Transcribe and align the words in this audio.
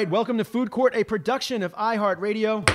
right, 0.00 0.08
welcome 0.08 0.38
to 0.38 0.44
Food 0.44 0.70
Court, 0.70 0.96
a 0.96 1.04
production 1.04 1.62
of 1.62 1.74
iHeartRadio. 1.74 2.66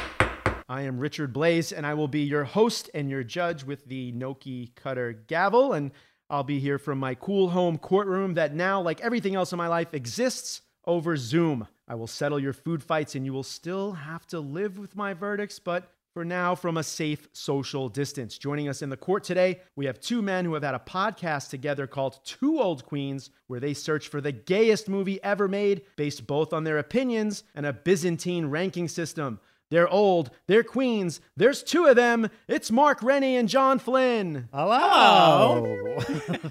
I 0.69 0.83
am 0.83 0.99
Richard 0.99 1.33
Blais, 1.33 1.75
and 1.75 1.83
I 1.83 1.95
will 1.95 2.08
be 2.08 2.21
your 2.21 2.43
host 2.43 2.87
and 2.93 3.09
your 3.09 3.23
judge 3.23 3.63
with 3.63 3.83
the 3.86 4.11
Noki 4.11 4.75
Cutter 4.75 5.11
gavel. 5.25 5.73
And 5.73 5.89
I'll 6.30 6.43
be 6.43 6.59
here 6.59 6.77
from 6.77 6.99
my 6.99 7.15
cool 7.15 7.49
home 7.49 7.80
courtroom 7.80 8.35
that 8.35 8.53
now, 8.53 8.80
like 8.80 9.02
everything 9.02 9.33
else 9.33 9.52
in 9.52 9.58
my 9.58 9.67
life, 9.67 9.91
exists 9.91 10.61
over 10.85 11.17
Zoom. 11.17 11.67
I 11.87 11.95
will 11.95 12.05
settle 12.05 12.39
your 12.39 12.53
food 12.53 12.83
fights, 12.83 13.15
and 13.15 13.25
you 13.25 13.33
will 13.33 13.41
still 13.41 13.93
have 13.93 14.27
to 14.27 14.39
live 14.39 14.77
with 14.77 14.95
my 14.95 15.15
verdicts, 15.15 15.58
but 15.58 15.95
for 16.15 16.23
now, 16.23 16.55
from 16.55 16.77
a 16.77 16.83
safe 16.83 17.27
social 17.33 17.89
distance. 17.89 18.37
Joining 18.37 18.70
us 18.70 18.81
in 18.81 18.89
the 18.89 18.95
court 18.95 19.26
today, 19.26 19.59
we 19.76 19.86
have 19.86 19.99
two 19.99 20.21
men 20.21 20.45
who 20.45 20.53
have 20.53 20.64
had 20.64 20.73
a 20.73 20.80
podcast 20.80 21.49
together 21.49 21.87
called 21.87 22.21
Two 22.23 22.58
Old 22.58 22.86
Queens, 22.86 23.31
where 23.48 23.59
they 23.59 23.73
search 23.73 24.08
for 24.08 24.21
the 24.21 24.31
gayest 24.31 24.87
movie 24.87 25.21
ever 25.23 25.49
made, 25.49 25.81
based 25.98 26.26
both 26.26 26.53
on 26.53 26.64
their 26.64 26.77
opinions 26.77 27.43
and 27.53 27.65
a 27.65 27.73
Byzantine 27.73 28.45
ranking 28.45 28.87
system. 28.87 29.42
They're 29.71 29.87
old, 29.89 30.30
they're 30.48 30.64
queens, 30.64 31.20
there's 31.36 31.64
two 31.64 31.86
of 31.86 31.95
them. 31.95 32.30
It's 32.48 32.70
Mark 32.70 33.02
Rennie 33.02 33.36
and 33.36 33.49
John 33.49 33.80
Flynn. 33.80 34.48
Hello. 34.53 35.76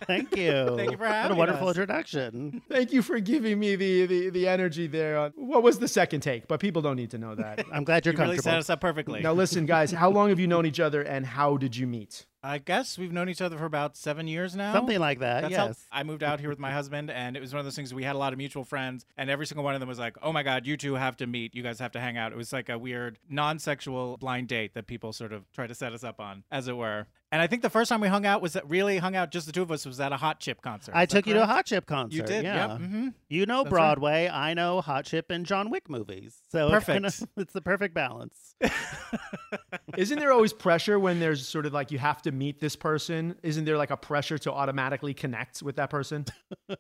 Thank 0.06 0.36
you. 0.36 0.75
Thank 0.76 0.91
you 0.91 0.97
for 0.97 1.06
having 1.06 1.36
What 1.36 1.48
a 1.48 1.52
wonderful 1.52 1.69
us. 1.69 1.76
introduction. 1.76 2.60
Thank 2.69 2.92
you 2.92 3.02
for 3.02 3.20
giving 3.20 3.58
me 3.60 3.76
the, 3.76 4.06
the, 4.06 4.30
the 4.30 4.48
energy 4.48 4.86
there. 4.88 5.16
on- 5.19 5.32
What 5.36 5.62
was 5.62 5.78
the 5.78 5.88
second 5.88 6.20
take? 6.20 6.48
But 6.48 6.58
people 6.60 6.82
don't 6.82 6.97
need 6.97 7.10
to 7.12 7.19
know 7.19 7.34
that. 7.36 7.64
I'm 7.72 7.84
glad 7.84 8.04
you're 8.04 8.14
You 8.14 8.20
really 8.20 8.38
set 8.38 8.58
us 8.58 8.69
up 8.69 8.80
perfectly. 8.80 9.20
now, 9.20 9.32
listen, 9.32 9.64
guys, 9.66 9.92
how 9.92 10.10
long 10.10 10.31
have 10.31 10.41
you 10.41 10.46
known 10.48 10.66
each 10.66 10.81
other 10.81 11.02
and 11.02 11.25
how 11.25 11.56
did 11.56 11.76
you 11.76 11.86
meet? 11.86 12.26
I 12.44 12.59
guess 12.59 12.99
we've 12.99 13.10
known 13.10 13.31
each 13.31 13.41
other 13.41 13.56
for 13.56 13.65
about 13.65 13.97
seven 13.97 14.28
years 14.28 14.55
now. 14.55 14.75
Something 14.75 15.00
like 15.00 15.21
that. 15.21 15.41
That's 15.41 15.53
yes. 15.53 15.87
I 15.91 16.03
moved 16.03 16.22
out 16.22 16.41
here 16.41 16.50
with 16.50 16.59
my 16.59 16.72
husband, 16.72 17.10
and 17.10 17.38
it 17.38 17.41
was 17.41 17.55
one 17.55 17.59
of 17.59 17.65
those 17.65 17.75
things. 17.75 17.94
We 17.94 18.05
had 18.05 18.16
a 18.16 18.19
lot 18.19 18.34
of 18.34 18.38
mutual 18.38 18.65
friends, 18.65 19.06
and 19.16 19.31
every 19.31 19.47
single 19.47 19.65
one 19.65 19.72
of 19.72 19.81
them 19.81 19.88
was 19.88 19.99
like, 19.99 20.16
"Oh 20.22 20.31
my 20.31 20.43
god, 20.43 20.66
you 20.66 20.77
two 20.77 20.94
have 20.94 21.16
to 21.16 21.27
meet. 21.27 21.55
You 21.55 21.62
guys 21.62 21.78
have 21.78 21.93
to 21.93 22.00
hang 22.00 22.19
out." 22.19 22.32
It 22.32 22.37
was 22.37 22.53
like 22.53 22.69
a 22.69 22.78
weird, 22.78 23.19
non-sexual 23.31 24.19
blind 24.19 24.49
date 24.49 24.75
that 24.75 24.87
people 24.87 25.15
sort 25.15 25.32
of 25.32 25.50
try 25.53 25.66
to 25.66 25.75
set 25.75 25.94
us 25.94 26.05
up 26.05 26.21
on, 26.21 26.44
as 26.50 26.69
it 26.69 26.77
were. 26.77 27.06
And 27.34 27.42
I 27.42 27.48
think 27.48 27.62
the 27.62 27.68
first 27.70 27.88
time 27.88 28.00
we 28.00 28.06
hung 28.06 28.24
out 28.26 28.42
was 28.42 28.52
that 28.52 28.70
really 28.70 28.98
hung 28.98 29.16
out 29.16 29.32
just 29.32 29.46
the 29.46 29.52
two 29.52 29.62
of 29.62 29.72
us 29.72 29.84
was 29.84 29.98
at 29.98 30.12
a 30.12 30.16
Hot 30.16 30.38
Chip 30.38 30.62
concert. 30.62 30.94
I 30.94 31.02
Is 31.02 31.08
that 31.08 31.16
took 31.16 31.26
you 31.26 31.34
to 31.34 31.42
a? 31.42 31.46
Hot 31.46 31.66
Chip 31.66 31.84
concert. 31.84 32.14
You 32.14 32.22
did, 32.22 32.44
Yeah. 32.44 32.68
yep. 32.68 32.78
hmm 32.78 33.08
You 33.28 33.44
know 33.44 33.64
That's 33.64 33.72
right. 33.72 33.80
Broadway. 33.80 34.28
I 34.28 34.54
know 34.54 34.80
Hot 34.80 35.04
Chip 35.04 35.32
and 35.32 35.44
John 35.44 35.68
Wick 35.68 35.90
movies. 35.90 36.36
So 36.52 36.68
it 36.72 36.84
kinda- 36.84 37.08
Perfect. 37.10 37.32
it's 37.36 37.52
the 37.52 37.60
perfect 37.60 37.92
balance. 37.92 38.54
Isn't 39.96 40.20
there 40.20 40.30
always 40.32 40.52
pressure 40.52 40.96
when 41.00 41.18
there's 41.18 41.44
sort 41.48 41.66
of 41.66 41.72
like 41.72 41.90
you 41.90 41.98
have 41.98 42.22
to 42.22 42.30
meet 42.30 42.60
this 42.60 42.76
person? 42.76 43.34
Isn't 43.42 43.64
there 43.64 43.78
like 43.78 43.90
a 43.90 43.96
pressure 43.96 44.38
to 44.38 44.52
automatically 44.52 45.12
connect 45.12 45.60
with 45.60 45.74
that 45.74 45.90
person? 45.90 46.26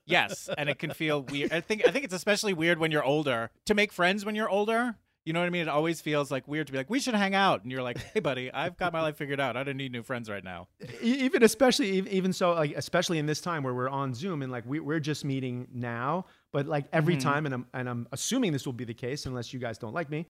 Yes, 0.06 0.48
and 0.56 0.68
it 0.68 0.78
can 0.78 0.92
feel 0.92 1.22
weird. 1.22 1.52
I 1.52 1.60
think 1.60 1.86
I 1.86 1.90
think 1.90 2.04
it's 2.04 2.14
especially 2.14 2.52
weird 2.54 2.78
when 2.78 2.90
you're 2.90 3.04
older 3.04 3.50
to 3.66 3.74
make 3.74 3.92
friends 3.92 4.24
when 4.24 4.34
you're 4.34 4.48
older. 4.48 4.96
You 5.24 5.32
know 5.32 5.40
what 5.40 5.46
I 5.46 5.50
mean? 5.50 5.62
It 5.62 5.68
always 5.68 6.00
feels 6.00 6.30
like 6.30 6.46
weird 6.46 6.66
to 6.66 6.72
be 6.72 6.78
like, 6.78 6.90
we 6.90 7.00
should 7.00 7.14
hang 7.14 7.34
out, 7.34 7.62
and 7.62 7.72
you're 7.72 7.82
like, 7.82 7.98
hey, 8.12 8.20
buddy, 8.20 8.52
I've 8.52 8.76
got 8.76 8.92
my 8.92 9.00
life 9.00 9.16
figured 9.16 9.40
out. 9.40 9.56
I 9.56 9.64
don't 9.64 9.76
need 9.76 9.92
new 9.92 10.02
friends 10.02 10.28
right 10.28 10.44
now. 10.44 10.68
Even 11.00 11.42
especially 11.42 11.98
even 12.08 12.32
so 12.32 12.52
like 12.52 12.74
especially 12.76 13.18
in 13.18 13.26
this 13.26 13.40
time 13.40 13.62
where 13.62 13.74
we're 13.74 13.88
on 13.88 14.14
zoom 14.14 14.42
and 14.42 14.50
like 14.50 14.64
we, 14.66 14.80
we're 14.80 15.00
just 15.00 15.24
meeting 15.24 15.68
now 15.72 16.26
but 16.52 16.66
like 16.66 16.86
every 16.92 17.14
mm-hmm. 17.14 17.28
time 17.28 17.46
and 17.46 17.54
I'm, 17.54 17.66
and 17.74 17.88
I'm 17.88 18.08
assuming 18.12 18.52
this 18.52 18.66
will 18.66 18.72
be 18.72 18.84
the 18.84 18.94
case 18.94 19.26
unless 19.26 19.52
you 19.52 19.58
guys 19.58 19.78
don't 19.78 19.92
like 19.92 20.10
me 20.10 20.26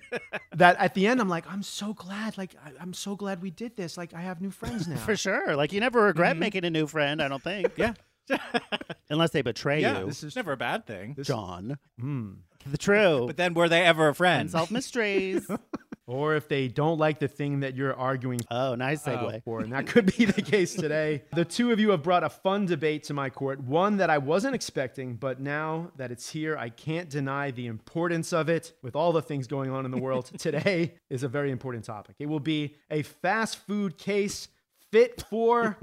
that 0.52 0.76
at 0.78 0.94
the 0.94 1.06
end 1.06 1.20
i'm 1.20 1.28
like 1.28 1.44
i'm 1.50 1.62
so 1.62 1.92
glad 1.92 2.36
like 2.38 2.54
I, 2.64 2.70
i'm 2.80 2.92
so 2.92 3.16
glad 3.16 3.42
we 3.42 3.50
did 3.50 3.76
this 3.76 3.96
like 3.96 4.14
i 4.14 4.20
have 4.20 4.40
new 4.40 4.50
friends 4.50 4.86
now 4.88 4.96
For 4.96 5.16
sure. 5.16 5.54
Like 5.54 5.72
you 5.72 5.80
never 5.80 6.02
regret 6.02 6.32
mm-hmm. 6.32 6.40
making 6.40 6.64
a 6.64 6.70
new 6.70 6.86
friend, 6.86 7.22
I 7.22 7.28
don't 7.28 7.42
think. 7.42 7.72
Yeah, 7.76 7.94
Unless 9.10 9.30
they 9.30 9.42
betray 9.42 9.80
yeah. 9.80 10.00
you. 10.00 10.06
This 10.06 10.22
is 10.22 10.36
never 10.36 10.52
a 10.52 10.56
bad 10.56 10.86
thing. 10.86 11.16
John. 11.22 11.78
Hmm. 11.98 12.32
The 12.64 12.78
true. 12.78 13.24
But 13.26 13.36
then, 13.36 13.54
were 13.54 13.68
they 13.68 13.82
ever 13.82 14.08
a 14.08 14.14
friend? 14.14 14.42
Unsolved 14.42 14.72
mysteries. 14.72 15.48
or 16.06 16.36
if 16.36 16.48
they 16.48 16.68
don't 16.68 16.98
like 16.98 17.18
the 17.18 17.28
thing 17.28 17.60
that 17.60 17.74
you're 17.74 17.94
arguing 17.94 18.40
oh, 18.50 18.74
nice 18.74 19.02
segue. 19.02 19.42
for, 19.42 19.60
and 19.60 19.72
that 19.72 19.86
could 19.86 20.16
be 20.16 20.24
the 20.24 20.42
case 20.42 20.74
today. 20.74 21.22
The 21.36 21.44
two 21.44 21.70
of 21.70 21.78
you 21.78 21.90
have 21.90 22.02
brought 22.02 22.24
a 22.24 22.30
fun 22.30 22.64
debate 22.66 23.04
to 23.04 23.14
my 23.14 23.28
court, 23.28 23.60
one 23.60 23.98
that 23.98 24.08
I 24.08 24.18
wasn't 24.18 24.54
expecting, 24.54 25.14
but 25.14 25.38
now 25.38 25.90
that 25.96 26.10
it's 26.10 26.30
here, 26.30 26.56
I 26.56 26.70
can't 26.70 27.10
deny 27.10 27.50
the 27.50 27.66
importance 27.66 28.32
of 28.32 28.48
it. 28.48 28.72
With 28.80 28.96
all 28.96 29.12
the 29.12 29.20
things 29.20 29.46
going 29.46 29.70
on 29.70 29.84
in 29.84 29.90
the 29.90 29.98
world, 29.98 30.30
today 30.38 30.94
is 31.10 31.22
a 31.22 31.28
very 31.28 31.50
important 31.50 31.84
topic. 31.84 32.16
It 32.18 32.26
will 32.26 32.40
be 32.40 32.76
a 32.90 33.02
fast 33.02 33.58
food 33.66 33.98
case 33.98 34.48
fit 34.96 35.24
for 35.30 35.78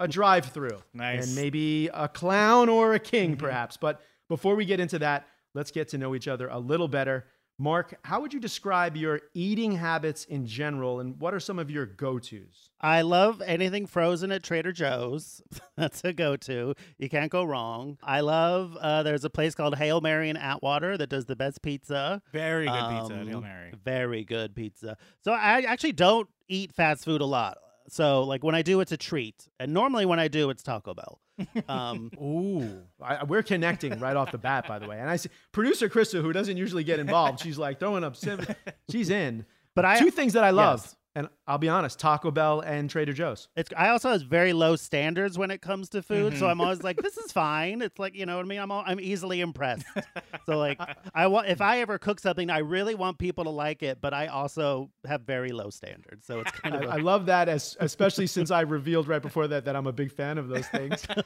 a 0.00 0.08
drive 0.08 0.46
through. 0.46 0.78
Nice. 0.94 1.26
And 1.26 1.36
maybe 1.36 1.88
a 1.92 2.08
clown 2.08 2.68
or 2.68 2.94
a 2.94 2.98
king, 2.98 3.36
perhaps. 3.36 3.76
But 3.76 4.00
before 4.28 4.54
we 4.56 4.64
get 4.64 4.80
into 4.80 4.98
that, 5.00 5.26
let's 5.54 5.70
get 5.70 5.88
to 5.90 5.98
know 5.98 6.14
each 6.14 6.28
other 6.28 6.48
a 6.48 6.58
little 6.58 6.88
better. 6.88 7.26
Mark, 7.58 7.94
how 8.02 8.20
would 8.20 8.32
you 8.34 8.40
describe 8.40 8.96
your 8.96 9.20
eating 9.34 9.72
habits 9.72 10.24
in 10.24 10.46
general, 10.46 10.98
and 11.00 11.20
what 11.20 11.32
are 11.34 11.38
some 11.38 11.58
of 11.58 11.70
your 11.70 11.86
go 11.86 12.18
tos? 12.18 12.70
I 12.80 13.02
love 13.02 13.40
anything 13.44 13.86
frozen 13.86 14.32
at 14.32 14.42
Trader 14.42 14.72
Joe's. 14.72 15.42
That's 15.76 16.02
a 16.02 16.12
go 16.12 16.34
to. 16.36 16.74
You 16.98 17.08
can't 17.08 17.30
go 17.30 17.44
wrong. 17.44 17.98
I 18.02 18.20
love, 18.20 18.76
uh, 18.80 19.02
there's 19.04 19.24
a 19.24 19.30
place 19.30 19.54
called 19.54 19.76
Hail 19.76 20.00
Mary 20.00 20.28
in 20.30 20.36
Atwater 20.36 20.96
that 20.98 21.08
does 21.10 21.26
the 21.26 21.36
best 21.36 21.62
pizza. 21.62 22.20
Very 22.32 22.66
good 22.66 22.72
pizza 22.90 23.14
at 23.14 23.20
Um, 23.20 23.28
Hail 23.28 23.40
Mary. 23.42 23.72
Very 23.84 24.24
good 24.24 24.54
pizza. 24.56 24.96
So 25.22 25.32
I 25.32 25.60
actually 25.62 25.92
don't 25.92 26.28
eat 26.48 26.72
fast 26.72 27.04
food 27.04 27.20
a 27.20 27.26
lot. 27.26 27.58
So 27.88 28.22
like 28.24 28.42
when 28.44 28.54
I 28.54 28.62
do, 28.62 28.80
it's 28.80 28.92
a 28.92 28.96
treat, 28.96 29.48
and 29.60 29.72
normally 29.72 30.06
when 30.06 30.18
I 30.20 30.28
do, 30.28 30.50
it's 30.50 30.62
Taco 30.62 30.94
Bell. 30.94 31.20
Um, 31.68 32.10
Ooh, 32.22 32.82
I, 33.02 33.24
we're 33.24 33.42
connecting 33.42 33.98
right 33.98 34.16
off 34.16 34.30
the 34.32 34.38
bat, 34.38 34.66
by 34.68 34.78
the 34.78 34.86
way. 34.86 34.98
And 35.00 35.10
I 35.10 35.16
see 35.16 35.28
producer 35.52 35.88
Krista, 35.88 36.20
who 36.22 36.32
doesn't 36.32 36.56
usually 36.56 36.84
get 36.84 37.00
involved, 37.00 37.40
she's 37.40 37.58
like 37.58 37.78
throwing 37.80 38.04
up. 38.04 38.16
Sim- 38.16 38.46
she's 38.90 39.10
in. 39.10 39.44
but 39.74 39.84
I 39.84 39.98
Two 39.98 40.10
things 40.10 40.34
that 40.34 40.44
I 40.44 40.50
love, 40.50 40.80
Yes. 40.84 40.96
And 41.14 41.28
I'll 41.46 41.58
be 41.58 41.68
honest: 41.68 41.98
Taco 41.98 42.30
Bell 42.30 42.60
and 42.60 42.88
Trader 42.88 43.12
Joe's. 43.12 43.48
It's 43.56 43.70
I 43.76 43.90
also 43.90 44.10
have 44.12 44.22
very 44.22 44.52
low 44.52 44.76
standards 44.76 45.38
when 45.38 45.50
it 45.50 45.60
comes 45.60 45.88
to 45.90 46.02
food, 46.02 46.32
Mm-hmm. 46.32 46.40
so 46.40 46.46
I'm 46.46 46.60
always 46.60 46.82
like, 46.82 47.02
this 47.02 47.18
is 47.18 47.32
fine. 47.32 47.82
It's 47.82 47.98
like 47.98 48.14
you 48.14 48.26
know 48.26 48.36
what 48.36 48.46
I 48.46 48.48
mean. 48.48 48.60
I'm 48.60 48.70
all, 48.70 48.84
I'm 48.86 49.00
easily 49.00 49.40
impressed. 49.40 49.84
so 50.46 50.58
like 50.58 50.80
I 51.14 51.26
want 51.26 51.48
if 51.48 51.60
I 51.60 51.80
ever 51.80 51.98
cook 51.98 52.20
something, 52.20 52.50
I 52.50 52.58
really 52.58 52.94
want 52.94 53.18
people 53.18 53.44
to 53.44 53.50
like 53.50 53.82
it, 53.82 54.00
but 54.00 54.14
I 54.14 54.28
also 54.28 54.90
have 55.06 55.22
very 55.22 55.50
low 55.50 55.70
standards. 55.70 56.26
So 56.26 56.40
it's 56.40 56.50
kind 56.52 56.74
I, 56.74 56.78
of 56.78 56.90
I 56.90 56.96
love 56.96 57.26
that, 57.26 57.48
as 57.48 57.76
especially 57.80 58.26
since 58.26 58.50
I 58.50 58.62
revealed 58.62 59.08
right 59.08 59.22
before 59.22 59.48
that 59.48 59.64
that 59.66 59.76
I'm 59.76 59.86
a 59.86 59.92
big 59.92 60.12
fan 60.12 60.38
of 60.38 60.48
those 60.48 60.66
things. 60.68 61.06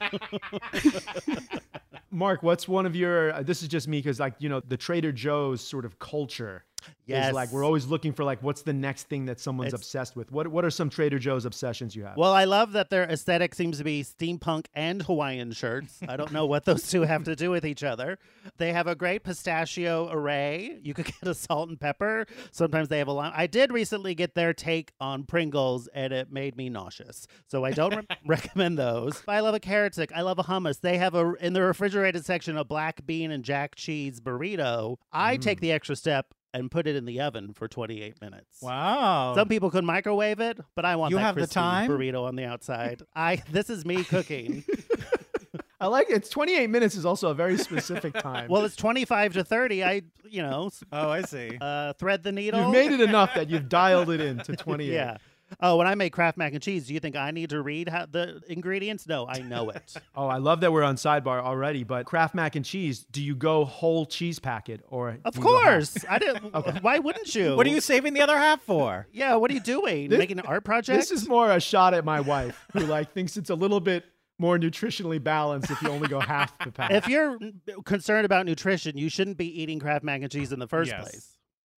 Mark, 2.10 2.42
what's 2.42 2.66
one 2.66 2.86
of 2.86 2.96
your? 2.96 3.32
Uh, 3.32 3.42
this 3.42 3.62
is 3.62 3.68
just 3.68 3.88
me 3.88 3.98
because, 3.98 4.18
like, 4.18 4.34
you 4.38 4.48
know, 4.48 4.60
the 4.60 4.76
Trader 4.76 5.12
Joe's 5.12 5.60
sort 5.60 5.84
of 5.84 5.98
culture 5.98 6.64
yes. 7.06 7.28
is 7.28 7.34
like 7.34 7.52
we're 7.52 7.64
always 7.64 7.86
looking 7.86 8.12
for 8.12 8.24
like 8.24 8.42
what's 8.42 8.62
the 8.62 8.72
next 8.72 9.08
thing 9.08 9.26
that 9.26 9.40
someone's 9.40 9.68
It's- 9.68 9.82
obsessed 9.82 10.16
with. 10.16 10.30
What 10.30 10.48
What 10.48 10.64
are 10.64 10.70
some 10.70 10.90
Trader 10.90 11.18
Joe's 11.18 11.44
obsessions 11.44 11.94
you 11.94 12.04
have? 12.04 12.16
Well, 12.16 12.32
I 12.32 12.44
love 12.44 12.72
that 12.72 12.90
their 12.90 13.04
aesthetic 13.04 13.54
seems 13.54 13.78
to 13.78 13.84
be 13.84 14.02
steampunk 14.02 14.66
and 14.74 15.02
Hawaiian 15.02 15.52
shirts. 15.52 16.00
I 16.08 16.16
don't 16.16 16.32
know 16.32 16.46
what 16.46 16.64
those 16.64 16.88
two 16.88 17.02
have 17.02 17.24
to 17.24 17.36
do 17.36 17.50
with 17.50 17.64
each 17.64 17.82
other. 17.82 18.18
They 18.58 18.72
have 18.72 18.86
a 18.86 18.94
great 18.94 19.24
pistachio 19.24 20.08
array. 20.10 20.78
You 20.82 20.94
could 20.94 21.06
get 21.06 21.28
a 21.28 21.34
salt 21.34 21.68
and 21.68 21.78
pepper. 21.78 22.26
Sometimes 22.52 22.88
they 22.88 22.98
have 22.98 23.08
a 23.08 23.12
lime. 23.12 23.32
I 23.34 23.46
did 23.46 23.72
recently 23.72 24.14
get 24.14 24.34
their 24.34 24.52
take 24.52 24.92
on 25.00 25.24
Pringles, 25.24 25.88
and 25.88 26.12
it 26.12 26.32
made 26.32 26.56
me 26.56 26.68
nauseous. 26.68 27.26
So 27.48 27.64
I 27.64 27.72
don't 27.72 27.94
re- 27.94 28.06
recommend 28.26 28.78
those. 28.78 29.22
I 29.28 29.40
love 29.40 29.54
a 29.54 29.60
carrot 29.60 29.94
stick. 29.94 30.12
I 30.14 30.22
love 30.22 30.38
a 30.38 30.44
hummus. 30.44 30.80
They 30.80 30.98
have 30.98 31.14
a 31.14 31.34
in 31.34 31.52
the 31.52 31.62
refrigerated 31.62 32.24
section 32.24 32.56
a 32.56 32.64
black 32.64 33.04
bean 33.06 33.30
and 33.30 33.44
jack 33.44 33.74
cheese 33.74 34.20
burrito. 34.20 34.96
I 35.12 35.36
take 35.36 35.58
mm. 35.58 35.62
the 35.62 35.72
extra 35.72 35.96
step. 35.96 36.26
And 36.54 36.70
put 36.70 36.86
it 36.86 36.96
in 36.96 37.04
the 37.04 37.20
oven 37.20 37.52
for 37.52 37.68
28 37.68 38.20
minutes. 38.22 38.62
Wow. 38.62 39.34
Some 39.34 39.46
people 39.48 39.70
could 39.70 39.84
microwave 39.84 40.40
it, 40.40 40.58
but 40.74 40.86
I 40.86 40.96
want 40.96 41.10
You 41.10 41.16
that 41.18 41.22
have 41.22 41.34
the 41.34 41.40
crispy 41.42 41.54
time? 41.54 41.90
burrito 41.90 42.24
on 42.26 42.34
the 42.36 42.44
outside. 42.44 43.02
I 43.14 43.42
this 43.50 43.68
is 43.68 43.84
me 43.84 44.04
cooking. 44.04 44.64
I 45.80 45.88
like 45.88 46.06
it's 46.08 46.30
28 46.30 46.68
minutes 46.70 46.94
is 46.94 47.04
also 47.04 47.28
a 47.30 47.34
very 47.34 47.58
specific 47.58 48.14
time. 48.18 48.48
well, 48.48 48.64
it's 48.64 48.76
25 48.76 49.34
to 49.34 49.44
30. 49.44 49.84
I, 49.84 50.02
you 50.24 50.40
know, 50.40 50.70
oh, 50.90 51.10
I 51.10 51.20
see. 51.22 51.58
uh, 51.60 51.92
thread 51.94 52.22
the 52.22 52.32
needle. 52.32 52.62
you've 52.62 52.72
made 52.72 52.92
it 52.92 53.00
enough 53.02 53.34
that 53.34 53.50
you've 53.50 53.68
dialed 53.68 54.08
it 54.08 54.22
in 54.22 54.38
to 54.38 54.56
28. 54.56 54.90
Yeah. 54.90 55.18
Oh, 55.60 55.76
when 55.76 55.86
I 55.86 55.94
make 55.94 56.12
Kraft 56.12 56.36
mac 56.36 56.52
and 56.52 56.62
cheese, 56.62 56.86
do 56.86 56.94
you 56.94 57.00
think 57.00 57.14
I 57.16 57.30
need 57.30 57.50
to 57.50 57.62
read 57.62 57.88
how 57.88 58.06
the 58.06 58.40
ingredients? 58.48 59.06
No, 59.06 59.26
I 59.26 59.38
know 59.38 59.70
it. 59.70 59.94
Oh, 60.16 60.26
I 60.28 60.38
love 60.38 60.60
that 60.60 60.72
we're 60.72 60.82
on 60.82 60.96
sidebar 60.96 61.40
already. 61.42 61.84
But 61.84 62.06
Kraft 62.06 62.34
mac 62.34 62.56
and 62.56 62.64
cheese, 62.64 63.04
do 63.10 63.22
you 63.22 63.34
go 63.36 63.64
whole 63.64 64.06
cheese 64.06 64.38
packet 64.38 64.82
or? 64.88 65.18
of 65.24 65.34
do 65.34 65.40
you 65.40 65.44
go 65.46 65.56
half? 65.58 65.64
course. 65.64 65.96
I 66.08 66.18
didn't. 66.18 66.42
Why 66.82 66.98
wouldn't 66.98 67.34
you? 67.34 67.54
what 67.56 67.66
are 67.66 67.70
you 67.70 67.80
saving 67.80 68.14
the 68.14 68.22
other 68.22 68.36
half 68.36 68.62
for? 68.62 69.06
Yeah. 69.12 69.34
What 69.36 69.50
are 69.50 69.54
you 69.54 69.60
doing? 69.60 70.08
This- 70.08 70.18
Making 70.18 70.38
an 70.38 70.46
art 70.46 70.64
project? 70.64 70.98
This 70.98 71.10
is 71.10 71.28
more 71.28 71.50
a 71.50 71.60
shot 71.60 71.92
at 71.94 72.04
my 72.04 72.20
wife, 72.20 72.66
who 72.72 72.80
like 72.80 73.12
thinks 73.12 73.36
it's 73.36 73.50
a 73.50 73.54
little 73.54 73.80
bit 73.80 74.04
more 74.38 74.58
nutritionally 74.58 75.22
balanced 75.22 75.70
if 75.70 75.80
you 75.82 75.88
only 75.88 76.08
go 76.08 76.20
half 76.20 76.56
the 76.58 76.70
pack. 76.72 76.90
if 76.90 77.08
you're 77.08 77.38
concerned 77.84 78.26
about 78.26 78.44
nutrition, 78.46 78.96
you 78.98 79.08
shouldn't 79.08 79.36
be 79.38 79.62
eating 79.62 79.78
Kraft 79.78 80.04
mac 80.04 80.22
and 80.22 80.30
cheese 80.30 80.52
in 80.52 80.58
the 80.58 80.66
first 80.68 80.90
Yes. 80.90 81.02
place. 81.02 81.35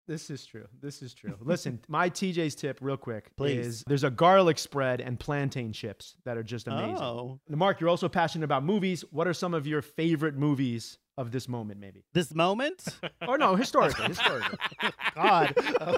This 0.08 0.30
is 0.30 0.46
true. 0.46 0.66
This 0.82 1.02
is 1.02 1.14
true. 1.14 1.36
Listen, 1.42 1.80
my 1.90 2.10
TJ's 2.10 2.56
tip, 2.56 2.80
real 2.82 2.96
quick, 2.98 3.36
Please. 3.36 3.66
is 3.66 3.84
there's 3.88 4.06
a 4.06 4.10
garlic 4.10 4.58
spread 4.58 5.02
and 5.02 5.20
plantain 5.20 5.74
chips 5.74 6.16
that 6.24 6.38
are 6.38 6.44
just 6.44 6.68
amazing. 6.68 6.98
Oh, 6.98 7.40
Mark, 7.50 7.82
you're 7.82 7.90
also 7.90 8.08
passionate 8.08 8.46
about 8.46 8.64
movies. 8.64 9.04
What 9.12 9.28
are 9.28 9.34
some 9.34 9.54
of 9.54 9.68
your 9.68 9.82
favorite 9.82 10.36
movies 10.36 10.98
of 11.18 11.32
this 11.32 11.50
moment, 11.50 11.80
maybe? 11.80 12.06
this 12.14 12.34
moment. 12.34 12.86
Or 13.28 13.38
no, 13.38 13.56
historically, 13.56 14.06
historically. 14.06 14.58
God. 15.16 15.54
Oh. 15.82 15.98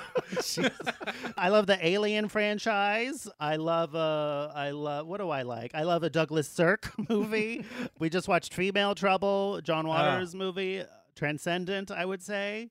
I 1.38 1.50
love 1.50 1.68
the 1.68 1.78
Alien 1.86 2.30
franchise. 2.30 3.28
I 3.40 3.58
love 3.58 3.94
uh 3.96 4.52
I 4.56 4.72
love 4.72 5.06
what 5.08 5.18
do 5.20 5.30
I 5.30 5.44
like? 5.44 5.76
I 5.76 5.84
love 5.84 6.04
a 6.04 6.10
Douglas 6.10 6.48
Sirk 6.48 6.92
movie. 7.10 7.66
we 8.00 8.10
just 8.10 8.28
watched 8.28 8.54
Female 8.54 8.96
Trouble, 8.96 9.62
John 9.62 9.88
Waters 9.88 10.34
movie, 10.34 10.80
uh, 10.82 10.86
Transcendent, 11.16 11.92
I 11.92 12.06
would 12.06 12.24
say. 12.24 12.70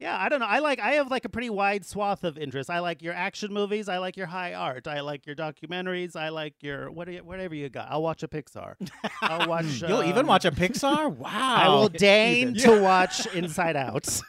Yeah, 0.00 0.16
I 0.16 0.28
don't 0.28 0.38
know. 0.38 0.46
I 0.46 0.60
like 0.60 0.78
I 0.78 0.92
have 0.92 1.10
like 1.10 1.24
a 1.24 1.28
pretty 1.28 1.50
wide 1.50 1.84
swath 1.84 2.22
of 2.22 2.38
interests. 2.38 2.70
I 2.70 2.78
like 2.78 3.02
your 3.02 3.14
action 3.14 3.52
movies, 3.52 3.88
I 3.88 3.98
like 3.98 4.16
your 4.16 4.28
high 4.28 4.54
art, 4.54 4.86
I 4.86 5.00
like 5.00 5.26
your 5.26 5.34
documentaries, 5.34 6.14
I 6.14 6.28
like 6.28 6.54
your 6.60 6.90
what 6.92 7.06
do 7.06 7.14
you, 7.14 7.24
whatever 7.24 7.54
you 7.56 7.68
got. 7.68 7.88
I'll 7.90 8.02
watch 8.02 8.22
a 8.22 8.28
Pixar. 8.28 8.74
I'll 9.22 9.48
watch 9.48 9.82
You'll 9.82 10.04
even 10.04 10.20
um, 10.20 10.26
watch 10.28 10.44
a 10.44 10.52
Pixar? 10.52 11.12
Wow. 11.16 11.28
I 11.56 11.68
will 11.68 11.88
deign 11.88 12.54
to 12.58 12.80
watch 12.80 13.26
Inside 13.34 13.74
Out. 13.76 14.20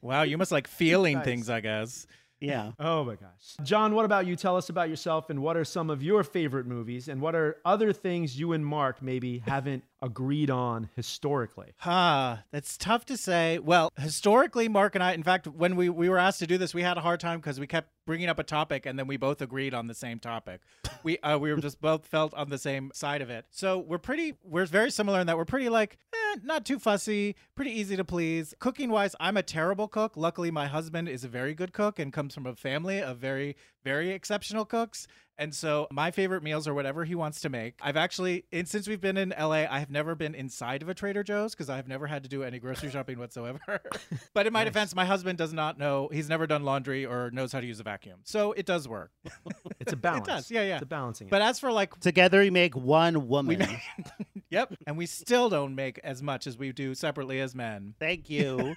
Wow, 0.00 0.22
you 0.22 0.36
must 0.36 0.50
like 0.50 0.66
feeling 0.66 1.16
Nice. 1.18 1.24
things, 1.24 1.48
I 1.50 1.60
guess. 1.60 2.06
yeah. 2.40 2.72
Oh 2.80 3.04
my 3.04 3.14
gosh. 3.14 3.54
John, 3.62 3.94
what 3.94 4.04
about 4.04 4.26
you? 4.26 4.34
Tell 4.34 4.56
us 4.56 4.68
about 4.68 4.88
yourself 4.88 5.30
and 5.30 5.40
what 5.40 5.56
are 5.56 5.64
some 5.64 5.90
of 5.90 6.02
your 6.02 6.24
favorite 6.24 6.66
movies 6.66 7.06
and 7.06 7.20
what 7.20 7.36
are 7.36 7.58
other 7.64 7.92
things 7.92 8.36
you 8.36 8.52
and 8.52 8.66
Mark 8.66 9.00
maybe 9.00 9.38
haven't 9.46 9.84
agreed 10.02 10.50
on 10.50 10.90
historically? 10.96 11.72
Huh, 11.78 12.38
that's 12.50 12.76
tough 12.76 13.06
to 13.06 13.16
say. 13.16 13.58
Well, 13.58 13.90
historically, 13.98 14.68
Mark 14.68 14.94
and 14.94 15.02
I, 15.02 15.12
in 15.12 15.22
fact, 15.22 15.46
when 15.46 15.76
we, 15.76 15.88
we 15.88 16.08
were 16.08 16.18
asked 16.18 16.40
to 16.40 16.46
do 16.46 16.58
this, 16.58 16.74
we 16.74 16.82
had 16.82 16.98
a 16.98 17.00
hard 17.00 17.20
time 17.20 17.38
because 17.38 17.58
we 17.60 17.66
kept 17.66 17.88
bringing 18.04 18.28
up 18.28 18.38
a 18.38 18.42
topic 18.42 18.84
and 18.84 18.98
then 18.98 19.06
we 19.06 19.16
both 19.16 19.40
agreed 19.40 19.72
on 19.72 19.86
the 19.86 19.94
same 19.94 20.18
topic. 20.18 20.60
we 21.02 21.18
uh, 21.18 21.38
we 21.38 21.52
were 21.52 21.60
just 21.60 21.80
both 21.80 22.06
felt 22.06 22.34
on 22.34 22.50
the 22.50 22.58
same 22.58 22.90
side 22.92 23.22
of 23.22 23.30
it. 23.30 23.46
So 23.50 23.78
we're 23.78 23.98
pretty, 23.98 24.34
we're 24.42 24.66
very 24.66 24.90
similar 24.90 25.20
in 25.20 25.26
that 25.28 25.36
we're 25.36 25.44
pretty 25.44 25.68
like, 25.68 25.98
eh, 26.12 26.38
not 26.42 26.66
too 26.66 26.78
fussy, 26.78 27.36
pretty 27.54 27.70
easy 27.70 27.96
to 27.96 28.04
please. 28.04 28.54
Cooking 28.58 28.90
wise, 28.90 29.14
I'm 29.20 29.36
a 29.36 29.42
terrible 29.42 29.88
cook. 29.88 30.16
Luckily, 30.16 30.50
my 30.50 30.66
husband 30.66 31.08
is 31.08 31.24
a 31.24 31.28
very 31.28 31.54
good 31.54 31.72
cook 31.72 31.98
and 31.98 32.12
comes 32.12 32.34
from 32.34 32.46
a 32.46 32.56
family 32.56 33.00
of 33.00 33.18
very, 33.18 33.56
very 33.84 34.10
exceptional 34.10 34.64
cooks. 34.64 35.06
And 35.38 35.54
so 35.54 35.88
my 35.90 36.10
favorite 36.10 36.42
meals 36.42 36.68
are 36.68 36.74
whatever 36.74 37.04
he 37.04 37.14
wants 37.14 37.40
to 37.40 37.48
make. 37.48 37.74
I've 37.80 37.96
actually, 37.96 38.44
and 38.52 38.68
since 38.68 38.86
we've 38.86 39.00
been 39.00 39.16
in 39.16 39.34
LA, 39.36 39.64
I 39.68 39.78
have 39.78 39.90
never 39.90 40.14
been 40.14 40.34
inside 40.34 40.82
of 40.82 40.88
a 40.88 40.94
Trader 40.94 41.24
Joe's 41.24 41.52
because 41.52 41.70
I've 41.70 41.88
never 41.88 42.06
had 42.06 42.22
to 42.24 42.28
do 42.28 42.42
any 42.42 42.58
grocery 42.58 42.90
shopping 42.92 43.18
whatsoever. 43.18 43.80
but 44.34 44.46
in 44.46 44.52
my 44.52 44.62
defense, 44.64 44.94
my 44.94 45.06
husband 45.06 45.38
does 45.38 45.52
not 45.52 45.78
know, 45.78 46.08
he's 46.12 46.28
never 46.28 46.46
done 46.46 46.64
laundry 46.64 47.06
or 47.06 47.30
knows 47.32 47.50
how 47.50 47.60
to 47.60 47.66
use 47.66 47.80
a 47.80 47.82
vacuum. 47.82 48.20
So 48.24 48.52
it 48.52 48.66
does 48.66 48.86
work. 48.86 49.10
It's 49.80 49.92
a 49.92 49.96
balance. 49.96 50.28
does, 50.28 50.48
yeah, 50.48 50.62
yeah. 50.62 50.74
It's 50.74 50.84
a 50.84 50.86
balancing. 50.86 51.26
But 51.26 51.42
as 51.42 51.58
for 51.58 51.72
like, 51.72 51.98
Together 51.98 52.40
you 52.40 52.52
make 52.52 52.76
one 52.76 53.26
woman. 53.26 53.66
yep. 54.48 54.72
And 54.86 54.96
we 54.96 55.06
still 55.06 55.48
don't 55.48 55.74
make 55.74 55.98
as 56.04 56.22
much 56.22 56.46
as 56.46 56.56
we 56.56 56.70
do 56.70 56.94
separately 56.94 57.40
as 57.40 57.52
men. 57.52 57.94
Thank 57.98 58.30
you. 58.30 58.76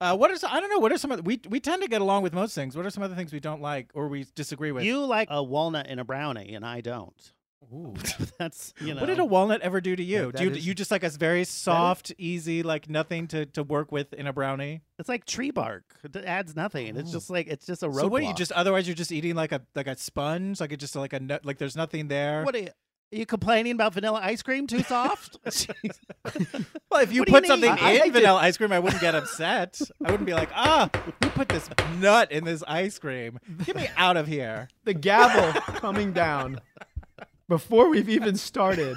Uh, 0.00 0.16
what 0.16 0.30
are 0.30 0.36
some, 0.36 0.50
I 0.52 0.60
don't 0.60 0.70
know, 0.70 0.78
what 0.78 0.92
are 0.92 0.98
some 0.98 1.10
of, 1.10 1.26
we, 1.26 1.40
we 1.48 1.58
tend 1.58 1.82
to 1.82 1.88
get 1.88 2.00
along 2.02 2.22
with 2.22 2.32
most 2.32 2.54
things. 2.54 2.76
What 2.76 2.86
are 2.86 2.90
some 2.90 3.02
of 3.02 3.10
the 3.10 3.16
things 3.16 3.32
we 3.32 3.40
don't 3.40 3.60
like 3.60 3.90
or 3.94 4.06
we 4.12 4.26
disagree 4.34 4.72
with? 4.72 4.84
you 4.84 5.04
like 5.04 5.28
a 5.30 5.42
walnut 5.42 5.88
in 5.88 5.98
a 5.98 6.04
brownie, 6.04 6.54
and 6.54 6.64
I 6.64 6.80
don't. 6.80 7.32
Ooh. 7.72 7.94
That's 8.38 8.74
you 8.80 8.94
know. 8.94 9.00
What 9.00 9.06
did 9.06 9.18
a 9.18 9.24
walnut 9.24 9.60
ever 9.60 9.80
do 9.80 9.94
to 9.94 10.02
you? 10.02 10.32
that 10.32 10.38
do 10.38 10.44
you, 10.44 10.50
is- 10.50 10.66
you 10.66 10.74
just 10.74 10.90
like 10.90 11.04
a 11.04 11.10
very 11.10 11.44
soft, 11.44 12.12
easy, 12.18 12.62
like 12.62 12.88
nothing 12.88 13.28
to, 13.28 13.46
to 13.46 13.62
work 13.62 13.92
with 13.92 14.12
in 14.14 14.26
a 14.26 14.32
brownie? 14.32 14.82
It's 14.98 15.08
like 15.08 15.24
tree 15.24 15.50
bark. 15.50 15.84
It 16.02 16.16
adds 16.16 16.56
nothing. 16.56 16.96
It's 16.96 17.12
just 17.12 17.30
oh. 17.30 17.34
like 17.34 17.46
it's 17.48 17.66
just 17.66 17.82
a 17.82 17.88
roadblock. 17.88 18.00
So 18.00 18.08
what 18.08 18.22
are 18.22 18.26
you 18.26 18.34
just? 18.34 18.52
Otherwise, 18.52 18.86
you're 18.86 18.96
just 18.96 19.12
eating 19.12 19.34
like 19.34 19.52
a 19.52 19.62
like 19.74 19.86
a 19.86 19.96
sponge, 19.96 20.60
like 20.60 20.72
it 20.72 20.78
just 20.78 20.96
like 20.96 21.12
a 21.12 21.20
nut, 21.20 21.44
like 21.44 21.58
there's 21.58 21.76
nothing 21.76 22.08
there. 22.08 22.44
What 22.44 22.54
are 22.54 22.58
you? 22.58 22.68
Are 23.12 23.16
you 23.16 23.26
complaining 23.26 23.72
about 23.72 23.92
vanilla 23.92 24.20
ice 24.22 24.42
cream 24.42 24.66
too 24.66 24.82
soft? 24.82 25.36
well, 26.90 27.02
if 27.02 27.12
you 27.12 27.20
what 27.20 27.26
do 27.26 27.32
you 27.32 27.40
put 27.40 27.46
something 27.46 27.70
need? 27.74 27.80
I- 27.80 27.88
I 27.88 27.92
in 27.92 27.98
liked 28.00 28.08
it. 28.16 28.20
vanilla 28.20 28.40
ice 28.40 28.56
cream, 28.56 28.72
I 28.72 28.78
wouldn't 28.78 29.02
get 29.02 29.14
upset. 29.14 29.78
I 30.04 30.10
wouldn't 30.10 30.26
be 30.26 30.32
like, 30.32 30.48
ah, 30.54 30.88
you 31.22 31.28
put 31.30 31.48
this 31.50 31.68
nut 31.98 32.32
in 32.32 32.44
this 32.44 32.62
ice 32.66 32.98
cream? 32.98 33.38
Get 33.66 33.76
me 33.76 33.88
out 33.96 34.16
of 34.16 34.26
here. 34.26 34.68
the 34.84 34.94
gavel 34.94 35.52
coming 35.74 36.12
down 36.12 36.60
before 37.48 37.90
we've 37.90 38.08
even 38.08 38.36
started. 38.36 38.96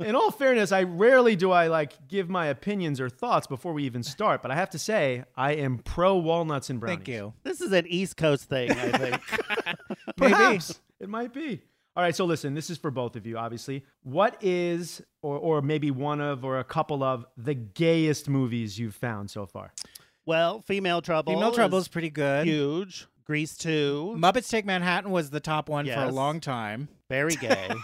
In 0.00 0.14
all 0.14 0.30
fairness, 0.30 0.70
I 0.70 0.82
rarely 0.82 1.34
do 1.34 1.50
I 1.50 1.68
like 1.68 2.06
give 2.06 2.28
my 2.28 2.46
opinions 2.48 3.00
or 3.00 3.08
thoughts 3.08 3.46
before 3.46 3.72
we 3.72 3.84
even 3.84 4.02
start, 4.02 4.42
but 4.42 4.50
I 4.50 4.56
have 4.56 4.70
to 4.70 4.78
say 4.78 5.24
I 5.36 5.52
am 5.54 5.78
pro 5.78 6.16
walnuts 6.16 6.68
and 6.68 6.78
brownies. 6.80 6.98
Thank 6.98 7.08
you. 7.08 7.32
this 7.44 7.60
is 7.60 7.72
an 7.72 7.86
East 7.86 8.16
Coast 8.16 8.44
thing, 8.48 8.70
I 8.72 8.90
think. 8.98 9.20
Maybe. 10.18 10.32
Perhaps 10.34 10.80
it 11.00 11.08
might 11.08 11.32
be. 11.32 11.62
All 11.98 12.04
right, 12.04 12.14
so 12.14 12.24
listen, 12.26 12.54
this 12.54 12.70
is 12.70 12.78
for 12.78 12.92
both 12.92 13.16
of 13.16 13.26
you, 13.26 13.36
obviously. 13.36 13.84
What 14.04 14.36
is, 14.40 15.02
or 15.20 15.36
or 15.36 15.62
maybe 15.62 15.90
one 15.90 16.20
of, 16.20 16.44
or 16.44 16.60
a 16.60 16.64
couple 16.64 17.02
of 17.02 17.26
the 17.36 17.54
gayest 17.54 18.28
movies 18.28 18.78
you've 18.78 18.94
found 18.94 19.30
so 19.30 19.46
far? 19.46 19.72
well, 20.24 20.60
female 20.60 21.02
trouble. 21.02 21.32
Female 21.32 21.50
Trouble 21.50 21.78
is 21.78 21.84
is 21.84 21.88
pretty 21.88 22.10
good. 22.10 22.46
huge. 22.46 23.08
Grease 23.24 23.56
two, 23.56 24.14
Muppets 24.16 24.48
Take 24.48 24.64
Manhattan 24.64 25.10
was 25.10 25.28
the 25.30 25.40
top 25.40 25.68
one 25.68 25.84
for 25.86 25.90
a 25.92 26.04
Yes. 26.06 26.12
long 26.14 26.38
time. 26.40 26.88
very 27.10 27.34
gay. 27.34 27.68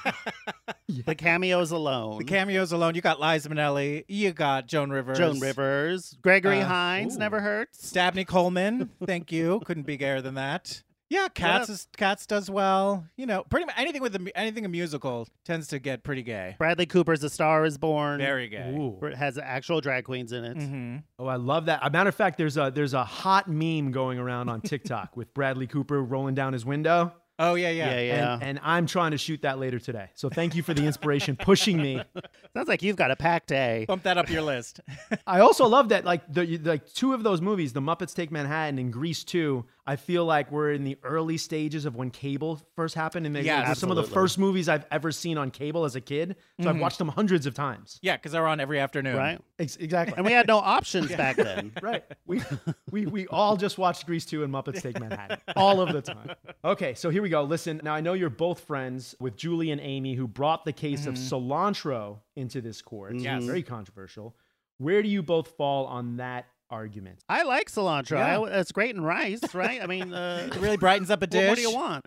The 1.07 1.15
cameos 1.17 1.71
alone. 1.73 2.19
The 2.19 2.25
cameos 2.25 2.71
alone, 2.71 2.95
you 2.95 3.01
got 3.01 3.21
Liza 3.21 3.49
Minnelli, 3.49 4.05
you 4.07 4.33
got 4.33 4.69
Joan 4.69 4.91
Rivers, 4.91 5.19
Joan 5.19 5.41
Rivers, 5.41 6.17
Gregory 6.23 6.61
Uh, 6.61 6.67
Hines, 6.67 7.17
ooh. 7.17 7.19
never 7.19 7.41
hurts. 7.41 7.91
Dabney 7.91 8.25
Coleman. 8.25 8.91
Thank 9.05 9.33
you. 9.33 9.61
Couldn't 9.65 9.87
be 9.87 9.97
gayer 9.97 10.21
than 10.23 10.35
that. 10.35 10.83
Yeah, 11.15 11.29
Cats 11.29 11.69
is, 11.69 11.87
Cats 11.97 12.27
does 12.27 12.51
well. 12.51 13.07
You 13.17 13.27
know, 13.27 13.45
pretty 13.45 13.67
much 13.67 13.75
anything 13.79 14.03
with 14.03 14.17
a, 14.17 14.33
anything 14.37 14.65
a 14.65 14.69
musical 14.69 15.29
tends 15.45 15.69
to 15.69 15.79
get 15.79 16.03
pretty 16.03 16.23
gay. 16.23 16.57
Bradley 16.59 16.87
Cooper's 16.87 17.23
A 17.23 17.31
Star 17.31 17.65
Is 17.65 17.79
Born. 17.79 18.19
Very 18.19 18.49
gay. 18.49 18.75
Ooh. 18.77 18.97
where 18.99 19.13
it 19.13 19.17
has 19.17 19.39
actual 19.39 19.81
drag 19.81 20.05
queens 20.05 20.33
in 20.33 20.45
it. 20.45 20.57
hmm 20.57 20.97
Oh, 21.19 21.27
I 21.27 21.37
love 21.37 21.67
that. 21.67 21.79
A 21.83 21.91
matter 21.91 22.09
of 22.09 22.15
fact, 22.17 22.37
there's 22.37 22.57
a 22.57 22.73
there's 22.75 22.95
a 22.95 23.05
hot 23.05 23.49
meme 23.49 23.93
going 23.93 24.19
around 24.19 24.49
on 24.49 24.61
TikTok 24.61 25.17
with 25.17 25.33
Bradley 25.35 25.67
Cooper 25.69 26.03
rolling 26.03 26.35
down 26.35 26.53
his 26.53 26.65
window. 26.65 27.13
Oh 27.39 27.55
yeah, 27.55 27.71
yeah. 27.71 27.91
Yeah, 27.91 28.01
yeah. 28.01 28.35
And, 28.35 28.43
and 28.43 28.61
I'm 28.63 28.87
trying 28.87 29.11
to 29.11 29.19
shoot 29.19 29.43
that 29.43 29.59
later 29.59 29.79
today. 29.79 30.11
So 30.15 30.29
thank 30.29 30.55
you 30.55 30.63
for 30.63 30.73
the 30.73 30.85
inspiration, 30.85 31.37
pushing 31.37 31.79
me. 31.79 32.01
Sounds 32.55 32.69
like 32.69 32.83
you've 32.83 32.97
got 32.97 33.11
a 33.11 33.17
packed 33.17 33.49
day. 33.49 33.85
Bump 33.89 34.05
that 34.05 34.19
up 34.19 34.31
your 34.31 34.43
list. 34.43 34.81
I 35.27 35.41
also 35.41 35.67
love 35.67 35.89
that 35.89 36.05
like 36.05 36.33
the 36.33 36.59
like 36.59 36.93
two 36.93 37.13
of 37.13 37.23
those 37.25 37.41
movies, 37.41 37.73
The 37.73 37.81
Muppets 37.81 38.15
Take 38.15 38.31
Manhattan 38.31 38.79
and 38.79 38.93
Grease 38.93 39.25
2, 39.25 39.65
I 39.87 39.97
feel 39.97 40.25
like 40.25 40.51
we're 40.51 40.73
in 40.73 40.85
the 40.85 40.97
early 41.03 41.37
stages 41.37 41.85
of 41.85 41.95
when 41.95 42.11
cable 42.11 42.61
first 42.75 42.95
happened 42.95 43.27
and 43.27 43.37
they 43.37 43.43
Yes. 43.43 43.69
were 43.69 43.75
some 43.75 43.91
of 43.91 43.97
the 43.97 44.05
first 44.05 44.39
movies 44.39 44.69
I've 44.69 44.87
ever 44.91 45.13
seen 45.13 45.37
on 45.37 45.51
cable 45.51 45.85
as 45.85 45.95
a 45.95 46.01
kid. 46.01 46.37
So 46.61 46.69
I've 46.69 46.75
mm-hmm. 46.75 46.83
watched 46.83 46.99
them 46.99 47.09
hundreds 47.09 47.47
of 47.47 47.55
times. 47.55 47.99
yeah, 48.01 48.17
because 48.17 48.33
they're 48.33 48.47
on 48.47 48.61
every 48.61 48.81
afternoon. 48.81 49.17
Right? 49.17 49.41
Ex- 49.59 49.77
exactly. 49.77 50.15
And 50.17 50.25
we 50.25 50.33
had 50.33 50.47
no 50.47 50.59
options 50.59 51.09
back 51.17 51.37
then. 51.37 51.73
right. 51.83 52.05
We, 52.27 52.43
we 52.91 53.07
we 53.07 53.27
all 53.27 53.57
just 53.57 53.77
watched 53.77 54.07
Grease 54.07 54.25
2 54.25 54.45
and 54.45 54.53
Muppets 54.53 54.81
Take 54.81 54.99
Manhattan 54.99 55.39
all 55.57 55.81
of 55.81 55.93
the 55.93 56.01
time. 56.01 56.31
Okay, 56.65 56.95
so 56.95 57.11
here 57.11 57.24
we 57.25 57.29
go. 57.31 57.43
Listen, 57.43 57.81
now 57.83 57.95
I 57.95 58.01
know 58.01 58.13
you're 58.13 58.31
both 58.31 58.61
friends 58.61 59.15
with 59.19 59.37
Julie 59.37 59.71
and 59.73 59.81
Amy 59.81 60.15
who 60.15 60.29
brought 60.29 60.65
the 60.65 60.73
case 60.73 61.07
of 61.07 61.15
cilantro 61.15 62.19
into 62.37 62.61
this 62.61 62.81
court. 62.83 63.17
Yes. 63.17 63.45
Very 63.45 63.63
controversial. 63.63 64.37
Where 64.79 65.03
do 65.03 65.09
you 65.09 65.23
both 65.23 65.49
fall 65.57 65.87
on 65.87 66.17
that 66.19 66.47
argument? 66.71 67.21
I 67.29 67.43
like 67.45 67.71
cilantro. 67.71 68.17
Yeah. 68.19 68.39
I, 68.41 68.61
it's 68.61 68.73
great 68.73 68.95
in 68.95 69.03
rice, 69.03 69.55
right? 69.55 69.81
I 69.83 69.87
mean, 69.87 70.13
uh, 70.13 70.49
It 70.55 70.61
really 70.61 70.77
brightens 70.77 71.11
up 71.11 71.21
a 71.21 71.21
what, 71.25 71.31
dish. 71.31 71.49
what 71.49 71.57
do 71.57 71.63
you 71.63 71.75
want? 71.75 72.07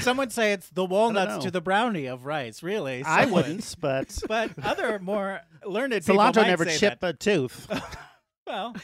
Some 0.00 0.16
would 0.18 0.32
say 0.32 0.52
it's 0.52 0.68
the 0.70 0.84
walnuts 0.84 1.44
to 1.44 1.50
the 1.50 1.60
brownie 1.60 2.06
of 2.06 2.26
rice. 2.26 2.62
Really, 2.62 3.02
I 3.04 3.22
Some 3.22 3.32
would. 3.32 3.46
wouldn't, 3.46 3.74
but 3.80 4.18
But 4.28 4.50
other 4.62 4.98
more 4.98 5.40
learned 5.66 5.92
people 5.92 6.16
cilantro 6.16 6.46
never 6.46 6.64
say 6.66 6.76
chip 6.78 7.00
that. 7.00 7.08
a 7.08 7.12
tooth. 7.14 7.66
Well, 8.46 8.74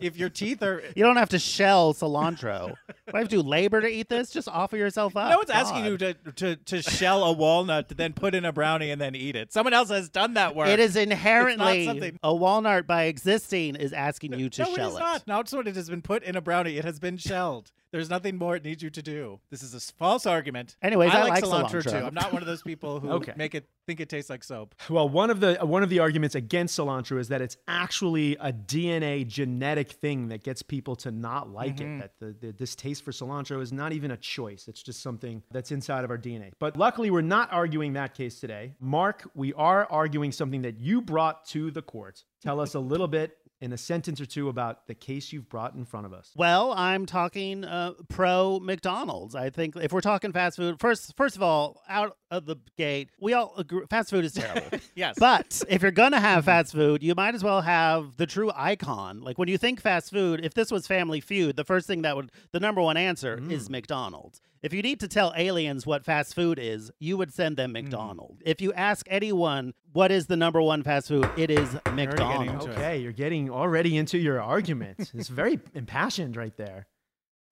if 0.00 0.16
your 0.16 0.28
teeth 0.28 0.62
are 0.62 0.82
You 0.96 1.04
don't 1.04 1.16
have 1.16 1.28
to 1.30 1.38
shell 1.38 1.94
cilantro. 1.94 2.68
Do 2.88 2.94
I 3.14 3.18
have 3.18 3.28
to 3.28 3.36
do 3.36 3.42
labor 3.42 3.80
to 3.80 3.86
eat 3.86 4.08
this? 4.08 4.30
Just 4.30 4.48
offer 4.48 4.76
yourself 4.76 5.16
up. 5.16 5.30
No 5.30 5.36
one's 5.38 5.50
asking 5.50 5.84
you 5.84 5.96
to, 5.98 6.14
to, 6.14 6.56
to 6.56 6.82
shell 6.82 7.22
a 7.24 7.32
walnut 7.32 7.88
to 7.90 7.94
then 7.94 8.12
put 8.12 8.34
in 8.34 8.44
a 8.44 8.52
brownie 8.52 8.90
and 8.90 9.00
then 9.00 9.14
eat 9.14 9.36
it. 9.36 9.52
Someone 9.52 9.72
else 9.72 9.90
has 9.90 10.08
done 10.08 10.34
that 10.34 10.56
work. 10.56 10.68
It 10.68 10.80
is 10.80 10.96
inherently 10.96 11.86
something- 11.86 12.18
a 12.22 12.34
walnut 12.34 12.86
by 12.86 13.04
existing 13.04 13.76
is 13.76 13.92
asking 13.92 14.38
you 14.38 14.48
to 14.50 14.62
no, 14.62 14.74
shell 14.74 14.86
it 14.86 14.92
is 14.94 14.98
not. 14.98 15.26
Now 15.26 15.40
it's 15.40 15.52
what 15.52 15.68
it 15.68 15.76
has 15.76 15.88
been 15.88 16.02
put 16.02 16.22
in 16.22 16.36
a 16.36 16.40
brownie. 16.40 16.76
It 16.76 16.84
has 16.84 16.98
been 16.98 17.16
shelled. 17.16 17.70
There's 17.92 18.10
nothing 18.10 18.36
more 18.38 18.56
it 18.56 18.64
needs 18.64 18.82
you 18.82 18.90
to 18.90 19.02
do. 19.02 19.38
This 19.52 19.62
is 19.62 19.72
a 19.72 19.78
false 19.78 20.26
argument. 20.26 20.74
Anyways, 20.82 21.12
I 21.14 21.28
like 21.28 21.44
cilantro, 21.44 21.80
cilantro. 21.80 21.90
too. 22.00 22.06
I'm 22.06 22.12
not 22.14 22.32
one 22.32 22.42
of 22.42 22.48
those 22.48 22.60
people 22.60 22.98
who 22.98 23.08
Okay. 23.12 23.34
make 23.36 23.54
it 23.54 23.68
think 23.86 24.00
it 24.00 24.08
tastes 24.08 24.28
like 24.28 24.42
soap. 24.42 24.74
Well, 24.90 25.08
one 25.08 25.30
of 25.30 25.38
the 25.38 25.54
one 25.62 25.84
of 25.84 25.90
the 25.90 26.00
arguments 26.00 26.34
against 26.34 26.76
cilantro 26.76 27.20
is 27.20 27.28
that 27.28 27.40
it's 27.40 27.56
actually 27.68 28.36
a 28.40 28.52
DNA 28.52 29.03
genetic 29.24 29.92
thing 29.92 30.28
that 30.28 30.42
gets 30.42 30.62
people 30.62 30.96
to 30.96 31.10
not 31.10 31.50
like 31.50 31.80
it. 31.80 31.84
Mm-hmm. 31.84 31.98
That 31.98 32.12
the, 32.18 32.34
the 32.40 32.52
distaste 32.52 33.04
for 33.04 33.10
cilantro 33.10 33.60
is 33.60 33.72
not 33.72 33.92
even 33.92 34.10
a 34.10 34.16
choice; 34.16 34.66
it's 34.68 34.82
just 34.82 35.02
something 35.02 35.42
that's 35.50 35.70
inside 35.70 36.04
of 36.04 36.10
our 36.10 36.18
DNA. 36.18 36.52
But 36.58 36.76
luckily, 36.76 37.10
we're 37.10 37.20
not 37.20 37.52
arguing 37.52 37.92
that 37.94 38.14
case 38.14 38.40
today. 38.40 38.74
Mark, 38.80 39.28
we 39.34 39.52
are 39.54 39.86
arguing 39.90 40.32
something 40.32 40.62
that 40.62 40.78
you 40.78 41.00
brought 41.00 41.44
to 41.48 41.70
the 41.70 41.82
court. 41.82 42.24
Tell 42.42 42.60
us 42.60 42.74
a 42.74 42.80
little 42.80 43.08
bit 43.08 43.36
in 43.64 43.72
a 43.72 43.78
sentence 43.78 44.20
or 44.20 44.26
two 44.26 44.50
about 44.50 44.86
the 44.86 44.94
case 44.94 45.32
you've 45.32 45.48
brought 45.48 45.74
in 45.74 45.86
front 45.86 46.04
of 46.04 46.12
us. 46.12 46.30
Well, 46.36 46.72
I'm 46.72 47.06
talking 47.06 47.64
uh, 47.64 47.92
pro 48.10 48.60
McDonald's. 48.60 49.34
I 49.34 49.48
think 49.48 49.74
if 49.76 49.90
we're 49.90 50.02
talking 50.02 50.32
fast 50.32 50.56
food, 50.58 50.78
first 50.78 51.16
first 51.16 51.34
of 51.34 51.42
all, 51.42 51.82
out 51.88 52.18
of 52.30 52.44
the 52.44 52.56
gate, 52.76 53.08
we 53.18 53.32
all 53.32 53.54
agree 53.56 53.86
fast 53.88 54.10
food 54.10 54.24
is 54.24 54.32
terrible. 54.34 54.78
Yes. 54.94 55.16
But 55.18 55.62
if 55.66 55.80
you're 55.80 55.90
gonna 55.90 56.20
have 56.20 56.44
fast 56.44 56.72
food, 56.72 57.02
you 57.02 57.14
might 57.14 57.34
as 57.34 57.42
well 57.42 57.62
have 57.62 58.18
the 58.18 58.26
true 58.26 58.52
icon. 58.54 59.22
Like 59.22 59.38
when 59.38 59.48
you 59.48 59.56
think 59.56 59.80
fast 59.80 60.10
food, 60.10 60.44
if 60.44 60.52
this 60.52 60.70
was 60.70 60.86
Family 60.86 61.20
Feud, 61.20 61.56
the 61.56 61.64
first 61.64 61.86
thing 61.86 62.02
that 62.02 62.16
would 62.16 62.30
the 62.52 62.60
number 62.60 62.82
one 62.82 62.98
answer 62.98 63.40
is 63.48 63.70
McDonald's. 63.70 64.42
If 64.64 64.72
you 64.72 64.80
need 64.80 65.00
to 65.00 65.08
tell 65.08 65.34
aliens 65.36 65.86
what 65.86 66.06
fast 66.06 66.34
food 66.34 66.58
is, 66.58 66.90
you 66.98 67.18
would 67.18 67.34
send 67.34 67.58
them 67.58 67.72
McDonald's. 67.72 68.40
If 68.46 68.62
you 68.62 68.72
ask 68.72 69.06
anyone 69.10 69.74
what 69.92 70.10
is 70.10 70.26
the 70.26 70.38
number 70.38 70.62
one 70.62 70.82
fast 70.82 71.08
food, 71.08 71.28
it 71.36 71.50
is 71.50 71.68
getting 71.84 71.96
McDonald's. 71.96 72.66
Okay, 72.68 72.96
you're 72.96 73.12
getting 73.12 73.50
already 73.50 73.98
into 73.98 74.16
your 74.16 74.40
argument. 74.40 75.12
It's 75.12 75.28
very 75.28 75.60
impassioned 75.74 76.34
right 76.38 76.56
there. 76.56 76.86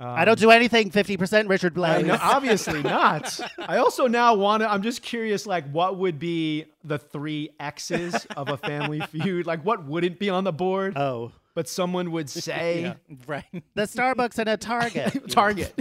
I 0.00 0.25
don't 0.25 0.38
um, 0.38 0.40
do 0.40 0.50
anything 0.52 0.90
50% 0.90 1.50
Richard 1.50 1.78
I 1.78 2.02
Blais. 2.02 2.19
obviously 2.23 2.83
not. 2.83 3.38
I 3.59 3.76
also 3.76 4.07
now 4.07 4.33
want 4.33 4.62
to. 4.62 4.73
I'm 4.73 4.81
just 4.83 5.02
curious, 5.02 5.47
like, 5.47 5.71
what 5.71 5.99
would 5.99 6.19
be 6.19 6.64
the 6.83 6.97
three 6.97 7.50
X's 7.61 8.26
of 8.38 8.49
a 8.49 8.57
Family 8.57 9.00
Feud? 9.11 9.47
Like, 9.47 9.62
what 9.66 9.85
wouldn't 9.85 10.19
be 10.19 10.31
on 10.31 10.45
the 10.45 10.52
board, 10.52 10.97
oh, 10.97 11.31
but 11.54 11.69
someone 11.69 12.11
would 12.12 12.31
say 12.31 12.83
Yeah, 12.83 12.95
right. 13.26 13.45
the 13.75 13.83
Starbucks 13.83 14.38
and 14.38 14.49
a 14.49 14.57
Target. 14.57 15.28
Target. 15.31 15.75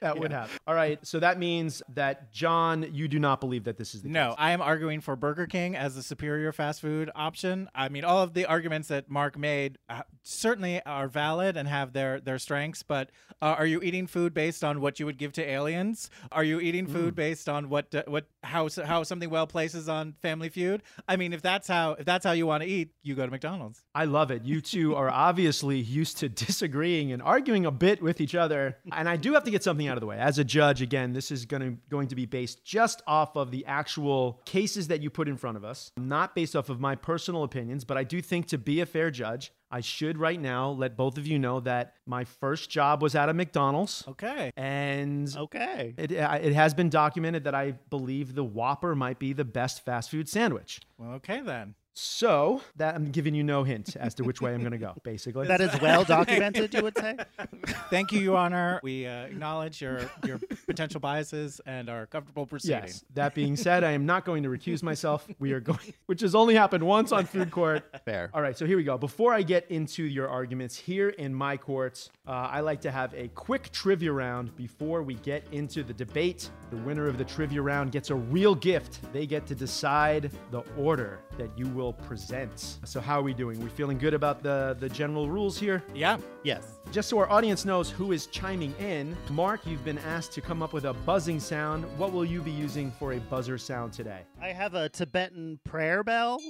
That 0.00 0.18
would 0.18 0.32
happen. 0.32 0.56
All 0.66 0.74
right, 0.74 1.04
so 1.06 1.20
that 1.20 1.38
means 1.38 1.82
that 1.94 2.32
John, 2.32 2.86
you 2.92 3.08
do 3.08 3.18
not 3.18 3.40
believe 3.40 3.64
that 3.64 3.76
this 3.76 3.94
is 3.94 4.02
the 4.02 4.08
No, 4.08 4.30
case. 4.30 4.36
No, 4.38 4.44
I 4.44 4.50
am 4.52 4.60
arguing 4.60 5.00
for 5.00 5.16
Burger 5.16 5.46
King 5.46 5.76
as 5.76 5.94
the 5.94 6.02
superior 6.02 6.52
fast 6.52 6.80
food 6.80 7.10
option. 7.14 7.68
I 7.74 7.88
mean, 7.88 8.04
all 8.04 8.22
of 8.22 8.34
the 8.34 8.46
arguments 8.46 8.88
that 8.88 9.10
Mark 9.10 9.38
made 9.38 9.78
uh, 9.88 10.02
certainly 10.22 10.82
are 10.84 11.08
valid 11.08 11.56
and 11.56 11.68
have 11.68 11.92
their 11.92 12.20
their 12.20 12.38
strengths. 12.38 12.82
But 12.82 13.10
uh, 13.42 13.56
are 13.58 13.66
you 13.66 13.80
eating 13.82 14.06
food 14.06 14.34
based 14.34 14.64
on 14.64 14.80
what 14.80 15.00
you 15.00 15.06
would 15.06 15.18
give 15.18 15.32
to 15.34 15.48
aliens? 15.48 16.10
Are 16.32 16.44
you 16.44 16.60
eating 16.60 16.86
food 16.86 17.14
based 17.14 17.48
on 17.48 17.68
what 17.68 17.94
uh, 17.94 18.02
what 18.06 18.26
how 18.42 18.68
how 18.84 19.02
something 19.02 19.30
well 19.30 19.46
places 19.46 19.88
on 19.88 20.14
Family 20.22 20.48
Feud? 20.48 20.82
I 21.08 21.16
mean, 21.16 21.32
if 21.32 21.42
that's 21.42 21.68
how 21.68 21.92
if 21.92 22.04
that's 22.04 22.24
how 22.24 22.32
you 22.32 22.46
want 22.46 22.62
to 22.62 22.68
eat, 22.68 22.90
you 23.02 23.14
go 23.14 23.24
to 23.24 23.30
McDonald's. 23.30 23.82
I 23.94 24.04
love 24.04 24.30
it. 24.30 24.44
You 24.44 24.60
two 24.60 24.94
are 24.94 25.10
obviously 25.10 25.78
used 25.78 26.18
to 26.18 26.28
disagreeing 26.28 27.12
and 27.12 27.22
arguing 27.22 27.66
a 27.66 27.70
bit 27.70 28.02
with 28.02 28.20
each 28.20 28.34
other. 28.34 28.76
And 28.92 29.08
I 29.08 29.16
do 29.16 29.32
have 29.34 29.44
to 29.44 29.50
get 29.50 29.62
something 29.62 29.87
out 29.88 29.96
of 29.96 30.00
the 30.00 30.06
way. 30.06 30.18
As 30.18 30.38
a 30.38 30.44
judge, 30.44 30.82
again, 30.82 31.12
this 31.12 31.30
is 31.30 31.44
going 31.46 31.62
to 31.62 31.76
going 31.90 32.08
to 32.08 32.14
be 32.14 32.26
based 32.26 32.64
just 32.64 33.02
off 33.06 33.36
of 33.36 33.50
the 33.50 33.64
actual 33.66 34.40
cases 34.44 34.88
that 34.88 35.02
you 35.02 35.10
put 35.10 35.28
in 35.28 35.36
front 35.36 35.56
of 35.56 35.64
us, 35.64 35.90
not 35.96 36.34
based 36.34 36.54
off 36.54 36.68
of 36.68 36.80
my 36.80 36.94
personal 36.94 37.42
opinions, 37.42 37.84
but 37.84 37.96
I 37.96 38.04
do 38.04 38.20
think 38.22 38.46
to 38.48 38.58
be 38.58 38.80
a 38.80 38.86
fair 38.86 39.10
judge, 39.10 39.52
I 39.70 39.80
should 39.80 40.16
right 40.16 40.40
now 40.40 40.70
let 40.70 40.96
both 40.96 41.18
of 41.18 41.26
you 41.26 41.38
know 41.38 41.60
that 41.60 41.94
my 42.06 42.24
first 42.24 42.70
job 42.70 43.02
was 43.02 43.14
at 43.14 43.28
a 43.28 43.34
McDonald's. 43.34 44.02
Okay. 44.08 44.50
And 44.56 45.34
Okay. 45.36 45.94
it, 45.98 46.10
it 46.12 46.52
has 46.54 46.72
been 46.74 46.88
documented 46.88 47.44
that 47.44 47.54
I 47.54 47.72
believe 47.90 48.34
the 48.34 48.44
Whopper 48.44 48.94
might 48.94 49.18
be 49.18 49.32
the 49.34 49.44
best 49.44 49.84
fast 49.84 50.10
food 50.10 50.28
sandwich. 50.28 50.80
Well, 50.96 51.12
okay 51.16 51.40
then. 51.42 51.74
So 52.00 52.62
that 52.76 52.94
I'm 52.94 53.10
giving 53.10 53.34
you 53.34 53.42
no 53.42 53.64
hint 53.64 53.96
as 53.96 54.14
to 54.14 54.22
which 54.22 54.40
way 54.40 54.54
I'm 54.54 54.60
going 54.60 54.70
to 54.70 54.78
go, 54.78 54.94
basically. 55.02 55.48
That 55.48 55.60
is 55.60 55.80
well 55.80 56.04
documented, 56.04 56.72
you 56.72 56.82
would 56.84 56.96
say? 56.96 57.16
Thank 57.90 58.12
you, 58.12 58.20
Your 58.20 58.36
Honor. 58.36 58.78
We 58.84 59.04
uh, 59.04 59.24
acknowledge 59.24 59.82
your 59.82 60.08
your 60.24 60.38
potential 60.68 61.00
biases 61.00 61.60
and 61.66 61.88
are 61.88 62.06
comfortable 62.06 62.46
proceeding. 62.46 62.84
Yes. 62.84 63.04
That 63.14 63.34
being 63.34 63.56
said, 63.56 63.82
I 63.82 63.90
am 63.90 64.06
not 64.06 64.24
going 64.24 64.44
to 64.44 64.48
recuse 64.48 64.80
myself. 64.80 65.28
We 65.40 65.52
are 65.52 65.58
going, 65.58 65.92
which 66.06 66.20
has 66.20 66.36
only 66.36 66.54
happened 66.54 66.84
once 66.84 67.10
on 67.10 67.26
food 67.26 67.50
court. 67.50 67.84
Fair. 68.04 68.30
All 68.32 68.42
right, 68.42 68.56
so 68.56 68.64
here 68.64 68.76
we 68.76 68.84
go. 68.84 68.96
Before 68.96 69.34
I 69.34 69.42
get 69.42 69.68
into 69.68 70.04
your 70.04 70.28
arguments 70.28 70.76
here 70.76 71.08
in 71.08 71.34
my 71.34 71.56
courts, 71.56 72.10
uh, 72.28 72.30
I 72.30 72.60
like 72.60 72.80
to 72.82 72.92
have 72.92 73.12
a 73.14 73.26
quick 73.28 73.72
trivia 73.72 74.12
round 74.12 74.54
before 74.54 75.02
we 75.02 75.14
get 75.14 75.44
into 75.50 75.82
the 75.82 75.94
debate. 75.94 76.48
The 76.70 76.76
winner 76.76 77.08
of 77.08 77.18
the 77.18 77.24
trivia 77.24 77.60
round 77.60 77.90
gets 77.90 78.10
a 78.10 78.14
real 78.14 78.54
gift. 78.54 79.00
They 79.12 79.26
get 79.26 79.46
to 79.46 79.56
decide 79.56 80.30
the 80.52 80.62
order 80.76 81.18
that 81.38 81.50
you 81.56 81.66
will 81.68 81.92
present. 81.94 82.78
So 82.84 83.00
how 83.00 83.18
are 83.18 83.22
we 83.22 83.32
doing? 83.32 83.58
We 83.60 83.70
feeling 83.70 83.98
good 83.98 84.14
about 84.14 84.42
the 84.42 84.76
the 84.78 84.88
general 84.88 85.30
rules 85.30 85.58
here? 85.58 85.82
Yeah. 85.94 86.18
Yes. 86.42 86.78
Just 86.92 87.08
so 87.08 87.18
our 87.18 87.30
audience 87.30 87.64
knows 87.64 87.90
who 87.90 88.12
is 88.12 88.26
chiming 88.26 88.74
in, 88.80 89.16
Mark, 89.30 89.66
you've 89.66 89.84
been 89.84 89.98
asked 89.98 90.32
to 90.32 90.40
come 90.40 90.62
up 90.62 90.72
with 90.72 90.84
a 90.84 90.92
buzzing 90.92 91.40
sound. 91.40 91.84
What 91.98 92.12
will 92.12 92.24
you 92.24 92.42
be 92.42 92.50
using 92.50 92.90
for 92.92 93.14
a 93.14 93.18
buzzer 93.20 93.58
sound 93.58 93.92
today? 93.92 94.20
I 94.40 94.48
have 94.52 94.74
a 94.74 94.88
Tibetan 94.88 95.58
prayer 95.64 96.02
bell, 96.04 96.40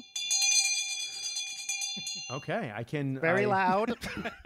Okay, 2.31 2.73
I 2.75 2.85
can. 2.85 3.19
very 3.19 3.45
I, 3.45 3.49
loud. 3.69 3.95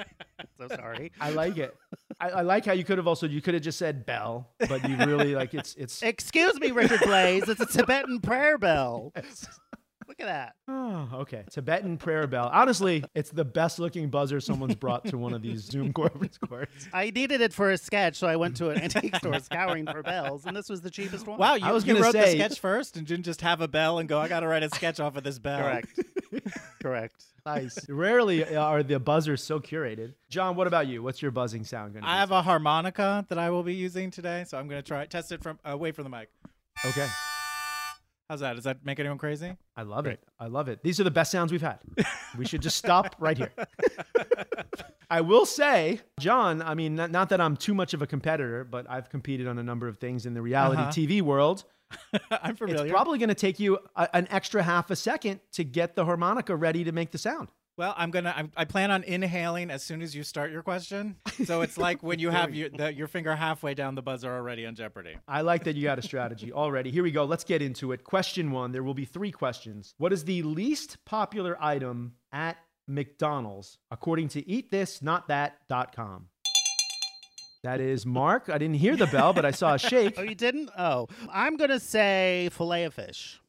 so 0.58 0.68
sorry. 0.68 1.12
I 1.20 1.30
like 1.30 1.58
it. 1.58 1.76
I, 2.20 2.30
I 2.30 2.40
like 2.42 2.64
how 2.64 2.72
you 2.72 2.84
could 2.84 2.98
have 2.98 3.06
also 3.08 3.26
you 3.26 3.42
could 3.42 3.54
have 3.54 3.62
just 3.62 3.78
said 3.78 4.06
bell, 4.06 4.50
but 4.68 4.88
you 4.88 4.96
really 4.96 5.34
like 5.34 5.54
it's 5.54 5.74
it's. 5.74 6.02
Excuse 6.02 6.58
me, 6.60 6.70
Richard 6.70 7.00
Blais. 7.00 7.48
It's 7.48 7.60
a 7.60 7.66
Tibetan 7.66 8.20
prayer 8.20 8.58
bell. 8.58 9.12
Look 10.12 10.28
at 10.28 10.30
that. 10.30 10.56
Oh, 10.68 11.20
okay. 11.20 11.44
Tibetan 11.50 11.96
prayer 11.96 12.26
bell. 12.26 12.50
Honestly, 12.52 13.02
it's 13.14 13.30
the 13.30 13.46
best 13.46 13.78
looking 13.78 14.10
buzzer 14.10 14.40
someone's 14.42 14.74
brought 14.74 15.06
to 15.06 15.16
one 15.16 15.32
of 15.32 15.40
these 15.40 15.60
Zoom 15.62 15.90
conference 15.94 16.36
courts. 16.36 16.86
I 16.92 17.08
needed 17.08 17.40
it 17.40 17.54
for 17.54 17.70
a 17.70 17.78
sketch, 17.78 18.16
so 18.16 18.26
I 18.26 18.36
went 18.36 18.58
to 18.58 18.68
an 18.68 18.78
antique 18.78 19.16
store 19.16 19.40
scouring 19.40 19.86
for 19.86 20.02
bells, 20.02 20.44
and 20.44 20.54
this 20.54 20.68
was 20.68 20.82
the 20.82 20.90
cheapest 20.90 21.26
one. 21.26 21.38
Wow, 21.38 21.54
you, 21.54 21.64
I 21.64 21.72
was 21.72 21.86
you 21.86 21.98
wrote 21.98 22.12
say- 22.12 22.36
the 22.36 22.44
sketch 22.44 22.60
first 22.60 22.98
and 22.98 23.06
didn't 23.06 23.24
just 23.24 23.40
have 23.40 23.62
a 23.62 23.68
bell 23.68 24.00
and 24.00 24.06
go, 24.06 24.18
I 24.18 24.28
got 24.28 24.40
to 24.40 24.48
write 24.48 24.62
a 24.62 24.68
sketch 24.68 25.00
off 25.00 25.16
of 25.16 25.24
this 25.24 25.38
bell. 25.38 25.60
Correct. 25.60 25.98
Correct. 26.82 27.24
Nice. 27.46 27.88
Rarely 27.88 28.44
uh, 28.44 28.62
are 28.62 28.82
the 28.82 29.00
buzzers 29.00 29.42
so 29.42 29.60
curated. 29.60 30.12
John, 30.28 30.56
what 30.56 30.66
about 30.66 30.88
you? 30.88 31.02
What's 31.02 31.22
your 31.22 31.30
buzzing 31.30 31.64
sound 31.64 31.94
going 31.94 32.02
to 32.02 32.06
be? 32.06 32.12
I 32.12 32.18
have 32.18 32.32
a 32.32 32.42
harmonica 32.42 33.24
that 33.30 33.38
I 33.38 33.48
will 33.48 33.62
be 33.62 33.74
using 33.74 34.10
today, 34.10 34.44
so 34.46 34.58
I'm 34.58 34.68
going 34.68 34.82
to 34.82 34.86
try 34.86 35.06
test 35.06 35.32
it 35.32 35.42
from 35.42 35.58
away 35.64 35.92
from 35.92 36.04
the 36.04 36.10
mic. 36.10 36.28
Okay. 36.84 37.08
How's 38.28 38.40
that? 38.40 38.54
Does 38.54 38.64
that 38.64 38.84
make 38.84 38.98
anyone 38.98 39.18
crazy? 39.18 39.56
I 39.76 39.82
love 39.82 40.06
it. 40.06 40.20
I 40.40 40.46
love 40.46 40.68
it. 40.68 40.82
These 40.82 40.98
are 41.00 41.04
the 41.04 41.10
best 41.10 41.30
sounds 41.30 41.52
we've 41.52 41.60
had. 41.62 41.80
we 42.38 42.46
should 42.46 42.62
just 42.62 42.76
stop 42.78 43.14
right 43.20 43.36
here. 43.36 43.52
I 45.10 45.20
will 45.20 45.44
say, 45.44 46.00
John, 46.18 46.62
I 46.62 46.74
mean, 46.74 46.94
not, 46.94 47.10
not 47.10 47.28
that 47.28 47.40
I'm 47.40 47.56
too 47.56 47.74
much 47.74 47.92
of 47.92 48.00
a 48.00 48.06
competitor, 48.06 48.64
but 48.64 48.86
I've 48.88 49.10
competed 49.10 49.46
on 49.46 49.58
a 49.58 49.62
number 49.62 49.86
of 49.88 49.98
things 49.98 50.24
in 50.24 50.32
the 50.34 50.40
reality 50.40 50.80
Uh-huh. 50.82 50.90
TV 50.90 51.20
world. 51.20 51.64
I'm 52.30 52.56
familiar. 52.56 52.84
It's 52.84 52.90
probably 52.90 53.18
going 53.18 53.28
to 53.28 53.34
take 53.34 53.60
you 53.60 53.78
a, 53.96 54.08
an 54.16 54.26
extra 54.30 54.62
half 54.62 54.90
a 54.90 54.96
second 54.96 55.40
to 55.52 55.64
get 55.64 55.94
the 55.94 56.06
harmonica 56.06 56.56
ready 56.56 56.84
to 56.84 56.92
make 56.92 57.10
the 57.10 57.18
sound. 57.18 57.50
Well, 57.78 57.94
I'm 57.96 58.10
gonna. 58.10 58.34
I'm, 58.36 58.52
I 58.56 58.64
plan 58.66 58.90
on 58.90 59.02
inhaling 59.02 59.70
as 59.70 59.82
soon 59.82 60.02
as 60.02 60.14
you 60.14 60.22
start 60.24 60.50
your 60.52 60.62
question. 60.62 61.16
So 61.44 61.62
it's 61.62 61.78
like 61.78 62.02
when 62.02 62.18
you 62.18 62.28
have 62.28 62.54
your 62.54 62.68
the, 62.68 62.92
your 62.92 63.08
finger 63.08 63.34
halfway 63.34 63.72
down 63.74 63.94
the 63.94 64.02
buzzer 64.02 64.30
already 64.30 64.66
on 64.66 64.74
Jeopardy. 64.74 65.16
I 65.26 65.40
like 65.40 65.64
that 65.64 65.74
you 65.76 65.84
got 65.84 65.98
a 65.98 66.02
strategy 66.02 66.52
already. 66.52 66.90
Here 66.90 67.02
we 67.02 67.10
go. 67.10 67.24
Let's 67.24 67.44
get 67.44 67.62
into 67.62 67.92
it. 67.92 68.04
Question 68.04 68.50
one. 68.50 68.72
There 68.72 68.82
will 68.82 68.94
be 68.94 69.06
three 69.06 69.32
questions. 69.32 69.94
What 69.96 70.12
is 70.12 70.24
the 70.24 70.42
least 70.42 70.98
popular 71.06 71.56
item 71.62 72.14
at 72.30 72.58
McDonald's 72.86 73.78
according 73.90 74.28
to 74.28 74.42
eatthisnotthat.com? 74.42 76.28
That 77.62 77.80
is 77.80 78.04
Mark. 78.04 78.50
I 78.50 78.58
didn't 78.58 78.76
hear 78.76 78.96
the 78.96 79.06
bell, 79.06 79.32
but 79.32 79.44
I 79.44 79.52
saw 79.52 79.74
a 79.74 79.78
shake. 79.78 80.18
Oh, 80.18 80.22
you 80.22 80.34
didn't? 80.34 80.70
Oh, 80.76 81.06
I'm 81.32 81.56
gonna 81.56 81.80
say 81.80 82.50
fillet 82.52 82.84
of 82.84 82.94
fish. 82.94 83.40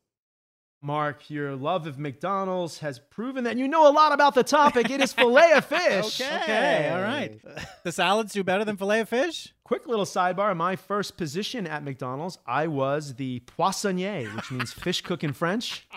Mark, 0.83 1.29
your 1.29 1.55
love 1.55 1.87
of 1.87 1.97
McDonald's 1.97 2.79
has 2.79 2.99
proven 2.99 3.45
that 3.45 3.57
you 3.57 3.67
know 3.67 3.89
a 3.89 3.93
lot 3.93 4.11
about 4.11 4.35
the 4.35 4.43
topic. 4.43 4.89
It 4.89 5.01
is 5.01 5.13
filet 5.13 5.53
of 5.53 5.65
fish. 5.65 6.19
Okay, 6.19 6.89
all 6.93 7.01
right. 7.01 7.39
The 7.83 7.91
salads 7.91 8.31
do 8.31 8.43
better 8.43 8.63
than 8.63 8.77
fillet 8.77 9.01
of 9.01 9.09
fish. 9.09 9.53
Quick 9.63 9.87
little 9.87 10.05
sidebar. 10.05 10.55
My 10.55 10.75
first 10.77 11.17
position 11.17 11.67
at 11.67 11.83
McDonald's, 11.83 12.37
I 12.47 12.67
was 12.67 13.15
the 13.15 13.39
poissonnier, 13.41 14.29
which 14.29 14.51
means 14.51 14.71
fish 14.73 15.01
cook 15.01 15.23
in 15.23 15.33
French. 15.33 15.87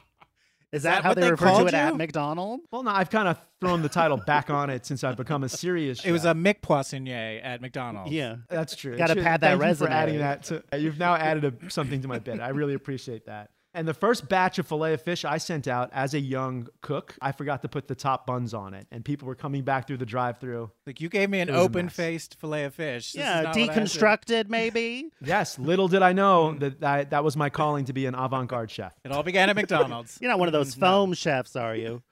Is 0.73 0.83
that 0.83 0.97
that, 0.97 1.05
how 1.05 1.15
they, 1.15 1.21
they 1.23 1.31
refer 1.31 1.47
to 1.47 1.51
called 1.53 1.69
it 1.69 1.75
at 1.75 1.93
you? 1.93 1.99
McDonald's? 1.99 2.65
Well, 2.73 2.83
no, 2.83 2.91
I've 2.91 3.11
kind 3.11 3.29
of 3.29 3.39
thrown 3.61 3.83
the 3.83 3.89
title 3.89 4.17
back 4.17 4.51
on 4.51 4.69
it 4.69 4.85
since 4.85 5.05
I've 5.05 5.17
become 5.17 5.45
a 5.45 5.49
serious. 5.49 6.05
It 6.05 6.11
was 6.13 6.25
a 6.25 6.35
Mick 6.35 6.61
Poissonnier 6.61 7.41
at 7.43 7.61
McDonald's. 7.61 8.13
Yeah. 8.13 8.37
That's 8.49 8.75
true. 8.75 8.97
Gotta 8.97 9.15
pad 9.15 9.41
that 9.43 9.59
thank 9.59 9.69
You 9.81 9.87
for 9.87 9.89
adding 9.89 10.19
that, 10.19 10.43
to, 10.45 10.63
you've 10.77 10.99
now 10.99 11.15
added 11.15 11.45
a, 11.45 11.71
something 11.71 12.03
to 12.03 12.09
my 12.09 12.19
bit. 12.19 12.41
I 12.41 12.49
really 12.49 12.75
appreciate 12.75 13.27
that. 13.27 13.51
And 13.77 13.87
the 13.87 13.93
first 13.93 14.27
batch 14.27 14.59
of 14.59 14.67
filet 14.67 14.95
of 14.95 15.03
fish 15.03 15.23
I 15.27 15.37
sent 15.37 15.69
out 15.69 15.91
as 15.93 16.15
a 16.15 16.19
young 16.19 16.67
cook, 16.81 17.15
I 17.21 17.33
forgot 17.33 17.61
to 17.61 17.69
put 17.69 17.89
the 17.89 17.95
top 17.95 18.27
buns 18.27 18.55
on 18.55 18.73
it, 18.73 18.87
and 18.91 19.05
people 19.05 19.29
were 19.29 19.35
coming 19.35 19.65
back 19.65 19.87
through 19.87 19.99
the 19.99 20.07
drive-through. 20.07 20.71
Like 20.87 21.03
you 21.03 21.11
gave 21.11 21.29
me 21.29 21.41
an 21.41 21.51
It 21.51 21.53
was 21.53 21.59
a 21.59 21.63
mess. 21.65 21.69
open-faced 21.69 22.41
fillet 22.41 22.65
of 22.65 22.75
fish. 22.75 23.13
This 23.13 23.21
Yeah, 23.21 23.43
not 23.43 23.55
what 23.55 23.57
I 23.57 23.61
had 23.61 23.75
to- 23.75 23.81
deconstructed 23.99 24.49
maybe. 24.49 25.11
Yes, 25.21 25.59
little 25.59 25.89
did 25.89 26.01
I 26.01 26.15
know 26.15 26.55
that 26.55 26.81
that, 26.81 27.11
that 27.11 27.23
was 27.23 27.37
my 27.37 27.51
calling 27.51 27.85
to 27.85 27.93
be 27.93 28.07
an 28.07 28.15
avant-garde 28.15 28.71
chef. 28.71 28.95
It 29.05 29.13
all 29.13 29.23
began 29.23 29.51
at 29.51 29.57
McDonald's. 29.57 30.17
You're 30.23 30.31
not 30.31 30.39
one 30.39 30.49
of 30.49 30.53
those 30.53 30.71
mm-hmm. 30.71 30.81
foam 30.81 31.13
chefs, 31.13 31.55
are 31.55 31.77
you? 31.77 32.03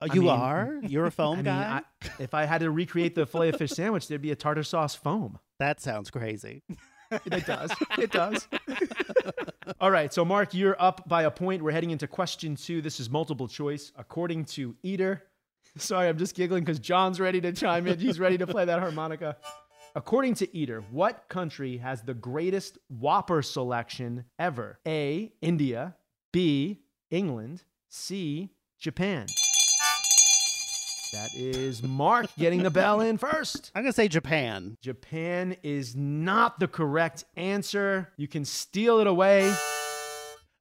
Oh, 0.00 0.06
I 0.08 0.14
you 0.14 0.20
mean- 0.20 0.30
are? 0.30 0.78
You're 0.82 1.06
a 1.06 1.10
foam 1.10 1.32
I 1.32 1.36
mean, 1.36 1.44
guy? 1.46 1.82
I, 2.02 2.08
if 2.22 2.34
I 2.34 2.44
had 2.44 2.60
to 2.60 2.70
recreate 2.70 3.16
the 3.16 3.26
filet 3.26 3.48
of 3.48 3.56
fish 3.56 3.72
sandwich, 3.72 4.06
there'd 4.06 4.22
be 4.22 4.30
a 4.30 4.36
tartar 4.36 4.62
sauce 4.62 4.94
foam. 4.94 5.40
That 5.58 5.80
sounds 5.80 6.08
crazy. 6.08 6.62
It 7.10 7.46
does. 7.46 7.72
It 7.98 8.12
does. 8.12 8.48
All 9.80 9.90
right. 9.90 10.12
So, 10.12 10.24
Mark, 10.24 10.54
you're 10.54 10.80
up 10.80 11.08
by 11.08 11.22
a 11.24 11.30
point. 11.30 11.62
We're 11.62 11.72
heading 11.72 11.90
into 11.90 12.06
question 12.06 12.56
two. 12.56 12.82
This 12.82 13.00
is 13.00 13.10
multiple 13.10 13.48
choice. 13.48 13.92
According 13.96 14.46
to 14.46 14.74
Eater, 14.82 15.22
sorry, 15.76 16.08
I'm 16.08 16.18
just 16.18 16.34
giggling 16.34 16.64
because 16.64 16.78
John's 16.78 17.20
ready 17.20 17.40
to 17.40 17.52
chime 17.52 17.86
in. 17.86 17.98
He's 17.98 18.20
ready 18.20 18.38
to 18.38 18.46
play 18.46 18.64
that 18.64 18.80
harmonica. 18.80 19.36
According 19.94 20.34
to 20.36 20.56
Eater, 20.56 20.82
what 20.90 21.28
country 21.28 21.76
has 21.76 22.02
the 22.02 22.14
greatest 22.14 22.78
Whopper 22.88 23.42
selection 23.42 24.24
ever? 24.38 24.78
A. 24.86 25.32
India. 25.42 25.96
B. 26.32 26.80
England. 27.10 27.64
C. 27.88 28.50
Japan. 28.78 29.26
That 31.12 31.34
is 31.34 31.82
Mark 31.82 32.26
getting 32.38 32.62
the 32.62 32.70
bell 32.70 33.02
in 33.02 33.18
first. 33.18 33.70
I'm 33.74 33.82
gonna 33.82 33.92
say 33.92 34.08
Japan. 34.08 34.78
Japan 34.80 35.56
is 35.62 35.94
not 35.94 36.58
the 36.58 36.66
correct 36.66 37.24
answer. 37.36 38.10
You 38.16 38.26
can 38.26 38.46
steal 38.46 38.98
it 38.98 39.06
away. 39.06 39.54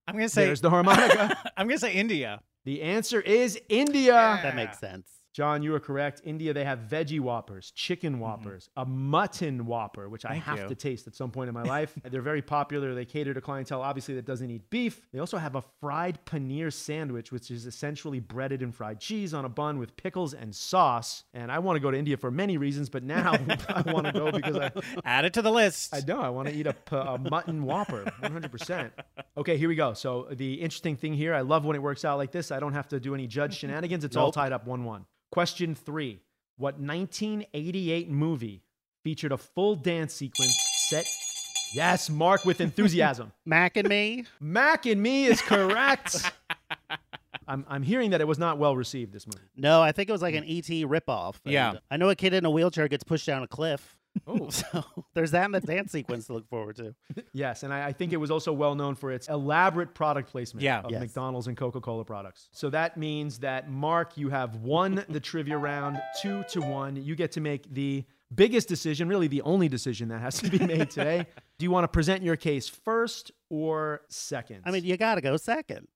I'm 0.08 0.16
gonna 0.16 0.28
say 0.28 0.46
There's 0.46 0.60
the 0.60 0.70
harmonica. 0.70 1.38
I'm 1.58 1.68
gonna 1.68 1.80
say 1.80 1.94
India. 1.94 2.42
the 2.66 2.82
answer 2.82 3.22
is 3.22 3.58
India. 3.70 4.40
That 4.44 4.58
makes 4.58 4.78
sense. 4.78 5.08
John, 5.34 5.64
you 5.64 5.74
are 5.74 5.80
correct. 5.80 6.22
India, 6.26 6.54
they 6.54 6.66
have 6.66 6.80
veggie 6.90 7.22
whoppers, 7.22 7.72
chicken 7.72 8.14
mm-hmm. 8.14 8.22
whoppers, 8.22 8.70
a 8.76 8.86
mutton 8.86 9.66
whopper, 9.66 10.10
which 10.10 10.26
I 10.26 10.36
have 10.36 10.60
you. 10.60 10.68
to 10.68 10.76
taste 10.76 11.08
at 11.08 11.16
some 11.16 11.32
point 11.32 11.48
in 11.48 11.54
my 11.54 11.64
life. 11.78 11.98
They're 12.04 12.22
very 12.22 12.42
popular. 12.42 12.94
They 12.94 13.06
cater 13.06 13.34
to 13.34 13.42
clientele, 13.42 13.82
obviously, 13.82 14.16
that 14.16 14.26
doesn't 14.26 14.50
eat 14.50 14.70
beef. 14.70 15.08
They 15.14 15.20
also 15.20 15.38
have 15.38 15.56
a 15.56 15.64
fried 15.80 16.20
paneer 16.26 16.72
sandwich, 16.72 17.32
which 17.32 17.50
is 17.50 17.66
essentially 17.66 18.20
breaded 18.20 18.62
and 18.62 18.76
fried 18.76 19.00
cheese 19.00 19.34
on 19.34 19.46
a 19.46 19.50
bun 19.50 19.80
with 19.80 19.96
pickles 19.96 20.34
and 20.34 20.54
sauce. 20.54 21.24
And 21.34 21.52
I 21.52 21.60
want 21.60 21.78
to 21.78 21.80
go 21.80 21.92
to 21.92 21.98
India 21.98 22.18
for 22.18 22.30
many 22.30 22.58
reasons, 22.58 22.90
but 22.90 23.04
now 23.04 23.32
I 23.70 23.82
want 23.90 24.08
to 24.08 24.12
go 24.12 24.32
because 24.32 24.58
I, 24.58 24.72
Add 25.06 25.26
it 25.26 25.34
to 25.34 25.42
the 25.42 25.52
list. 25.52 25.96
I 25.96 26.02
know. 26.06 26.20
I 26.20 26.30
want 26.30 26.50
to 26.50 26.54
eat 26.54 26.68
a 26.68 26.76
mutton 27.20 27.64
whopper, 27.64 28.04
100%. 28.22 28.92
Okay, 29.38 29.58
here 29.58 29.70
we 29.70 29.76
go. 29.76 29.94
So, 29.94 30.28
the 30.32 30.56
interesting 30.56 30.98
thing 30.98 31.14
here, 31.14 31.34
I 31.34 31.42
love 31.42 31.64
when 31.64 31.76
it 31.76 31.82
works 31.82 32.04
out 32.04 32.18
like 32.18 32.32
this. 32.32 32.52
I 32.52 32.60
don't 32.60 32.74
have 32.74 32.90
to 32.90 33.00
do 33.00 33.16
any 33.16 33.28
judge 33.28 33.58
shenanigans. 33.58 34.04
It's 34.04 34.18
all 34.18 34.32
tied 34.32 34.52
up 34.52 34.68
1 34.68 34.84
1. 34.84 35.06
Question 35.32 35.76
three 35.76 36.20
What 36.58 36.76
1988 36.80 38.10
movie 38.10 38.64
featured 39.04 39.32
a 39.32 39.38
full 39.38 39.76
dance 39.76 40.14
sequence 40.14 40.56
set? 40.90 41.06
Yes, 41.74 42.10
Mark 42.10 42.44
with 42.44 42.60
enthusiasm. 42.60 43.32
Mac 43.46 43.78
and 43.78 43.88
me. 43.88 44.26
Mac 44.42 44.86
and 44.86 45.02
Me 45.02 45.26
is 45.26 45.42
correct. 45.42 46.30
I'm, 47.48 47.66
I'm 47.70 47.82
hearing 47.84 48.12
that 48.12 48.20
it 48.22 48.28
was 48.28 48.38
not 48.38 48.58
well 48.58 48.76
received, 48.76 49.14
this 49.14 49.26
movie. 49.26 49.46
No, 49.56 49.82
I 49.82 49.92
think 49.94 50.10
it 50.10 50.12
was 50.12 50.22
like 50.22 50.36
an 50.36 50.44
ET 50.44 50.66
ripoff. 50.68 51.36
And 51.46 51.54
Yeah. 51.54 51.74
I 51.90 51.98
know 51.98 52.10
a 52.10 52.16
kid 52.16 52.34
in 52.34 52.46
a 52.46 52.50
wheelchair 52.52 52.88
gets 52.90 53.04
pushed 53.06 53.26
down 53.26 53.42
a 53.42 53.48
cliff. 53.48 53.98
Oh, 54.28 54.50
So 54.50 54.84
there's 55.14 55.32
that 55.32 55.46
in 55.46 55.52
the 55.52 55.62
dance 55.62 55.92
sequence 55.92 56.28
to 56.28 56.34
look 56.34 56.48
forward 56.50 56.76
to. 56.78 56.94
Yes, 57.34 57.64
and 57.64 57.74
I, 57.74 57.88
I 57.88 57.92
think 57.94 58.12
it 58.14 58.18
was 58.18 58.30
also 58.30 58.52
well 58.54 58.76
known 58.76 58.96
for 58.96 59.12
its 59.12 59.28
elaborate 59.30 59.94
product 59.94 60.30
placement 60.30 60.64
Yeah. 60.64 60.82
of 60.82 60.92
Yes. 60.92 61.00
McDonald's 61.02 61.48
and 61.48 61.56
Coca 61.56 61.80
Cola 61.82 62.04
products. 62.04 62.50
So 62.52 62.70
that 62.72 62.98
means 62.98 63.40
that, 63.40 63.70
Mark, 63.70 64.18
you 64.18 64.30
have 64.30 64.56
won 64.58 65.04
the 65.10 65.20
trivia 65.20 65.58
round 65.58 66.02
two 66.22 66.44
to 66.50 66.60
one. 66.62 66.96
You 66.98 67.16
get 67.16 67.32
to 67.34 67.42
make 67.42 67.74
the 67.74 68.04
biggest 68.36 68.68
decision, 68.68 69.08
really 69.10 69.28
the 69.28 69.42
only 69.44 69.68
decision 69.70 70.10
that 70.10 70.20
has 70.22 70.40
to 70.42 70.50
be 70.50 70.60
made 70.60 70.90
today. 70.90 71.26
Do 71.58 71.64
you 71.64 71.72
want 71.72 71.84
to 71.86 71.88
present 71.90 72.24
your 72.24 72.36
case 72.36 72.68
first 72.68 73.32
or 73.50 74.02
second? 74.10 74.62
I 74.66 74.72
mean, 74.72 74.84
you 74.84 74.98
got 74.98 75.16
to 75.16 75.22
go 75.22 75.38
second. 75.38 75.88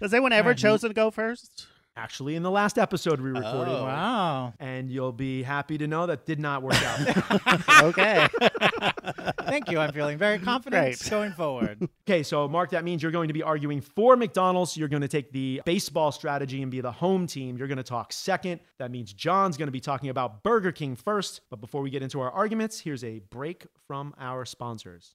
Has 0.00 0.12
anyone 0.12 0.32
ever 0.32 0.54
chosen 0.54 0.90
to 0.90 0.94
go 0.94 1.10
first? 1.10 1.66
Actually, 1.96 2.36
in 2.36 2.42
the 2.42 2.50
last 2.50 2.78
episode 2.78 3.20
we 3.20 3.30
recorded. 3.30 3.72
Oh. 3.74 3.84
Wow. 3.84 4.54
And 4.60 4.90
you'll 4.90 5.12
be 5.12 5.42
happy 5.42 5.78
to 5.78 5.86
know 5.86 6.06
that 6.06 6.26
did 6.26 6.38
not 6.38 6.62
work 6.62 6.74
out. 6.82 7.62
Okay. 7.86 8.26
Thank 9.42 9.70
you. 9.70 9.78
I'm 9.78 9.92
feeling 9.92 10.18
very 10.18 10.38
confident 10.38 10.98
Great. 10.98 11.10
going 11.10 11.32
forward. 11.32 11.88
Okay, 12.08 12.22
so 12.22 12.48
Mark, 12.48 12.70
that 12.70 12.84
means 12.84 13.02
you're 13.02 13.12
going 13.12 13.28
to 13.28 13.34
be 13.34 13.42
arguing 13.42 13.80
for 13.80 14.16
McDonald's. 14.16 14.76
You're 14.76 14.88
going 14.88 15.02
to 15.02 15.08
take 15.08 15.30
the 15.32 15.62
baseball 15.64 16.10
strategy 16.10 16.62
and 16.62 16.70
be 16.70 16.80
the 16.80 16.90
home 16.92 17.26
team. 17.26 17.56
You're 17.56 17.68
going 17.68 17.76
to 17.78 17.84
talk 17.84 18.12
second. 18.12 18.60
That 18.78 18.90
means 18.90 19.12
John's 19.12 19.56
going 19.56 19.68
to 19.68 19.72
be 19.72 19.80
talking 19.80 20.08
about 20.08 20.42
Burger 20.42 20.72
King 20.72 20.96
first. 20.96 21.40
But 21.50 21.60
before 21.60 21.82
we 21.82 21.90
get 21.90 22.02
into 22.02 22.20
our 22.20 22.30
arguments, 22.30 22.80
here's 22.80 23.04
a 23.04 23.20
break 23.30 23.66
from 23.86 24.14
our 24.18 24.44
sponsors. 24.44 25.14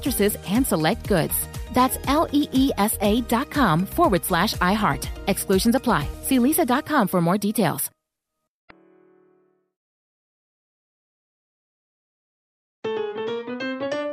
mattresses 0.00 0.36
and 0.48 0.66
select 0.66 1.06
goods. 1.06 1.34
That's 1.72 1.98
L 2.06 2.26
E 2.32 2.48
E 2.52 2.70
S 2.78 2.96
A 3.00 3.20
dot 3.22 3.50
com 3.50 3.86
forward 3.86 4.24
slash 4.24 4.54
iHeart. 4.54 5.06
Exclusions 5.28 5.74
apply. 5.74 6.08
See 6.22 6.38
leesa.com 6.38 7.08
for 7.08 7.20
more 7.20 7.38
details. 7.38 7.90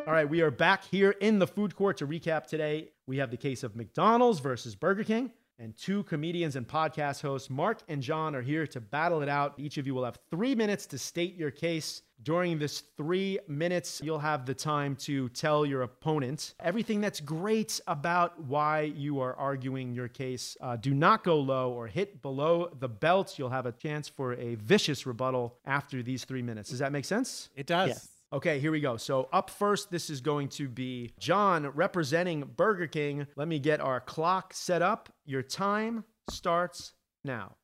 All 0.07 0.13
right, 0.13 0.29
we 0.29 0.41
are 0.41 0.49
back 0.51 0.83
here 0.85 1.11
in 1.11 1.37
the 1.37 1.45
food 1.45 1.75
court 1.75 1.97
to 1.97 2.07
recap 2.07 2.47
today. 2.47 2.89
We 3.05 3.17
have 3.17 3.29
the 3.29 3.37
case 3.37 3.61
of 3.61 3.75
McDonald's 3.75 4.39
versus 4.39 4.73
Burger 4.73 5.03
King, 5.03 5.31
and 5.59 5.75
two 5.75 6.03
comedians 6.03 6.55
and 6.55 6.67
podcast 6.67 7.21
hosts, 7.21 7.49
Mark 7.49 7.79
and 7.87 8.01
John, 8.01 8.35
are 8.35 8.41
here 8.41 8.67
to 8.67 8.79
battle 8.79 9.21
it 9.21 9.29
out. 9.29 9.55
Each 9.57 9.77
of 9.77 9.87
you 9.87 9.95
will 9.95 10.05
have 10.05 10.19
three 10.29 10.53
minutes 10.53 10.85
to 10.87 10.97
state 10.97 11.35
your 11.35 11.51
case. 11.51 12.03
During 12.23 12.57
this 12.57 12.81
three 12.95 13.39
minutes, 13.47 14.01
you'll 14.03 14.19
have 14.19 14.45
the 14.45 14.53
time 14.53 14.95
to 14.97 15.29
tell 15.29 15.65
your 15.65 15.83
opponent 15.83 16.55
everything 16.59 16.99
that's 16.99 17.19
great 17.19 17.79
about 17.87 18.39
why 18.41 18.81
you 18.81 19.19
are 19.19 19.35
arguing 19.35 19.93
your 19.93 20.07
case. 20.07 20.57
Uh, 20.59 20.75
do 20.75 20.93
not 20.93 21.23
go 21.23 21.39
low 21.39 21.71
or 21.71 21.87
hit 21.87 22.21
below 22.21 22.71
the 22.79 22.89
belt. 22.89 23.37
You'll 23.37 23.49
have 23.49 23.67
a 23.67 23.71
chance 23.71 24.09
for 24.09 24.33
a 24.33 24.55
vicious 24.55 25.05
rebuttal 25.05 25.57
after 25.65 26.01
these 26.01 26.25
three 26.25 26.41
minutes. 26.41 26.69
Does 26.69 26.79
that 26.79 26.91
make 26.91 27.05
sense? 27.05 27.49
It 27.55 27.67
does. 27.67 27.89
Yes. 27.89 28.16
Okay, 28.33 28.59
here 28.59 28.73
we 28.73 28.81
go. 28.81 28.97
So, 28.97 29.29
up 29.31 29.49
first, 29.49 29.89
this 29.89 30.09
is 30.09 30.19
going 30.19 30.49
to 30.49 30.67
be 30.67 31.13
John 31.17 31.67
representing 31.67 32.41
Burger 32.57 32.87
King. 32.87 33.25
Let 33.37 33.47
me 33.47 33.57
get 33.57 33.79
our 33.79 34.01
clock 34.01 34.53
set 34.53 34.81
up. 34.81 35.07
Your 35.25 35.41
time 35.41 36.03
starts 36.29 36.91
now. 37.23 37.55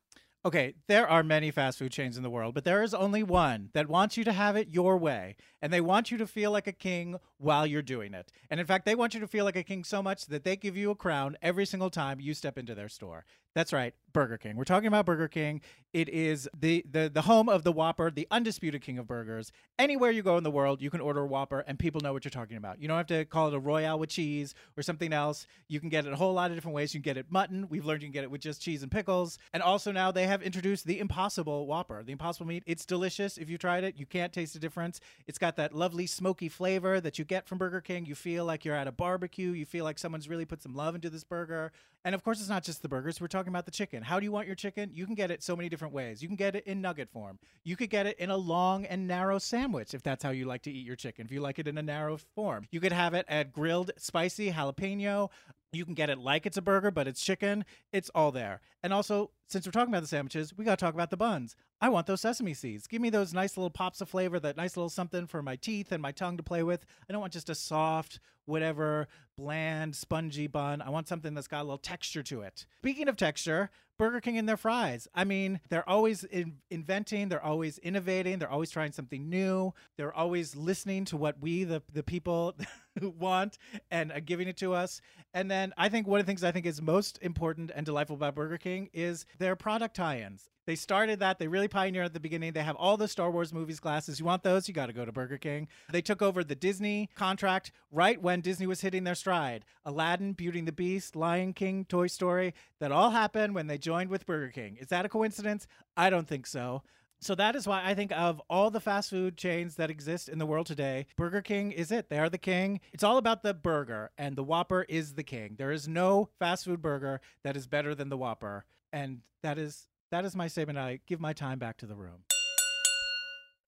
Okay, 0.46 0.74
there 0.88 1.06
are 1.06 1.22
many 1.22 1.50
fast 1.50 1.78
food 1.78 1.92
chains 1.92 2.16
in 2.16 2.22
the 2.22 2.30
world, 2.30 2.54
but 2.54 2.64
there 2.64 2.82
is 2.82 2.94
only 2.94 3.22
one 3.22 3.68
that 3.74 3.88
wants 3.88 4.16
you 4.16 4.24
to 4.24 4.32
have 4.32 4.56
it 4.56 4.68
your 4.70 4.96
way. 4.96 5.36
And 5.64 5.72
they 5.72 5.80
want 5.80 6.10
you 6.10 6.18
to 6.18 6.26
feel 6.26 6.50
like 6.50 6.66
a 6.66 6.72
king 6.72 7.18
while 7.38 7.66
you're 7.66 7.80
doing 7.80 8.12
it. 8.12 8.30
And 8.50 8.60
in 8.60 8.66
fact, 8.66 8.84
they 8.84 8.94
want 8.94 9.14
you 9.14 9.20
to 9.20 9.26
feel 9.26 9.46
like 9.46 9.56
a 9.56 9.62
king 9.62 9.82
so 9.82 10.02
much 10.02 10.26
that 10.26 10.44
they 10.44 10.56
give 10.56 10.76
you 10.76 10.90
a 10.90 10.94
crown 10.94 11.38
every 11.40 11.64
single 11.64 11.88
time 11.88 12.20
you 12.20 12.34
step 12.34 12.58
into 12.58 12.74
their 12.74 12.90
store. 12.90 13.24
That's 13.54 13.72
right, 13.72 13.94
Burger 14.12 14.36
King. 14.36 14.56
We're 14.56 14.64
talking 14.64 14.88
about 14.88 15.06
Burger 15.06 15.28
King. 15.28 15.60
It 15.92 16.08
is 16.08 16.48
the, 16.58 16.84
the 16.90 17.08
the 17.08 17.22
home 17.22 17.48
of 17.48 17.62
the 17.62 17.70
Whopper, 17.70 18.10
the 18.10 18.26
undisputed 18.32 18.82
king 18.82 18.98
of 18.98 19.06
burgers. 19.06 19.52
Anywhere 19.78 20.10
you 20.10 20.24
go 20.24 20.36
in 20.36 20.42
the 20.42 20.50
world, 20.50 20.82
you 20.82 20.90
can 20.90 21.00
order 21.00 21.20
a 21.20 21.26
Whopper 21.26 21.60
and 21.60 21.78
people 21.78 22.00
know 22.00 22.12
what 22.12 22.24
you're 22.24 22.32
talking 22.32 22.56
about. 22.56 22.80
You 22.80 22.88
don't 22.88 22.96
have 22.96 23.06
to 23.06 23.24
call 23.24 23.46
it 23.46 23.54
a 23.54 23.60
Royale 23.60 24.00
with 24.00 24.10
cheese 24.10 24.56
or 24.76 24.82
something 24.82 25.12
else. 25.12 25.46
You 25.68 25.78
can 25.78 25.88
get 25.88 26.04
it 26.04 26.12
a 26.12 26.16
whole 26.16 26.32
lot 26.32 26.50
of 26.50 26.56
different 26.56 26.74
ways. 26.74 26.94
You 26.94 27.00
can 27.00 27.04
get 27.04 27.16
it 27.16 27.26
mutton. 27.30 27.68
We've 27.68 27.84
learned 27.84 28.02
you 28.02 28.08
can 28.08 28.12
get 28.12 28.24
it 28.24 28.30
with 28.30 28.40
just 28.40 28.60
cheese 28.60 28.82
and 28.82 28.90
pickles. 28.90 29.38
And 29.52 29.62
also 29.62 29.92
now 29.92 30.10
they 30.10 30.26
have 30.26 30.42
introduced 30.42 30.84
the 30.84 30.98
Impossible 30.98 31.68
Whopper, 31.68 32.02
the 32.02 32.10
Impossible 32.10 32.46
meat. 32.46 32.64
It's 32.66 32.84
delicious. 32.84 33.38
If 33.38 33.48
you 33.48 33.56
tried 33.56 33.84
it, 33.84 33.94
you 33.96 34.04
can't 34.04 34.32
taste 34.32 34.54
the 34.54 34.58
difference. 34.58 34.98
It's 35.28 35.38
got 35.38 35.53
that 35.56 35.74
lovely 35.74 36.06
smoky 36.06 36.48
flavor 36.48 37.00
that 37.00 37.18
you 37.18 37.24
get 37.24 37.46
from 37.46 37.58
Burger 37.58 37.80
King. 37.80 38.06
You 38.06 38.14
feel 38.14 38.44
like 38.44 38.64
you're 38.64 38.74
at 38.74 38.88
a 38.88 38.92
barbecue. 38.92 39.50
You 39.50 39.66
feel 39.66 39.84
like 39.84 39.98
someone's 39.98 40.28
really 40.28 40.44
put 40.44 40.62
some 40.62 40.74
love 40.74 40.94
into 40.94 41.10
this 41.10 41.24
burger. 41.24 41.72
And 42.04 42.14
of 42.14 42.22
course, 42.22 42.38
it's 42.38 42.50
not 42.50 42.64
just 42.64 42.82
the 42.82 42.88
burgers. 42.88 43.20
We're 43.20 43.28
talking 43.28 43.48
about 43.48 43.64
the 43.64 43.70
chicken. 43.70 44.02
How 44.02 44.20
do 44.20 44.24
you 44.24 44.32
want 44.32 44.46
your 44.46 44.56
chicken? 44.56 44.90
You 44.92 45.06
can 45.06 45.14
get 45.14 45.30
it 45.30 45.42
so 45.42 45.56
many 45.56 45.70
different 45.70 45.94
ways. 45.94 46.20
You 46.20 46.28
can 46.28 46.36
get 46.36 46.54
it 46.54 46.66
in 46.66 46.82
nugget 46.82 47.08
form. 47.10 47.38
You 47.64 47.76
could 47.76 47.88
get 47.88 48.06
it 48.06 48.18
in 48.18 48.30
a 48.30 48.36
long 48.36 48.84
and 48.84 49.06
narrow 49.06 49.38
sandwich 49.38 49.94
if 49.94 50.02
that's 50.02 50.22
how 50.22 50.30
you 50.30 50.44
like 50.44 50.62
to 50.62 50.70
eat 50.70 50.86
your 50.86 50.96
chicken. 50.96 51.24
If 51.24 51.32
you 51.32 51.40
like 51.40 51.58
it 51.58 51.66
in 51.66 51.78
a 51.78 51.82
narrow 51.82 52.18
form, 52.34 52.66
you 52.70 52.80
could 52.80 52.92
have 52.92 53.14
it 53.14 53.24
at 53.26 53.52
grilled 53.52 53.90
spicy 53.96 54.52
jalapeno. 54.52 55.30
You 55.72 55.84
can 55.84 55.94
get 55.94 56.10
it 56.10 56.18
like 56.18 56.46
it's 56.46 56.56
a 56.56 56.62
burger, 56.62 56.90
but 56.90 57.08
it's 57.08 57.24
chicken. 57.24 57.64
It's 57.92 58.10
all 58.14 58.30
there. 58.30 58.60
And 58.82 58.92
also, 58.92 59.30
since 59.48 59.66
we're 59.66 59.72
talking 59.72 59.92
about 59.92 60.02
the 60.02 60.08
sandwiches, 60.08 60.56
we 60.56 60.64
got 60.64 60.78
to 60.78 60.84
talk 60.84 60.94
about 60.94 61.10
the 61.10 61.16
buns. 61.16 61.56
I 61.80 61.88
want 61.88 62.06
those 62.06 62.20
sesame 62.20 62.54
seeds. 62.54 62.86
Give 62.86 63.02
me 63.02 63.10
those 63.10 63.34
nice 63.34 63.56
little 63.56 63.70
pops 63.70 64.00
of 64.00 64.08
flavor, 64.08 64.38
that 64.40 64.56
nice 64.56 64.76
little 64.76 64.88
something 64.88 65.26
for 65.26 65.42
my 65.42 65.56
teeth 65.56 65.90
and 65.90 66.00
my 66.00 66.12
tongue 66.12 66.36
to 66.36 66.42
play 66.42 66.62
with. 66.62 66.84
I 67.08 67.12
don't 67.12 67.20
want 67.20 67.32
just 67.32 67.50
a 67.50 67.54
soft, 67.54 68.20
whatever, 68.46 69.08
bland, 69.36 69.96
spongy 69.96 70.46
bun. 70.46 70.82
I 70.82 70.90
want 70.90 71.08
something 71.08 71.34
that's 71.34 71.48
got 71.48 71.60
a 71.60 71.64
little 71.64 71.78
texture 71.78 72.22
to 72.24 72.42
it. 72.42 72.66
Speaking 72.78 73.08
of 73.08 73.16
texture, 73.16 73.70
Burger 73.98 74.20
King 74.20 74.38
and 74.38 74.48
their 74.48 74.56
fries. 74.56 75.06
I 75.14 75.24
mean, 75.24 75.60
they're 75.68 75.88
always 75.88 76.24
in- 76.24 76.58
inventing, 76.70 77.28
they're 77.28 77.42
always 77.42 77.78
innovating, 77.78 78.38
they're 78.38 78.50
always 78.50 78.70
trying 78.70 78.92
something 78.92 79.28
new, 79.28 79.72
they're 79.96 80.14
always 80.14 80.56
listening 80.56 81.04
to 81.06 81.16
what 81.16 81.40
we, 81.40 81.64
the, 81.64 81.82
the 81.92 82.02
people, 82.02 82.54
want 83.02 83.58
and 83.90 84.12
uh, 84.12 84.20
giving 84.20 84.48
it 84.48 84.56
to 84.58 84.74
us. 84.74 85.00
And 85.32 85.50
then 85.50 85.72
I 85.76 85.88
think 85.88 86.06
one 86.06 86.20
of 86.20 86.26
the 86.26 86.30
things 86.30 86.44
I 86.44 86.52
think 86.52 86.66
is 86.66 86.80
most 86.80 87.18
important 87.22 87.72
and 87.74 87.84
delightful 87.84 88.16
about 88.16 88.34
Burger 88.34 88.58
King 88.58 88.88
is 88.92 89.26
their 89.38 89.56
product 89.56 89.96
tie 89.96 90.20
ins. 90.20 90.50
They 90.66 90.76
started 90.76 91.20
that. 91.20 91.38
They 91.38 91.46
really 91.46 91.68
pioneered 91.68 92.06
at 92.06 92.14
the 92.14 92.20
beginning. 92.20 92.52
They 92.52 92.62
have 92.62 92.76
all 92.76 92.96
the 92.96 93.08
Star 93.08 93.30
Wars 93.30 93.52
movies 93.52 93.80
glasses. 93.80 94.18
You 94.18 94.24
want 94.24 94.42
those? 94.42 94.66
You 94.66 94.72
got 94.72 94.86
to 94.86 94.94
go 94.94 95.04
to 95.04 95.12
Burger 95.12 95.36
King. 95.36 95.68
They 95.90 96.00
took 96.00 96.22
over 96.22 96.42
the 96.42 96.54
Disney 96.54 97.10
contract 97.14 97.70
right 97.90 98.20
when 98.20 98.40
Disney 98.40 98.66
was 98.66 98.80
hitting 98.80 99.04
their 99.04 99.14
stride. 99.14 99.66
Aladdin, 99.84 100.32
Beauty 100.32 100.60
and 100.60 100.68
the 100.68 100.72
Beast, 100.72 101.16
Lion 101.16 101.52
King, 101.52 101.84
Toy 101.84 102.06
Story. 102.06 102.54
That 102.80 102.92
all 102.92 103.10
happened 103.10 103.54
when 103.54 103.66
they 103.66 103.76
joined 103.84 104.08
with 104.08 104.24
Burger 104.24 104.50
King. 104.50 104.78
Is 104.80 104.88
that 104.88 105.04
a 105.04 105.10
coincidence? 105.10 105.66
I 105.94 106.08
don't 106.08 106.26
think 106.26 106.46
so. 106.46 106.82
So 107.20 107.34
that 107.34 107.54
is 107.54 107.66
why 107.66 107.82
I 107.84 107.94
think 107.94 108.12
of 108.12 108.40
all 108.48 108.70
the 108.70 108.80
fast 108.80 109.10
food 109.10 109.36
chains 109.36 109.76
that 109.76 109.90
exist 109.90 110.28
in 110.28 110.38
the 110.38 110.46
world 110.46 110.66
today, 110.66 111.06
Burger 111.16 111.42
King 111.42 111.70
is 111.70 111.92
it. 111.92 112.08
They 112.08 112.18
are 112.18 112.30
the 112.30 112.38
king. 112.38 112.80
It's 112.92 113.04
all 113.04 113.18
about 113.18 113.42
the 113.42 113.54
burger, 113.54 114.10
and 114.18 114.36
the 114.36 114.42
Whopper 114.42 114.86
is 114.88 115.14
the 115.14 115.22
king. 115.22 115.54
There 115.58 115.70
is 115.70 115.86
no 115.86 116.30
fast 116.38 116.64
food 116.64 116.82
burger 116.82 117.20
that 117.42 117.56
is 117.56 117.66
better 117.66 117.94
than 117.94 118.08
the 118.08 118.16
Whopper. 118.16 118.64
And 118.92 119.20
that 119.42 119.58
is 119.58 119.86
that 120.10 120.24
is 120.24 120.34
my 120.34 120.48
statement. 120.48 120.78
I 120.78 121.00
give 121.06 121.20
my 121.20 121.32
time 121.32 121.58
back 121.58 121.76
to 121.78 121.86
the 121.86 121.94
room. 121.94 122.24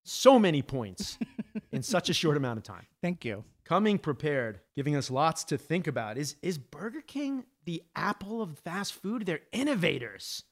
So 0.08 0.38
many 0.38 0.62
points 0.62 1.18
in 1.72 1.82
such 1.82 2.08
a 2.08 2.14
short 2.14 2.36
amount 2.36 2.58
of 2.58 2.62
time. 2.64 2.86
Thank 3.02 3.24
you. 3.24 3.44
Coming 3.64 3.98
prepared, 3.98 4.60
giving 4.76 4.94
us 4.94 5.10
lots 5.10 5.42
to 5.44 5.58
think 5.58 5.86
about. 5.88 6.16
Is 6.18 6.36
is 6.42 6.56
Burger 6.58 7.00
King 7.00 7.44
the 7.64 7.82
apple 7.96 8.40
of 8.40 8.58
fast 8.60 8.94
food? 8.94 9.26
They're 9.26 9.40
innovators. 9.52 10.44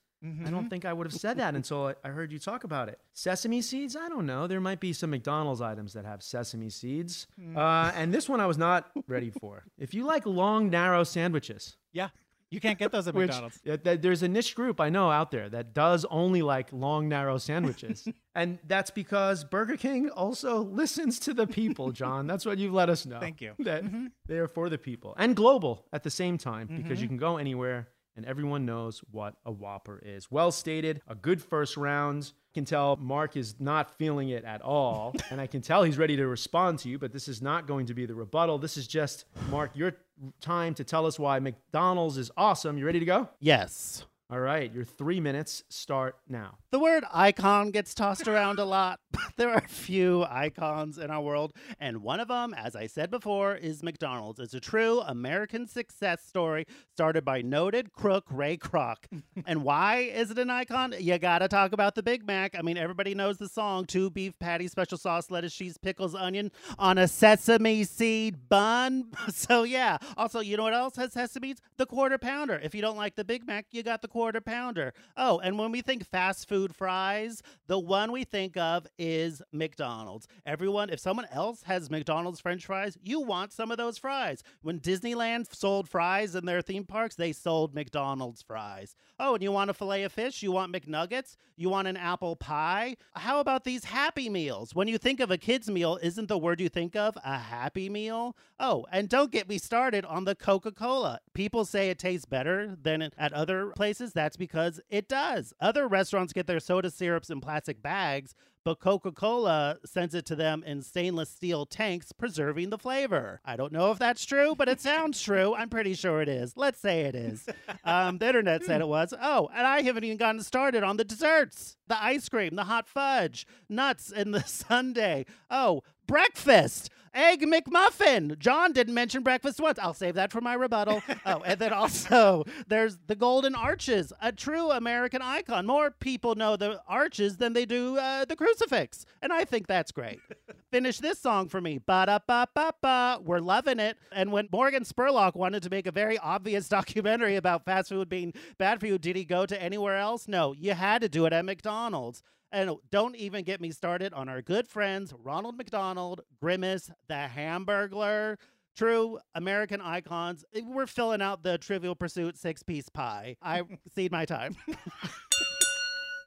I 0.46 0.48
don't 0.48 0.70
think 0.70 0.86
I 0.86 0.92
would 0.94 1.06
have 1.06 1.12
said 1.12 1.36
that 1.36 1.54
until 1.54 1.88
I- 1.88 1.94
I 2.02 2.08
heard 2.08 2.32
you 2.32 2.38
talk 2.38 2.64
about 2.64 2.88
it. 2.88 2.98
Sesame 3.12 3.60
seeds? 3.60 3.94
I 3.94 4.08
don't 4.08 4.24
know. 4.24 4.46
There 4.46 4.58
might 4.58 4.80
be 4.80 4.94
some 4.94 5.10
McDonald's 5.10 5.60
items 5.60 5.92
that 5.92 6.06
have 6.06 6.22
sesame 6.22 6.70
seeds. 6.70 7.26
Uh, 7.54 7.92
and 7.94 8.10
this 8.14 8.26
one 8.26 8.40
I 8.40 8.46
was 8.46 8.56
not 8.56 8.90
ready 9.06 9.30
for. 9.30 9.64
If 9.76 9.92
you 9.92 10.04
like 10.06 10.24
long, 10.24 10.70
narrow 10.70 11.04
sandwiches, 11.04 11.76
Yeah. 11.92 12.08
You 12.54 12.60
can't 12.60 12.78
get 12.78 12.92
those 12.92 13.08
at 13.08 13.14
which 13.14 13.28
McDonald's. 13.28 13.60
uh, 13.68 13.76
th- 13.76 14.00
there's 14.00 14.22
a 14.22 14.28
niche 14.28 14.54
group 14.54 14.80
I 14.80 14.88
know 14.88 15.10
out 15.10 15.30
there 15.30 15.48
that 15.48 15.74
does 15.74 16.04
only 16.10 16.42
like 16.42 16.72
long, 16.72 17.08
narrow 17.08 17.38
sandwiches. 17.38 18.06
and 18.34 18.58
that's 18.66 18.90
because 18.90 19.44
Burger 19.44 19.76
King 19.76 20.10
also 20.10 20.62
listens 20.82 21.18
to 21.20 21.34
the 21.34 21.46
people, 21.46 21.90
John. 21.92 22.26
That's 22.26 22.46
what 22.46 22.58
you've 22.58 22.72
let 22.72 22.88
us 22.88 23.04
know. 23.06 23.20
Thank 23.20 23.40
you. 23.40 23.52
That 23.58 23.84
they 24.26 24.38
are 24.38 24.48
for 24.48 24.68
the 24.68 24.78
people 24.78 25.14
and 25.18 25.34
global 25.36 25.84
at 25.92 26.02
the 26.02 26.10
same 26.10 26.38
time 26.38 26.68
because 26.68 27.02
you 27.02 27.08
can 27.08 27.16
go 27.16 27.36
anywhere 27.36 27.88
and 28.16 28.24
everyone 28.26 28.64
knows 28.64 29.00
what 29.10 29.34
a 29.44 29.50
Whopper 29.50 30.00
is. 30.04 30.30
Well 30.30 30.52
stated, 30.52 31.00
a 31.08 31.14
good 31.16 31.42
first 31.42 31.76
round. 31.76 32.32
can 32.54 32.64
tell 32.64 32.94
Mark 32.96 33.36
is 33.36 33.56
not 33.58 33.98
feeling 33.98 34.28
it 34.28 34.44
at 34.44 34.62
all, 34.62 35.14
and 35.30 35.40
I 35.40 35.48
can 35.48 35.60
tell 35.62 35.82
he's 35.82 35.98
ready 35.98 36.16
to 36.16 36.26
respond 36.28 36.78
to 36.80 36.88
you, 36.88 36.96
but 36.96 37.12
this 37.12 37.26
is 37.26 37.42
not 37.42 37.66
going 37.66 37.86
to 37.86 37.94
be 37.94 38.06
the 38.06 38.14
rebuttal. 38.14 38.58
This 38.58 38.76
is 38.76 38.86
just, 38.86 39.24
Mark, 39.50 39.72
your 39.74 39.96
time 40.40 40.74
to 40.74 40.84
tell 40.84 41.06
us 41.06 41.18
why 41.18 41.38
McDonald's 41.38 42.18
is 42.18 42.30
awesome. 42.36 42.78
You 42.78 42.86
ready 42.86 43.00
to 43.00 43.06
go? 43.06 43.28
Yes. 43.40 44.04
All 44.30 44.40
right, 44.40 44.72
your 44.72 44.84
three 44.84 45.20
minutes 45.20 45.64
start 45.68 46.16
now. 46.26 46.56
The 46.70 46.78
word 46.78 47.04
icon 47.12 47.70
gets 47.70 47.92
tossed 47.92 48.26
around 48.26 48.58
a 48.58 48.64
lot. 48.64 48.98
there 49.36 49.50
are 49.50 49.58
a 49.58 49.68
few 49.68 50.24
icons 50.24 50.96
in 50.96 51.10
our 51.10 51.20
world, 51.20 51.52
and 51.78 51.98
one 51.98 52.20
of 52.20 52.28
them, 52.28 52.54
as 52.54 52.74
I 52.74 52.86
said 52.86 53.10
before, 53.10 53.54
is 53.54 53.82
McDonald's. 53.82 54.40
It's 54.40 54.54
a 54.54 54.60
true 54.60 55.00
American 55.00 55.66
success 55.66 56.24
story 56.24 56.64
started 56.90 57.22
by 57.22 57.42
noted 57.42 57.92
crook 57.92 58.24
Ray 58.30 58.56
Kroc. 58.56 58.96
and 59.46 59.62
why 59.62 59.98
is 59.98 60.30
it 60.30 60.38
an 60.38 60.48
icon? 60.48 60.94
You 60.98 61.18
gotta 61.18 61.46
talk 61.46 61.72
about 61.72 61.94
the 61.94 62.02
Big 62.02 62.26
Mac. 62.26 62.56
I 62.58 62.62
mean, 62.62 62.78
everybody 62.78 63.14
knows 63.14 63.36
the 63.36 63.48
song 63.48 63.84
two 63.84 64.08
beef 64.08 64.38
patties, 64.38 64.70
special 64.70 64.96
sauce, 64.96 65.30
lettuce, 65.30 65.54
cheese, 65.54 65.76
pickles, 65.76 66.14
onion 66.14 66.50
on 66.78 66.96
a 66.96 67.08
sesame 67.08 67.84
seed 67.84 68.48
bun. 68.48 69.10
so, 69.28 69.64
yeah. 69.64 69.98
Also, 70.16 70.40
you 70.40 70.56
know 70.56 70.62
what 70.62 70.72
else 70.72 70.96
has 70.96 71.12
sesame 71.12 71.48
seeds? 71.48 71.60
The 71.76 71.84
quarter 71.84 72.16
pounder. 72.16 72.58
If 72.62 72.74
you 72.74 72.80
don't 72.80 72.96
like 72.96 73.16
the 73.16 73.24
Big 73.24 73.46
Mac, 73.46 73.66
you 73.70 73.82
got 73.82 74.00
the 74.00 74.13
quarter 74.14 74.40
pounder. 74.40 74.94
Oh, 75.16 75.40
and 75.40 75.58
when 75.58 75.72
we 75.72 75.82
think 75.82 76.06
fast 76.08 76.48
food 76.48 76.72
fries, 76.72 77.42
the 77.66 77.80
one 77.80 78.12
we 78.12 78.22
think 78.22 78.56
of 78.56 78.86
is 78.96 79.42
McDonald's. 79.50 80.28
Everyone, 80.46 80.88
if 80.88 81.00
someone 81.00 81.26
else 81.32 81.64
has 81.64 81.90
McDonald's 81.90 82.38
french 82.38 82.64
fries, 82.64 82.96
you 83.02 83.18
want 83.20 83.52
some 83.52 83.72
of 83.72 83.76
those 83.76 83.98
fries. 83.98 84.44
When 84.62 84.78
Disneyland 84.78 85.52
sold 85.52 85.88
fries 85.88 86.36
in 86.36 86.46
their 86.46 86.62
theme 86.62 86.84
parks, 86.84 87.16
they 87.16 87.32
sold 87.32 87.74
McDonald's 87.74 88.40
fries. 88.40 88.94
Oh, 89.18 89.34
and 89.34 89.42
you 89.42 89.50
want 89.50 89.70
a 89.70 89.74
filet 89.74 90.04
of 90.04 90.12
fish? 90.12 90.44
You 90.44 90.52
want 90.52 90.72
McNuggets? 90.72 91.34
You 91.56 91.68
want 91.68 91.88
an 91.88 91.96
apple 91.96 92.36
pie? 92.36 92.96
How 93.14 93.40
about 93.40 93.64
these 93.64 93.84
Happy 93.84 94.28
Meals? 94.28 94.76
When 94.76 94.86
you 94.86 94.96
think 94.96 95.18
of 95.18 95.32
a 95.32 95.38
kid's 95.38 95.68
meal, 95.68 95.98
isn't 96.02 96.28
the 96.28 96.38
word 96.38 96.60
you 96.60 96.68
think 96.68 96.94
of 96.94 97.18
a 97.24 97.38
Happy 97.38 97.88
Meal? 97.88 98.36
Oh, 98.60 98.86
and 98.92 99.08
don't 99.08 99.32
get 99.32 99.48
me 99.48 99.58
started 99.58 100.04
on 100.04 100.24
the 100.24 100.36
Coca 100.36 100.70
Cola. 100.70 101.18
People 101.32 101.64
say 101.64 101.90
it 101.90 101.98
tastes 101.98 102.26
better 102.26 102.76
than 102.80 103.02
at 103.02 103.32
other 103.32 103.72
places. 103.74 104.03
That's 104.12 104.36
because 104.36 104.80
it 104.88 105.08
does. 105.08 105.52
Other 105.60 105.86
restaurants 105.88 106.32
get 106.32 106.46
their 106.46 106.60
soda 106.60 106.90
syrups 106.90 107.30
in 107.30 107.40
plastic 107.40 107.82
bags, 107.82 108.34
but 108.64 108.80
Coca 108.80 109.12
Cola 109.12 109.78
sends 109.84 110.14
it 110.14 110.24
to 110.26 110.36
them 110.36 110.62
in 110.64 110.80
stainless 110.82 111.28
steel 111.28 111.66
tanks, 111.66 112.12
preserving 112.12 112.70
the 112.70 112.78
flavor. 112.78 113.40
I 113.44 113.56
don't 113.56 113.72
know 113.72 113.90
if 113.90 113.98
that's 113.98 114.24
true, 114.24 114.54
but 114.56 114.68
it 114.68 114.80
sounds 114.80 115.20
true. 115.20 115.54
I'm 115.54 115.68
pretty 115.68 115.94
sure 115.94 116.22
it 116.22 116.28
is. 116.28 116.54
Let's 116.56 116.80
say 116.80 117.02
it 117.02 117.14
is. 117.14 117.46
Um, 117.84 118.18
the 118.18 118.26
internet 118.28 118.64
said 118.64 118.80
it 118.80 118.88
was. 118.88 119.12
Oh, 119.20 119.50
and 119.54 119.66
I 119.66 119.82
haven't 119.82 120.04
even 120.04 120.16
gotten 120.16 120.42
started 120.42 120.82
on 120.82 120.96
the 120.96 121.04
desserts 121.04 121.76
the 121.86 122.02
ice 122.02 122.28
cream, 122.30 122.56
the 122.56 122.64
hot 122.64 122.88
fudge, 122.88 123.46
nuts, 123.68 124.10
and 124.10 124.32
the 124.32 124.42
sundae. 124.46 125.24
Oh, 125.50 125.82
breakfast. 126.06 126.90
Egg 127.14 127.42
McMuffin. 127.42 128.36
John 128.38 128.72
didn't 128.72 128.94
mention 128.94 129.22
breakfast 129.22 129.60
once. 129.60 129.78
I'll 129.78 129.94
save 129.94 130.14
that 130.16 130.32
for 130.32 130.40
my 130.40 130.54
rebuttal. 130.54 131.02
oh, 131.26 131.42
and 131.44 131.60
then 131.60 131.72
also 131.72 132.44
there's 132.66 132.98
the 133.06 133.14
Golden 133.14 133.54
Arches, 133.54 134.12
a 134.20 134.32
true 134.32 134.70
American 134.70 135.22
icon. 135.22 135.64
More 135.66 135.90
people 135.92 136.34
know 136.34 136.56
the 136.56 136.80
arches 136.88 137.36
than 137.36 137.52
they 137.52 137.64
do 137.66 137.96
uh, 137.98 138.24
the 138.24 138.34
crucifix, 138.34 139.06
and 139.22 139.32
I 139.32 139.44
think 139.44 139.66
that's 139.66 139.92
great. 139.92 140.18
Finish 140.72 140.98
this 140.98 141.20
song 141.20 141.48
for 141.48 141.60
me. 141.60 141.78
Ba 141.78 142.06
da 142.06 142.18
ba 142.26 142.48
ba 142.52 142.74
ba. 142.82 143.20
We're 143.22 143.38
loving 143.38 143.78
it. 143.78 143.96
And 144.10 144.32
when 144.32 144.48
Morgan 144.50 144.82
Spurlock 144.82 145.36
wanted 145.36 145.62
to 145.62 145.70
make 145.70 145.86
a 145.86 145.92
very 145.92 146.18
obvious 146.18 146.68
documentary 146.74 147.36
about 147.36 147.64
fast 147.64 147.90
food 147.90 148.08
being 148.08 148.34
bad 148.58 148.80
for 148.80 148.86
you, 148.86 148.98
did 148.98 149.14
he 149.14 149.24
go 149.24 149.46
to 149.46 149.62
anywhere 149.62 149.96
else? 149.96 150.26
No, 150.26 150.52
you 150.52 150.74
had 150.74 151.02
to 151.02 151.08
do 151.08 151.26
it 151.26 151.32
at 151.32 151.44
McDonald's. 151.44 152.22
And 152.54 152.70
don't 152.92 153.16
even 153.16 153.42
get 153.44 153.60
me 153.60 153.72
started 153.72 154.14
on 154.14 154.28
our 154.28 154.40
good 154.40 154.68
friends 154.68 155.12
Ronald 155.24 155.56
McDonald, 155.56 156.20
Grimace, 156.40 156.88
the 157.08 157.28
Hamburglar, 157.36 158.36
true 158.76 159.18
American 159.34 159.80
icons. 159.80 160.44
Eh, 160.54 160.60
We're 160.64 160.86
filling 160.86 161.20
out 161.20 161.42
the 161.42 161.58
Trivial 161.58 161.96
Pursuit 161.96 162.38
six 162.38 162.62
piece 162.62 162.88
pie. 162.88 163.36
I 163.42 163.62
cede 163.94 164.12
my 164.12 164.24
time. 164.24 164.54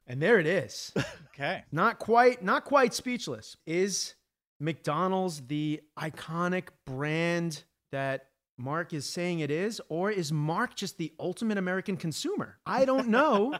And 0.06 0.22
there 0.22 0.38
it 0.40 0.48
is. 0.48 0.94
Okay. 1.34 1.64
Not 1.72 1.98
quite, 2.00 2.44
not 2.44 2.66
quite 2.66 2.94
speechless. 2.94 3.56
Is 3.66 4.16
McDonald's 4.60 5.42
the 5.48 5.82
iconic 5.98 6.70
brand 6.86 7.64
that 7.92 8.28
Mark 8.58 8.94
is 8.94 9.08
saying 9.08 9.40
it 9.40 9.52
is, 9.52 9.80
or 9.88 10.10
is 10.10 10.32
Mark 10.32 10.76
just 10.76 10.98
the 10.98 11.14
ultimate 11.20 11.58
American 11.58 11.96
consumer? 11.96 12.58
I 12.66 12.86
don't 12.86 13.10
know. 13.10 13.54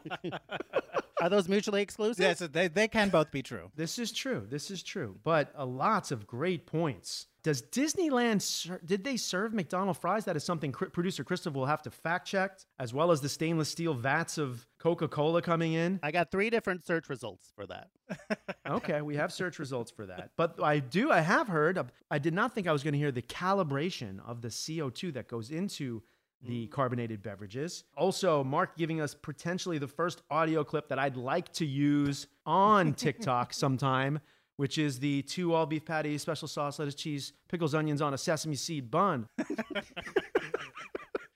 Are 1.22 1.30
those 1.30 1.48
mutually 1.48 1.82
exclusive? 1.82 2.24
Yes, 2.24 2.40
they, 2.40 2.68
they 2.68 2.88
can 2.88 3.10
both 3.10 3.32
be 3.32 3.42
true. 3.42 3.72
This 3.76 3.98
is 4.00 4.12
true. 4.12 4.46
This 4.50 4.70
is 4.70 4.84
true. 4.84 5.18
But 5.24 5.52
uh, 5.58 5.66
lots 5.66 6.12
of 6.12 6.28
great 6.28 6.66
points. 6.66 7.28
Does 7.44 7.62
Disneyland 7.62 8.42
ser- 8.42 8.82
did 8.84 9.04
they 9.04 9.16
serve 9.16 9.54
McDonald 9.54 9.98
fries? 9.98 10.26
That 10.26 10.36
is 10.36 10.44
something 10.44 10.72
producer 10.72 11.24
Christopher 11.24 11.58
will 11.58 11.66
have 11.66 11.82
to 11.84 11.92
fact 11.92 12.28
check, 12.28 12.60
as 12.80 12.94
well 12.94 13.12
as 13.12 13.22
the 13.22 13.30
stainless 13.30 13.70
steel 13.70 13.94
vats 13.94 14.38
of 14.38 14.68
Coca 14.80 15.08
Cola 15.08 15.42
coming 15.42 15.74
in. 15.74 16.00
I 16.04 16.12
got 16.12 16.32
three 16.32 16.50
different 16.50 16.86
search 16.86 17.10
results 17.10 17.52
for 17.56 17.66
that. 17.68 17.90
okay, 18.70 19.02
we 19.02 19.16
have 19.16 19.32
search 19.32 19.60
results 19.60 19.92
for 19.92 20.06
that. 20.08 20.32
But 20.36 20.62
I 20.62 20.80
do, 20.80 21.12
I 21.12 21.22
have 21.22 21.48
heard. 21.48 21.80
I 22.12 22.20
did 22.20 22.34
not 22.34 22.54
think 22.54 22.68
I 22.68 22.74
was 22.74 22.84
going 22.84 22.94
to 22.94 23.00
hear 23.00 23.12
the 23.12 23.22
calibration 23.22 24.20
of 24.28 24.42
the 24.42 24.50
CO2 24.50 25.14
that 25.14 25.28
goes 25.28 25.52
into 25.52 26.02
the 26.44 26.68
mm. 26.68 26.72
carbonated 26.72 27.24
beverages. 27.24 27.84
Also, 27.96 28.44
Mark 28.44 28.78
giving 28.78 29.02
us 29.02 29.14
potentially 29.14 29.78
the 29.78 29.88
first 29.88 30.22
audio 30.30 30.64
clip 30.64 30.88
that 30.90 31.00
I'd 31.00 31.18
like 31.18 31.52
to 31.54 31.66
use 31.66 32.28
on 32.46 32.94
TikTok 32.94 33.54
sometime, 33.54 34.20
which 34.58 34.78
is 34.78 35.00
the 35.00 35.22
two 35.24 35.54
all 35.54 35.66
beef 35.66 35.86
patties, 35.86 36.22
special 36.22 36.48
sauce, 36.48 36.78
lettuce, 36.78 36.96
cheese, 36.96 37.34
pickles, 37.48 37.74
onions 37.74 38.02
on 38.02 38.14
a 38.14 38.18
sesame 38.18 38.56
seed 38.56 38.92
bun. 38.92 39.28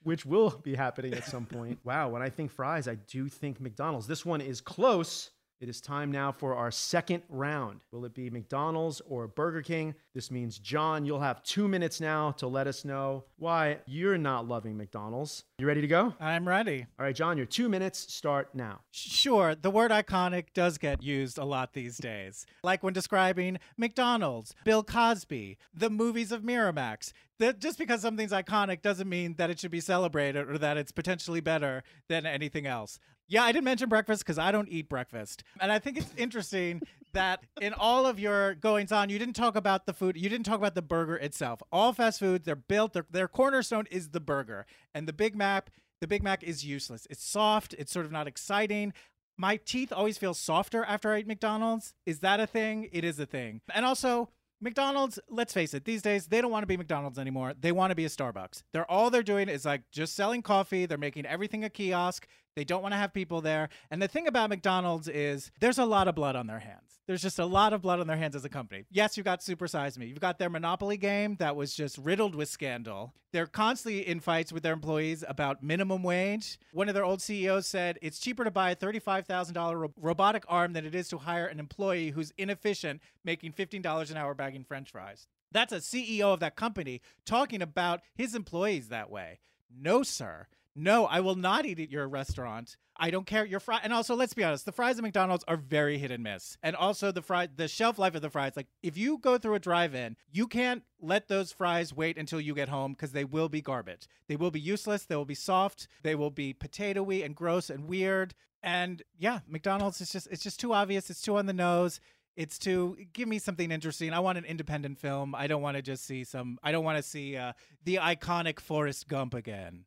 which 0.04 0.26
will 0.26 0.50
be 0.62 0.74
happening 0.74 1.14
at 1.14 1.24
some 1.24 1.46
point. 1.46 1.78
Wow, 1.84 2.10
when 2.10 2.22
I 2.22 2.28
think 2.28 2.50
fries, 2.50 2.88
I 2.88 2.96
do 2.96 3.28
think 3.28 3.60
McDonald's. 3.60 4.06
This 4.06 4.26
one 4.26 4.40
is 4.40 4.60
close. 4.60 5.30
It 5.62 5.68
is 5.68 5.80
time 5.80 6.10
now 6.10 6.32
for 6.32 6.56
our 6.56 6.72
second 6.72 7.22
round. 7.28 7.82
Will 7.92 8.04
it 8.04 8.14
be 8.14 8.28
McDonald's 8.30 9.00
or 9.08 9.28
Burger 9.28 9.62
King? 9.62 9.94
This 10.12 10.28
means, 10.28 10.58
John, 10.58 11.06
you'll 11.06 11.20
have 11.20 11.40
two 11.44 11.68
minutes 11.68 12.00
now 12.00 12.32
to 12.32 12.48
let 12.48 12.66
us 12.66 12.84
know 12.84 13.22
why 13.38 13.78
you're 13.86 14.18
not 14.18 14.48
loving 14.48 14.76
McDonald's. 14.76 15.44
You 15.58 15.68
ready 15.68 15.80
to 15.80 15.86
go? 15.86 16.14
I'm 16.18 16.48
ready. 16.48 16.86
All 16.98 17.06
right, 17.06 17.14
John, 17.14 17.36
your 17.36 17.46
two 17.46 17.68
minutes 17.68 18.12
start 18.12 18.52
now. 18.56 18.80
Sure, 18.90 19.54
the 19.54 19.70
word 19.70 19.92
iconic 19.92 20.46
does 20.52 20.78
get 20.78 21.00
used 21.00 21.38
a 21.38 21.44
lot 21.44 21.74
these 21.74 21.96
days. 21.96 22.44
Like 22.64 22.82
when 22.82 22.92
describing 22.92 23.60
McDonald's, 23.76 24.56
Bill 24.64 24.82
Cosby, 24.82 25.58
the 25.72 25.90
movies 25.90 26.32
of 26.32 26.42
Miramax. 26.42 27.12
That 27.38 27.60
just 27.60 27.78
because 27.78 28.02
something's 28.02 28.30
iconic 28.30 28.82
doesn't 28.82 29.08
mean 29.08 29.34
that 29.38 29.50
it 29.50 29.58
should 29.58 29.70
be 29.70 29.80
celebrated 29.80 30.48
or 30.48 30.58
that 30.58 30.76
it's 30.76 30.92
potentially 30.92 31.40
better 31.40 31.82
than 32.08 32.26
anything 32.26 32.66
else. 32.66 32.98
Yeah, 33.28 33.44
I 33.44 33.52
didn't 33.52 33.64
mention 33.64 33.88
breakfast 33.88 34.22
because 34.22 34.38
I 34.38 34.52
don't 34.52 34.68
eat 34.68 34.88
breakfast. 34.88 35.42
And 35.60 35.72
I 35.72 35.78
think 35.78 35.96
it's 35.96 36.12
interesting 36.16 36.82
that 37.14 37.40
in 37.60 37.72
all 37.74 38.06
of 38.06 38.18
your 38.18 38.54
goings 38.54 38.92
on, 38.92 39.08
you 39.08 39.18
didn't 39.18 39.36
talk 39.36 39.56
about 39.56 39.86
the 39.86 39.92
food, 39.92 40.16
you 40.16 40.28
didn't 40.28 40.46
talk 40.46 40.58
about 40.58 40.74
the 40.74 40.82
burger 40.82 41.16
itself. 41.16 41.62
All 41.70 41.92
fast 41.92 42.18
foods, 42.20 42.44
they're 42.44 42.56
built, 42.56 42.92
their, 42.92 43.06
their 43.10 43.28
cornerstone 43.28 43.86
is 43.90 44.10
the 44.10 44.20
burger. 44.20 44.66
And 44.94 45.06
the 45.06 45.12
Big 45.12 45.36
Mac, 45.36 45.70
the 46.00 46.06
Big 46.06 46.22
Mac 46.22 46.42
is 46.42 46.64
useless. 46.64 47.06
It's 47.10 47.24
soft, 47.24 47.74
it's 47.78 47.92
sort 47.92 48.06
of 48.06 48.12
not 48.12 48.26
exciting. 48.26 48.92
My 49.38 49.56
teeth 49.56 49.92
always 49.92 50.18
feel 50.18 50.34
softer 50.34 50.84
after 50.84 51.12
I 51.12 51.20
eat 51.20 51.26
McDonald's. 51.26 51.94
Is 52.04 52.20
that 52.20 52.40
a 52.40 52.46
thing? 52.46 52.88
It 52.92 53.04
is 53.04 53.18
a 53.18 53.26
thing. 53.26 53.60
And 53.74 53.86
also, 53.86 54.28
McDonald's, 54.60 55.18
let's 55.28 55.52
face 55.52 55.74
it, 55.74 55.84
these 55.84 56.02
days 56.02 56.26
they 56.26 56.40
don't 56.40 56.52
want 56.52 56.62
to 56.62 56.68
be 56.68 56.76
McDonald's 56.76 57.18
anymore. 57.18 57.52
They 57.58 57.72
want 57.72 57.90
to 57.90 57.96
be 57.96 58.04
a 58.04 58.08
Starbucks. 58.08 58.62
They're 58.72 58.88
all 58.88 59.10
they're 59.10 59.22
doing 59.24 59.48
is 59.48 59.64
like 59.64 59.82
just 59.90 60.14
selling 60.14 60.40
coffee. 60.40 60.86
They're 60.86 60.98
making 60.98 61.26
everything 61.26 61.64
a 61.64 61.70
kiosk. 61.70 62.28
They 62.54 62.64
don't 62.64 62.82
want 62.82 62.92
to 62.92 62.98
have 62.98 63.12
people 63.14 63.40
there. 63.40 63.68
And 63.90 64.00
the 64.00 64.08
thing 64.08 64.26
about 64.26 64.50
McDonald's 64.50 65.08
is 65.08 65.50
there's 65.60 65.78
a 65.78 65.84
lot 65.84 66.08
of 66.08 66.14
blood 66.14 66.36
on 66.36 66.46
their 66.46 66.58
hands. 66.58 67.00
There's 67.06 67.22
just 67.22 67.38
a 67.38 67.46
lot 67.46 67.72
of 67.72 67.82
blood 67.82 67.98
on 67.98 68.06
their 68.06 68.16
hands 68.16 68.36
as 68.36 68.44
a 68.44 68.48
company. 68.48 68.84
Yes, 68.90 69.16
you've 69.16 69.24
got 69.24 69.42
Super 69.42 69.66
Size 69.66 69.98
Me. 69.98 70.06
You've 70.06 70.20
got 70.20 70.38
their 70.38 70.50
Monopoly 70.50 70.96
game 70.96 71.36
that 71.40 71.56
was 71.56 71.74
just 71.74 71.98
riddled 71.98 72.34
with 72.34 72.48
scandal. 72.48 73.12
They're 73.32 73.46
constantly 73.46 74.06
in 74.06 74.20
fights 74.20 74.52
with 74.52 74.62
their 74.62 74.72
employees 74.72 75.24
about 75.26 75.62
minimum 75.62 76.02
wage. 76.02 76.58
One 76.72 76.88
of 76.88 76.94
their 76.94 77.04
old 77.04 77.20
CEOs 77.20 77.66
said 77.66 77.98
it's 78.02 78.20
cheaper 78.20 78.44
to 78.44 78.50
buy 78.50 78.70
a 78.70 78.76
$35,000 78.76 79.80
ro- 79.80 79.92
robotic 80.00 80.44
arm 80.46 80.74
than 80.74 80.86
it 80.86 80.94
is 80.94 81.08
to 81.08 81.18
hire 81.18 81.46
an 81.46 81.58
employee 81.58 82.10
who's 82.10 82.32
inefficient 82.38 83.00
making 83.24 83.52
$15 83.52 84.10
an 84.10 84.16
hour 84.16 84.34
bagging 84.34 84.64
french 84.64 84.90
fries. 84.92 85.26
That's 85.50 85.72
a 85.72 85.76
CEO 85.76 86.32
of 86.32 86.40
that 86.40 86.56
company 86.56 87.00
talking 87.26 87.62
about 87.62 88.00
his 88.14 88.34
employees 88.34 88.88
that 88.88 89.10
way. 89.10 89.40
No, 89.74 90.02
sir. 90.02 90.46
No, 90.74 91.06
I 91.06 91.20
will 91.20 91.34
not 91.34 91.66
eat 91.66 91.80
at 91.80 91.90
your 91.90 92.08
restaurant. 92.08 92.76
I 92.96 93.10
don't 93.10 93.26
care 93.26 93.44
your 93.44 93.60
fry. 93.60 93.80
And 93.82 93.92
also, 93.92 94.14
let's 94.14 94.34
be 94.34 94.44
honest, 94.44 94.64
the 94.64 94.72
fries 94.72 94.96
at 94.96 95.02
McDonald's 95.02 95.44
are 95.48 95.56
very 95.56 95.98
hit 95.98 96.10
and 96.10 96.22
miss. 96.22 96.56
And 96.62 96.76
also, 96.76 97.12
the 97.12 97.22
fry, 97.22 97.48
the 97.54 97.68
shelf 97.68 97.98
life 97.98 98.14
of 98.14 98.22
the 98.22 98.30
fries, 98.30 98.52
like 98.56 98.68
if 98.82 98.96
you 98.96 99.18
go 99.18 99.38
through 99.38 99.54
a 99.54 99.58
drive-in, 99.58 100.16
you 100.30 100.46
can't 100.46 100.82
let 101.00 101.28
those 101.28 101.52
fries 101.52 101.94
wait 101.94 102.16
until 102.16 102.40
you 102.40 102.54
get 102.54 102.68
home 102.68 102.92
because 102.92 103.12
they 103.12 103.24
will 103.24 103.48
be 103.48 103.60
garbage. 103.60 104.06
They 104.28 104.36
will 104.36 104.50
be 104.50 104.60
useless. 104.60 105.04
They 105.04 105.16
will 105.16 105.24
be 105.24 105.34
soft. 105.34 105.88
They 106.02 106.14
will 106.14 106.30
be 106.30 106.54
potatoey 106.54 107.24
and 107.24 107.34
gross 107.34 107.68
and 107.70 107.86
weird. 107.86 108.34
And 108.62 109.02
yeah, 109.18 109.40
McDonald's 109.48 110.00
is 110.00 110.12
just 110.12 110.28
it's 110.30 110.42
just 110.42 110.60
too 110.60 110.72
obvious. 110.72 111.10
It's 111.10 111.22
too 111.22 111.36
on 111.36 111.46
the 111.46 111.52
nose. 111.52 112.00
It's 112.36 112.58
to 112.60 112.96
give 113.12 113.28
me 113.28 113.38
something 113.38 113.70
interesting. 113.70 114.12
I 114.14 114.20
want 114.20 114.38
an 114.38 114.44
independent 114.44 114.98
film. 114.98 115.34
I 115.34 115.48
don't 115.48 115.60
want 115.60 115.76
to 115.76 115.82
just 115.82 116.06
see 116.06 116.24
some. 116.24 116.58
I 116.62 116.72
don't 116.72 116.84
want 116.84 116.96
to 116.96 117.02
see 117.02 117.36
uh, 117.36 117.52
the 117.84 117.96
iconic 117.96 118.60
Forrest 118.60 119.08
Gump 119.08 119.34
again. 119.34 119.84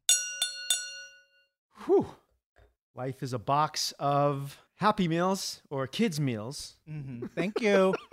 Whew. 1.86 2.08
Life 2.96 3.22
is 3.22 3.34
a 3.34 3.40
box 3.40 3.94
of 4.00 4.62
Happy 4.76 5.08
Meals 5.08 5.62
or 5.70 5.88
kids' 5.88 6.20
meals. 6.20 6.76
Mhm. 6.90 7.30
Thank 7.36 7.62
you. 7.62 7.94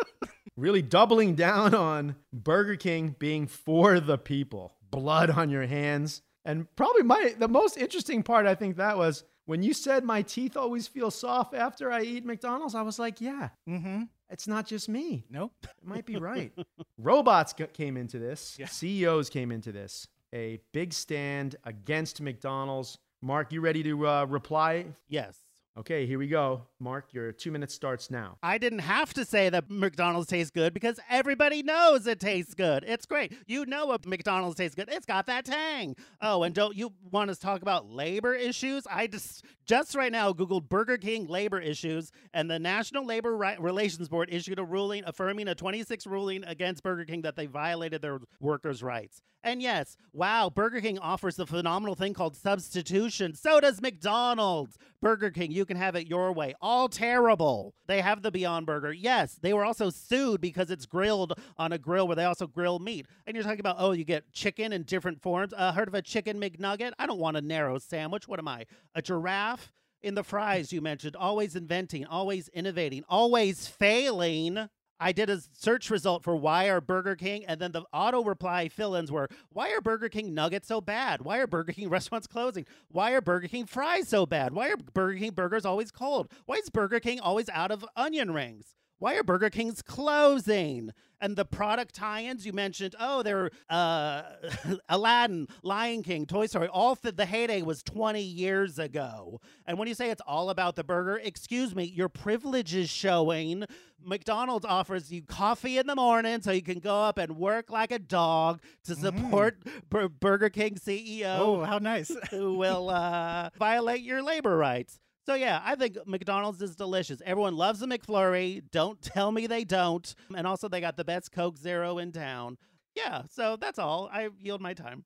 Really 0.55 0.83
doubling 0.83 1.35
down 1.35 1.75
on 1.75 2.15
Burger 2.31 2.77
King 2.77 3.17
being 3.19 3.47
for 3.47 4.01
the 4.01 4.19
people. 4.19 4.75
Blood 4.91 5.31
on 5.31 5.49
your 5.49 5.67
hands. 5.67 6.21
And 6.45 6.67
probably 6.77 7.03
my 7.05 7.35
the 7.39 7.49
most 7.49 7.79
interesting 7.79 8.23
part 8.23 8.47
I 8.47 8.55
think 8.55 8.77
that 8.77 8.99
was 8.99 9.25
when 9.47 9.63
you 9.63 9.73
said 9.73 10.05
my 10.05 10.23
teeth 10.23 10.57
always 10.57 10.87
feel 10.87 11.11
soft 11.11 11.55
after 11.55 11.91
I 11.91 12.03
eat 12.03 12.25
McDonald's, 12.25 12.75
I 12.75 12.83
was 12.83 12.99
like, 12.99 13.21
yeah, 13.21 13.49
mm-hmm. 13.69 14.03
it's 14.29 14.47
not 14.47 14.67
just 14.67 14.89
me. 14.89 15.25
Nope. 15.31 15.53
It 15.65 15.71
might 15.83 16.07
be 16.07 16.17
right. 16.17 16.53
Robots 16.99 17.55
came 17.73 17.97
into 17.97 18.19
this. 18.19 18.57
Yeah. 18.59 18.67
CEOs 18.67 19.31
came 19.31 19.51
into 19.51 19.73
this. 19.73 20.07
A 20.35 20.61
big 20.73 20.93
stand 20.93 21.57
against 21.65 22.21
McDonald's. 22.21 22.99
Mark, 23.25 23.53
you 23.53 23.61
ready 23.61 23.85
to 23.85 24.09
uh, 24.09 24.25
reply? 24.25 24.87
Yes. 25.09 25.37
Okay, 25.79 26.05
here 26.07 26.19
we 26.19 26.27
go. 26.27 26.63
Mark, 26.81 27.15
your 27.15 27.31
two 27.33 27.51
minutes 27.51 27.73
starts 27.73 28.11
now. 28.11 28.37
I 28.43 28.59
didn't 28.59 28.81
have 28.81 29.15
to 29.15 29.25
say 29.25 29.49
that 29.49 29.71
McDonald's 29.71 30.27
tastes 30.27 30.51
good 30.51 30.75
because 30.75 30.99
everybody 31.09 31.63
knows 31.63 32.07
it 32.07 32.19
tastes 32.19 32.53
good. 32.53 32.85
It's 32.87 33.07
great. 33.07 33.33
You 33.47 33.65
know 33.65 33.87
what 33.87 34.05
McDonald's 34.05 34.57
tastes 34.57 34.75
good. 34.75 34.91
It's 34.91 35.07
got 35.07 35.27
that 35.27 35.47
tang. 35.47 35.95
Oh, 36.21 36.43
and 36.43 36.55
don't 36.55 36.77
you 36.77 36.93
want 37.11 37.31
us 37.31 37.39
to 37.39 37.47
talk 37.47 37.63
about 37.63 37.89
labor 37.89 38.35
issues? 38.35 38.87
I 38.91 39.07
just 39.07 39.45
just 39.65 39.95
right 39.95 40.13
now 40.13 40.33
googled 40.33 40.69
Burger 40.69 40.99
King 40.99 41.27
labor 41.27 41.61
issues 41.61 42.11
and 42.35 42.51
the 42.51 42.59
National 42.59 43.07
Labor 43.07 43.35
Relations 43.59 44.09
Board 44.11 44.29
issued 44.31 44.59
a 44.59 44.65
ruling 44.65 45.05
affirming 45.07 45.47
a 45.49 45.55
26 45.55 46.07
ruling 46.07 46.45
against 46.45 46.83
Burger 46.83 47.05
King 47.05 47.23
that 47.23 47.37
they 47.37 47.47
violated 47.47 48.03
their 48.03 48.19
workers' 48.41 48.83
rights. 48.83 49.23
And 49.45 49.61
yes, 49.61 49.97
wow, 50.13 50.51
Burger 50.51 50.81
King 50.81 50.99
offers 51.01 51.39
a 51.39 51.47
phenomenal 51.47 51.97
thing 51.97 52.15
called 52.15 52.37
substitution. 52.37 53.35
So 53.35 53.61
does 53.61 53.81
McDonald's. 53.81 54.79
Burger 55.01 55.31
King, 55.31 55.51
you 55.51 55.65
can 55.65 55.77
have 55.77 55.97
it 55.97 56.07
your 56.07 56.33
way. 56.33 56.55
All 56.61 56.89
terrible. 56.89 57.75
They 57.89 58.01
have 58.03 58.23
the 58.23 58.31
Beyond 58.31 58.67
Burger. 58.67 58.93
Yes, 58.93 59.39
they 59.43 59.53
were 59.53 59.65
also 59.65 59.91
sued 59.91 60.41
because 60.41 60.71
it's 60.71 60.87
grilled 60.87 61.33
on 61.59 61.73
a 61.73 61.79
grill 61.79 62.07
where 62.07 62.15
they 62.15 62.25
also 62.25 62.47
grill 62.47 62.79
meat. 62.79 63.07
And 63.27 63.35
you're 63.35 63.43
talking 63.43 63.59
about, 63.59 63.77
oh, 63.79 63.91
you 63.91 64.05
get 64.05 64.33
chicken 64.33 64.73
in 64.73 64.85
different 64.85 65.21
forms. 65.21 65.53
Uh, 65.57 65.73
heard 65.73 65.89
of 65.89 65.95
a 65.95 66.03
chicken 66.03 66.41
McNugget? 66.41 66.93
I 67.01 67.07
don't 67.07 67.19
want 67.19 67.37
a 67.37 67.41
narrow 67.41 67.79
sandwich. 67.79 68.29
What 68.29 68.39
am 68.39 68.47
I? 68.47 68.67
A 68.95 69.03
giraffe? 69.03 69.73
In 70.03 70.17
the 70.17 70.25
fries, 70.25 70.73
you 70.73 70.81
mentioned 70.81 71.15
always 71.15 71.55
inventing, 71.55 72.07
always 72.07 72.49
innovating, 72.49 73.05
always 73.09 73.69
failing. 73.69 74.69
I 75.03 75.11
did 75.11 75.29
a 75.29 75.41
search 75.53 75.91
result 75.91 76.23
for 76.23 76.37
why 76.37 76.69
are 76.69 76.81
Burger 76.81 77.17
King, 77.17 77.45
and 77.45 77.61
then 77.61 77.73
the 77.73 77.83
auto 77.93 78.23
reply 78.23 78.69
fill 78.69 78.95
ins 78.95 79.11
were 79.11 79.29
why 79.51 79.71
are 79.73 79.81
Burger 79.81 80.09
King 80.09 80.33
nuggets 80.33 80.69
so 80.69 80.81
bad? 80.81 81.23
Why 81.23 81.39
are 81.39 81.49
Burger 81.49 81.73
King 81.73 81.89
restaurants 81.91 82.29
closing? 82.29 82.67
Why 82.89 83.11
are 83.11 83.21
Burger 83.21 83.49
King 83.49 83.67
fries 83.67 84.09
so 84.09 84.27
bad? 84.27 84.55
Why 84.55 84.69
are 84.69 84.77
Burger 84.77 85.19
King 85.19 85.33
burgers 85.33 85.65
always 85.65 85.91
cold? 85.91 86.31
Why 86.47 86.57
is 86.57 86.71
Burger 86.71 87.01
King 87.01 87.19
always 87.19 87.49
out 87.49 87.73
of 87.73 87.85
onion 87.97 88.33
rings? 88.33 88.77
Why 89.03 89.17
are 89.17 89.25
Burger 89.25 89.51
King's 89.51 89.83
closing? 89.83 90.93
And 91.21 91.35
the 91.35 91.45
product 91.45 91.93
tie-ins 91.97 92.47
you 92.47 92.53
mentioned, 92.53 92.95
oh, 93.01 93.25
they're 93.25 93.51
uh, 93.69 94.23
Aladdin, 94.89 95.49
Lion 95.65 96.05
King, 96.05 96.25
Toy 96.25 96.47
Story. 96.47 96.69
All 96.69 96.95
th- 96.95 97.17
the 97.17 97.27
heyday 97.27 97.63
was 97.63 97.83
20 97.83 98.23
years 98.23 98.79
ago. 98.79 99.41
And 99.67 99.77
when 99.77 99.89
you 99.89 99.95
say 99.95 100.11
it's 100.11 100.23
all 100.25 100.51
about 100.51 100.77
the 100.77 100.85
burger, 100.85 101.21
excuse 101.21 101.75
me, 101.75 101.83
your 101.83 102.09
privilege 102.09 102.77
is 102.77 102.89
showing. 102.91 103.65
McDonald's 104.05 104.65
offers 104.65 105.11
you 105.11 105.23
coffee 105.23 105.79
in 105.79 105.89
the 105.89 105.97
morning 105.97 106.41
so 106.41 106.53
you 106.53 106.63
can 106.63 106.79
go 106.79 107.03
up 107.03 107.19
and 107.19 107.37
work 107.37 107.71
like 107.73 107.91
a 107.91 107.99
dog 107.99 108.61
to 108.85 108.95
support 108.95 109.59
Bur- 109.91 110.09
Burger 110.11 110.49
King 110.49 110.77
CEO 110.77 111.39
Oh, 111.41 111.65
how 111.65 111.79
nice. 111.79 112.15
who 112.31 112.55
will 112.55 112.89
uh, 112.89 113.51
violate 113.59 114.03
your 114.03 114.23
labor 114.23 114.57
rights. 114.57 115.01
So 115.25 115.35
yeah, 115.35 115.61
I 115.65 115.77
think 115.77 115.97
McDonald's 116.07 116.61
is 116.63 116.75
delicious. 116.75 117.23
Everyone 117.25 117.57
loves 117.57 117.81
a 117.83 117.87
McFlurry. 117.87 118.63
Don't 118.71 119.01
tell 119.03 119.31
me 119.31 119.47
they 119.47 119.65
don't. 119.65 120.15
And 120.37 120.47
also, 120.47 120.69
they 120.69 120.81
got 120.81 120.97
the 120.97 121.05
best 121.05 121.33
Coke 121.33 121.57
Zero 121.59 121.99
in 121.99 122.13
town. 122.13 122.59
Yeah, 122.95 123.23
so 123.31 123.57
that's 123.57 123.79
all. 123.79 124.11
I 124.13 124.29
yield 124.39 124.61
my 124.61 124.75
time. 124.75 125.05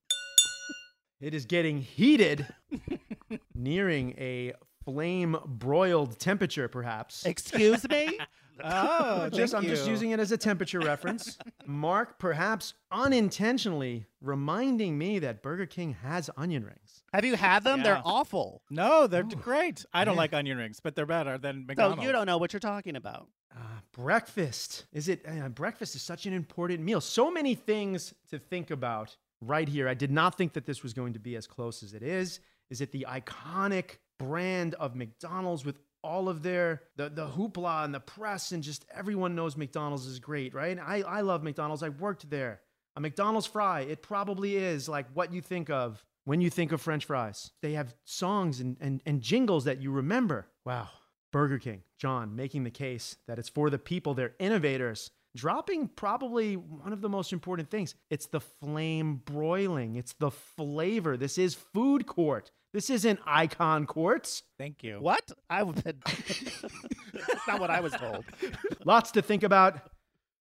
It 1.20 1.35
is 1.35 1.46
getting 1.46 1.81
heated, 1.81 2.46
nearing 3.55 4.14
a 4.18 4.52
flame 4.85 5.37
broiled 5.46 6.18
temperature, 6.18 6.68
perhaps. 6.68 7.24
Excuse 7.24 7.88
me. 7.88 8.18
Oh, 8.64 9.29
just, 9.33 9.53
thank 9.53 9.64
I'm 9.64 9.69
just 9.71 9.87
using 9.88 10.11
it 10.12 10.21
as 10.21 10.33
a 10.33 10.37
temperature 10.37 10.81
reference. 10.81 11.38
Mark, 11.66 12.19
perhaps 12.19 12.75
unintentionally 12.90 14.07
reminding 14.21 14.97
me 14.99 15.19
that 15.21 15.42
Burger 15.42 15.66
King 15.66 15.97
has 16.03 16.31
onion 16.37 16.64
rings. 16.64 17.03
Have 17.12 17.25
you 17.25 17.37
had 17.37 17.64
them? 17.64 17.83
They're 17.83 18.03
awful. 18.05 18.62
No, 18.71 19.07
they're 19.07 19.23
great. 19.25 19.85
I 19.92 20.05
don't 20.05 20.14
Yeah. 20.14 20.21
like 20.21 20.33
onion 20.35 20.59
rings, 20.59 20.81
but 20.81 20.95
they're 20.95 21.07
better 21.07 21.38
than 21.38 21.62
So 21.62 21.66
McDonald's. 21.66 22.03
you 22.03 22.12
don't 22.12 22.27
know 22.27 22.38
what 22.38 22.53
you're 22.53 22.61
talking 22.61 22.97
about. 22.97 23.29
Uh, 23.55 23.59
breakfast. 23.92 24.85
Is 24.92 25.09
it? 25.09 25.25
Uh, 25.27 25.49
breakfast 25.49 25.95
is 25.97 26.03
such 26.03 26.27
an 26.27 26.33
important 26.33 26.81
meal. 26.81 27.01
So 27.01 27.31
many 27.31 27.55
things 27.55 28.12
to 28.31 28.38
think 28.38 28.71
about 28.71 29.16
right 29.40 29.69
here. 29.69 29.88
I 29.88 29.95
did 29.95 30.11
not 30.11 30.37
think 30.37 30.53
that 30.55 30.66
this 30.66 30.83
was 30.83 30.92
going 30.92 31.12
to 31.14 31.19
be 31.19 31.37
as 31.37 31.47
close 31.47 31.83
as 31.83 31.95
it 31.95 32.03
is. 32.03 32.40
Is 32.71 32.81
it 32.81 32.92
the 32.92 33.07
iconic 33.09 33.99
brand 34.19 34.75
of 34.75 34.95
McDonald's 34.95 35.64
with 35.64 35.77
all 36.07 36.29
of 36.29 36.42
their 36.42 36.83
the, 36.97 37.09
the 37.11 37.27
hoopla 37.27 37.85
and 37.85 37.95
the 37.95 38.01
press 38.01 38.53
and 38.53 38.62
just 38.62 38.87
everyone 38.95 39.35
knows 39.35 39.57
McDonald's 39.57 40.07
is 40.07 40.19
great, 40.19 40.55
right? 40.55 40.79
I, 40.79 41.03
I 41.03 41.21
love 41.21 41.42
McDonald's. 41.42 41.83
I 41.83 41.90
worked 41.90 42.31
there. 42.31 42.61
A 42.97 43.01
McDonald's 43.01 43.47
fry, 43.47 43.81
it 43.81 44.03
probably 44.03 44.57
is 44.57 44.88
like 44.88 45.07
what 45.12 45.33
you 45.33 45.42
think 45.42 45.69
of 45.69 46.03
when 46.25 46.40
you 46.40 46.49
think 46.49 46.73
of 46.73 46.81
French 46.81 47.05
fries. 47.05 47.51
They 47.61 47.73
have 47.73 47.95
songs 48.05 48.61
and, 48.61 48.77
and, 48.81 49.03
and 49.05 49.21
jingles 49.21 49.64
that 49.64 49.83
you 49.83 49.90
remember. 49.90 50.47
Wow. 50.64 50.88
Burger 51.33 51.59
King, 51.59 51.83
John, 51.99 52.35
making 52.35 52.64
the 52.64 52.71
case 52.71 53.16
that 53.27 53.38
it's 53.38 53.51
for 53.51 53.69
the 53.69 53.79
people, 53.79 54.14
they're 54.14 54.35
innovators, 54.38 55.11
dropping 55.37 55.88
probably 55.88 56.57
one 56.57 56.92
of 56.92 57.01
the 57.01 57.09
most 57.09 57.33
important 57.33 57.70
things. 57.70 57.94
It's 58.11 58.27
the 58.27 58.40
flame 58.40 59.22
broiling, 59.25 59.96
it's 59.96 60.14
the 60.14 60.31
flavor. 60.31 61.16
This 61.16 61.38
is 61.38 61.55
food 61.55 62.07
court. 62.07 62.51
This 62.72 62.90
isn't 62.90 63.20
icon 63.25 63.87
courts. 63.87 64.42
Thank 64.59 64.83
you. 64.83 64.99
What? 65.01 65.31
I 65.49 65.62
would. 65.62 65.77
That's 66.05 67.46
not 67.49 67.61
what 67.61 67.70
I 67.70 67.81
was 67.81 67.92
told. 67.92 68.25
Lots 68.85 69.12
to 69.12 69.22
think 69.22 69.44
about. 69.44 69.90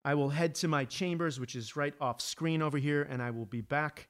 I 0.04 0.16
will 0.16 0.30
head 0.30 0.56
to 0.56 0.68
my 0.68 0.86
chambers, 0.86 1.40
which 1.40 1.56
is 1.56 1.76
right 1.76 1.94
off 2.02 2.20
screen 2.22 2.62
over 2.62 2.78
here, 2.78 3.04
and 3.04 3.22
I 3.22 3.32
will 3.32 3.46
be 3.46 3.62
back. 3.62 4.10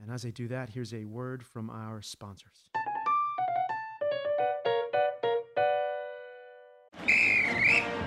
And 0.00 0.10
as 0.10 0.24
I 0.24 0.30
do 0.30 0.48
that, 0.48 0.70
here's 0.70 0.94
a 0.94 1.04
word 1.04 1.44
from 1.44 1.68
our 1.68 2.00
sponsors. 2.00 2.70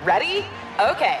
Ready? 0.04 0.44
Okay. 0.80 1.20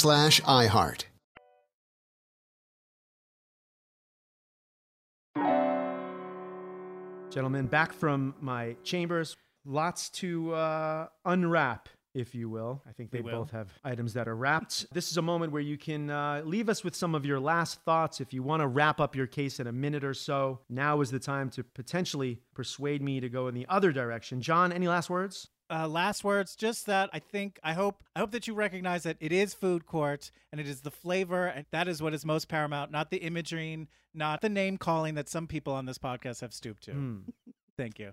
slash 0.01 0.41
iHeart. 0.41 1.03
Gentlemen, 7.29 7.67
back 7.67 7.93
from 7.93 8.33
my 8.41 8.75
chambers. 8.83 9.37
Lots 9.63 10.09
to 10.09 10.55
uh, 10.55 11.07
unwrap, 11.23 11.87
if 12.13 12.35
you 12.35 12.49
will. 12.49 12.81
I 12.87 12.91
think 12.91 13.11
they 13.11 13.21
will. 13.21 13.39
both 13.39 13.51
have 13.51 13.69
items 13.83 14.13
that 14.13 14.27
are 14.27 14.35
wrapped. 14.35 14.91
This 14.93 15.11
is 15.11 15.17
a 15.17 15.21
moment 15.21 15.51
where 15.51 15.61
you 15.61 15.77
can 15.77 16.09
uh, 16.09 16.41
leave 16.45 16.69
us 16.69 16.83
with 16.83 16.95
some 16.95 17.15
of 17.15 17.25
your 17.25 17.39
last 17.39 17.81
thoughts. 17.81 18.19
If 18.21 18.33
you 18.33 18.43
want 18.43 18.61
to 18.61 18.67
wrap 18.67 18.99
up 18.99 19.15
your 19.15 19.27
case 19.27 19.59
in 19.59 19.67
a 19.67 19.71
minute 19.71 20.03
or 20.03 20.13
so, 20.13 20.59
now 20.69 21.01
is 21.01 21.11
the 21.11 21.19
time 21.19 21.49
to 21.51 21.63
potentially 21.63 22.39
persuade 22.53 23.01
me 23.01 23.19
to 23.19 23.29
go 23.29 23.47
in 23.47 23.55
the 23.55 23.65
other 23.69 23.91
direction. 23.91 24.41
John, 24.41 24.71
any 24.71 24.87
last 24.87 25.09
words? 25.09 25.49
Uh, 25.69 25.87
last 25.87 26.25
words, 26.25 26.57
just 26.57 26.85
that 26.85 27.09
I 27.13 27.19
think 27.19 27.57
I 27.63 27.71
hope 27.71 28.03
I 28.13 28.19
hope 28.19 28.31
that 28.31 28.45
you 28.45 28.53
recognize 28.53 29.03
that 29.03 29.15
it 29.21 29.31
is 29.31 29.53
food 29.53 29.85
court 29.85 30.29
and 30.51 30.59
it 30.59 30.67
is 30.67 30.81
the 30.81 30.91
flavor 30.91 31.45
and 31.45 31.65
that 31.71 31.87
is 31.87 32.01
what 32.01 32.13
is 32.13 32.25
most 32.25 32.49
paramount, 32.49 32.91
not 32.91 33.09
the 33.09 33.17
imagery, 33.19 33.87
not 34.13 34.41
the 34.41 34.49
name 34.49 34.77
calling 34.77 35.15
that 35.15 35.29
some 35.29 35.47
people 35.47 35.73
on 35.73 35.85
this 35.85 35.97
podcast 35.97 36.41
have 36.41 36.53
stooped 36.53 36.83
to. 36.83 36.91
Hmm. 36.91 37.17
Thank 37.77 37.99
you. 37.99 38.11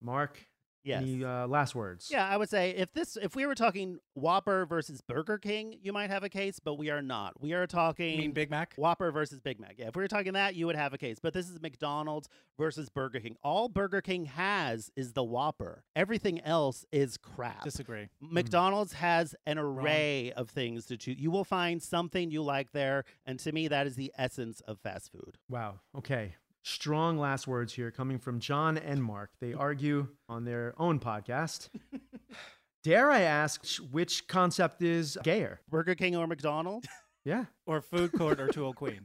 Mark, 0.00 0.46
Yes. 0.84 1.02
any 1.02 1.24
uh, 1.24 1.46
last 1.46 1.74
words? 1.74 2.08
Yeah, 2.10 2.28
I 2.28 2.36
would 2.36 2.50
say 2.50 2.70
if 2.70 2.92
this 2.92 3.16
if 3.16 3.34
we 3.34 3.46
were 3.46 3.54
talking 3.54 3.98
Whopper 4.14 4.66
versus 4.66 5.00
Burger 5.00 5.38
King, 5.38 5.78
you 5.82 5.92
might 5.92 6.10
have 6.10 6.22
a 6.22 6.28
case, 6.28 6.60
but 6.60 6.74
we 6.74 6.90
are 6.90 7.02
not. 7.02 7.40
We 7.40 7.54
are 7.54 7.66
talking 7.66 8.12
You 8.12 8.18
mean 8.18 8.32
Big 8.32 8.50
Mac? 8.50 8.74
Whopper 8.76 9.10
versus 9.10 9.40
Big 9.40 9.58
Mac. 9.58 9.76
Yeah, 9.78 9.88
if 9.88 9.96
we 9.96 10.02
were 10.02 10.08
talking 10.08 10.34
that, 10.34 10.54
you 10.54 10.66
would 10.66 10.76
have 10.76 10.92
a 10.92 10.98
case. 10.98 11.18
But 11.20 11.32
this 11.32 11.48
is 11.48 11.60
McDonald's 11.60 12.28
versus 12.58 12.90
Burger 12.90 13.20
King. 13.20 13.36
All 13.42 13.68
Burger 13.68 14.02
King 14.02 14.26
has 14.26 14.90
is 14.94 15.14
the 15.14 15.24
Whopper. 15.24 15.84
Everything 15.96 16.40
else 16.42 16.84
is 16.92 17.16
crap. 17.16 17.64
Disagree. 17.64 18.08
McDonald's 18.20 18.92
has 18.92 19.34
an 19.46 19.58
array 19.58 20.32
of 20.36 20.50
things 20.50 20.86
to 20.86 20.96
choose. 20.96 21.18
You 21.18 21.30
will 21.30 21.44
find 21.44 21.82
something 21.82 22.30
you 22.30 22.42
like 22.42 22.72
there, 22.72 23.04
and 23.24 23.38
to 23.40 23.52
me, 23.52 23.68
that 23.68 23.86
is 23.86 23.96
the 23.96 24.12
essence 24.18 24.60
of 24.60 24.78
fast 24.80 25.10
food. 25.10 25.38
Wow. 25.48 25.80
Okay. 25.96 26.34
Strong 26.66 27.18
last 27.18 27.46
words 27.46 27.74
here 27.74 27.90
coming 27.90 28.18
from 28.18 28.40
John 28.40 28.78
and 28.78 29.02
Mark. 29.04 29.28
They 29.38 29.52
argue 29.52 30.08
on 30.30 30.44
their 30.44 30.72
own 30.78 30.98
podcast. 30.98 31.68
Dare 32.82 33.10
I 33.10 33.20
ask 33.20 33.76
which 33.90 34.26
concept 34.28 34.80
is 34.80 35.18
gayer? 35.22 35.60
Burger 35.68 35.94
King 35.94 36.16
or 36.16 36.26
McDonald's? 36.26 36.88
Yeah. 37.26 37.46
Or 37.66 37.80
food 37.80 38.12
court 38.12 38.38
or 38.38 38.48
two 38.48 38.66
old 38.66 38.76
Queens. 38.76 39.00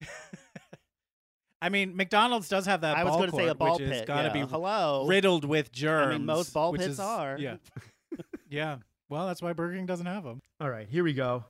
I 1.60 1.68
mean, 1.68 1.94
McDonald's 1.94 2.48
does 2.48 2.64
have 2.64 2.80
that 2.80 2.96
I 2.96 3.04
was 3.04 3.16
gonna 3.16 3.32
say 3.32 3.48
a 3.48 3.54
ball 3.54 3.78
which 3.78 3.86
has 3.86 3.98
pit, 3.98 4.06
got 4.06 4.22
to 4.22 4.28
yeah. 4.28 4.46
be 4.46 4.50
Hello? 4.50 5.04
riddled 5.06 5.44
with 5.44 5.70
germs. 5.70 6.06
I 6.06 6.12
mean, 6.16 6.24
most 6.24 6.54
ball 6.54 6.72
which 6.72 6.80
pits 6.80 6.92
is- 6.94 7.00
are. 7.00 7.36
Yeah. 7.38 7.56
yeah. 8.48 8.76
Well, 9.12 9.26
that's 9.26 9.42
why 9.42 9.52
Burger 9.52 9.76
King 9.76 9.84
doesn't 9.84 10.06
have 10.06 10.24
them. 10.24 10.40
All 10.58 10.70
right, 10.70 10.88
here 10.88 11.04
we 11.04 11.12
go. 11.12 11.44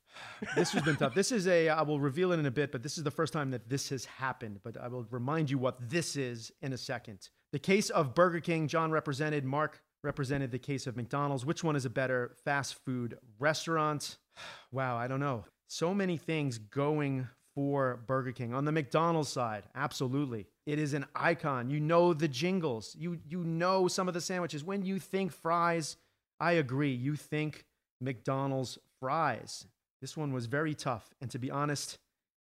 This 0.53 0.73
has 0.73 0.83
been 0.83 0.97
tough. 0.97 1.13
This 1.15 1.31
is 1.31 1.47
a, 1.47 1.69
I 1.69 1.83
will 1.83 1.97
reveal 1.97 2.33
it 2.33 2.39
in 2.39 2.45
a 2.45 2.51
bit, 2.51 2.73
but 2.73 2.83
this 2.83 2.97
is 2.97 3.05
the 3.05 3.11
first 3.11 3.31
time 3.31 3.51
that 3.51 3.69
this 3.69 3.87
has 3.87 4.03
happened. 4.03 4.59
But 4.65 4.75
I 4.75 4.89
will 4.89 5.05
remind 5.09 5.49
you 5.49 5.57
what 5.57 5.89
this 5.89 6.17
is 6.17 6.51
in 6.61 6.73
a 6.73 6.77
second. 6.77 7.29
The 7.53 7.59
case 7.59 7.89
of 7.89 8.13
Burger 8.13 8.41
King, 8.41 8.67
John 8.67 8.91
represented, 8.91 9.45
Mark 9.45 9.81
represented 10.03 10.51
the 10.51 10.59
case 10.59 10.87
of 10.87 10.97
McDonald's. 10.97 11.45
Which 11.45 11.63
one 11.63 11.77
is 11.77 11.85
a 11.85 11.89
better 11.89 12.35
fast 12.43 12.75
food 12.85 13.17
restaurant? 13.39 14.17
Wow, 14.73 14.97
I 14.97 15.07
don't 15.07 15.21
know. 15.21 15.45
So 15.69 15.93
many 15.93 16.17
things 16.17 16.57
going 16.57 17.29
for 17.55 18.03
Burger 18.07 18.33
King. 18.33 18.53
On 18.53 18.65
the 18.65 18.71
McDonald's 18.73 19.29
side, 19.29 19.63
absolutely. 19.73 20.47
It 20.65 20.79
is 20.79 20.93
an 20.93 21.05
icon. 21.15 21.69
You 21.69 21.79
know 21.79 22.13
the 22.13 22.27
jingles. 22.27 22.93
You 22.99 23.19
you 23.25 23.43
know 23.43 23.87
some 23.87 24.07
of 24.07 24.13
the 24.13 24.21
sandwiches. 24.21 24.63
When 24.63 24.83
you 24.83 24.99
think 24.99 25.31
fries, 25.31 25.97
I 26.43 26.51
agree. 26.53 26.93
You 26.93 27.15
think 27.15 27.63
McDonald's 28.01 28.77
fries. 28.99 29.65
This 30.01 30.17
one 30.17 30.33
was 30.33 30.45
very 30.45 30.73
tough, 30.73 31.13
and 31.21 31.31
to 31.31 31.39
be 31.39 31.49
honest, 31.49 31.97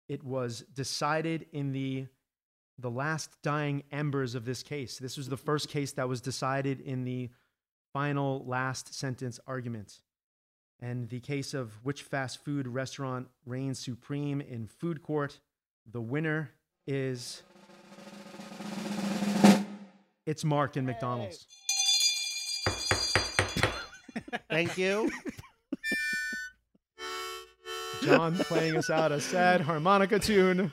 it 0.09 0.21
was 0.21 0.65
decided 0.73 1.45
in 1.53 1.71
the 1.71 2.07
the 2.77 2.91
last 2.91 3.29
dying 3.41 3.83
embers 3.93 4.35
of 4.35 4.43
this 4.43 4.63
case. 4.63 4.99
This 4.99 5.15
was 5.15 5.29
the 5.29 5.37
first 5.37 5.69
case 5.69 5.93
that 5.93 6.09
was 6.09 6.19
decided 6.19 6.81
in 6.81 7.05
the 7.05 7.29
final 7.93 8.43
last 8.45 8.93
sentence 8.93 9.39
argument. 9.47 10.01
And 10.81 11.07
the 11.07 11.21
case 11.21 11.53
of 11.53 11.79
which 11.83 12.03
fast 12.03 12.43
food 12.43 12.67
restaurant 12.67 13.29
reigns 13.45 13.79
supreme 13.79 14.41
in 14.41 14.67
food 14.67 15.01
court, 15.03 15.39
the 15.89 16.01
winner 16.01 16.51
is 16.85 17.43
it's 20.25 20.43
Mark 20.43 20.75
and 20.75 20.85
McDonald's. 20.85 21.64
Thank 24.55 24.77
you. 24.77 25.11
John 28.03 28.37
playing 28.37 28.77
us 28.77 28.89
out 28.89 29.11
a 29.11 29.19
sad 29.19 29.59
harmonica 29.59 30.17
tune. 30.17 30.71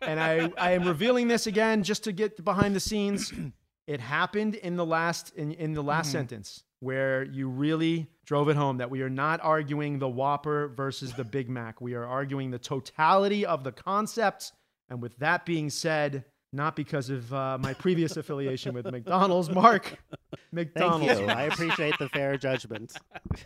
And 0.00 0.18
I, 0.18 0.50
I 0.56 0.72
am 0.72 0.88
revealing 0.88 1.28
this 1.28 1.46
again 1.46 1.82
just 1.82 2.04
to 2.04 2.12
get 2.12 2.42
behind 2.42 2.74
the 2.74 2.80
scenes. 2.80 3.32
It 3.86 4.00
happened 4.00 4.54
in 4.54 4.76
the 4.76 4.86
last 4.86 5.32
in, 5.34 5.50
in 5.50 5.72
the 5.72 5.82
last 5.82 6.10
Mhm. 6.10 6.12
sentence 6.12 6.62
where 6.78 7.24
you 7.24 7.48
really 7.48 8.06
drove 8.24 8.48
it 8.48 8.54
home 8.56 8.76
that 8.76 8.88
we 8.88 9.02
are 9.02 9.10
not 9.10 9.40
arguing 9.42 9.98
the 9.98 10.08
Whopper 10.08 10.68
versus 10.68 11.12
the 11.14 11.24
Big 11.24 11.50
Mac. 11.50 11.80
We 11.80 11.94
are 11.94 12.06
arguing 12.06 12.52
the 12.52 12.58
totality 12.60 13.44
of 13.44 13.64
the 13.64 13.72
concept. 13.72 14.52
And 14.88 15.02
with 15.02 15.16
that 15.16 15.44
being 15.44 15.70
said, 15.70 16.24
not 16.52 16.74
because 16.74 17.10
of 17.10 17.32
uh, 17.32 17.58
my 17.60 17.72
previous 17.74 18.16
affiliation 18.16 18.74
with 18.74 18.90
McDonald's, 18.90 19.50
Mark 19.50 19.98
Thank 20.30 20.74
McDonald's. 20.74 21.20
you. 21.20 21.26
I 21.26 21.42
appreciate 21.42 21.96
the 21.98 22.08
fair 22.08 22.36
judgment. 22.36 22.92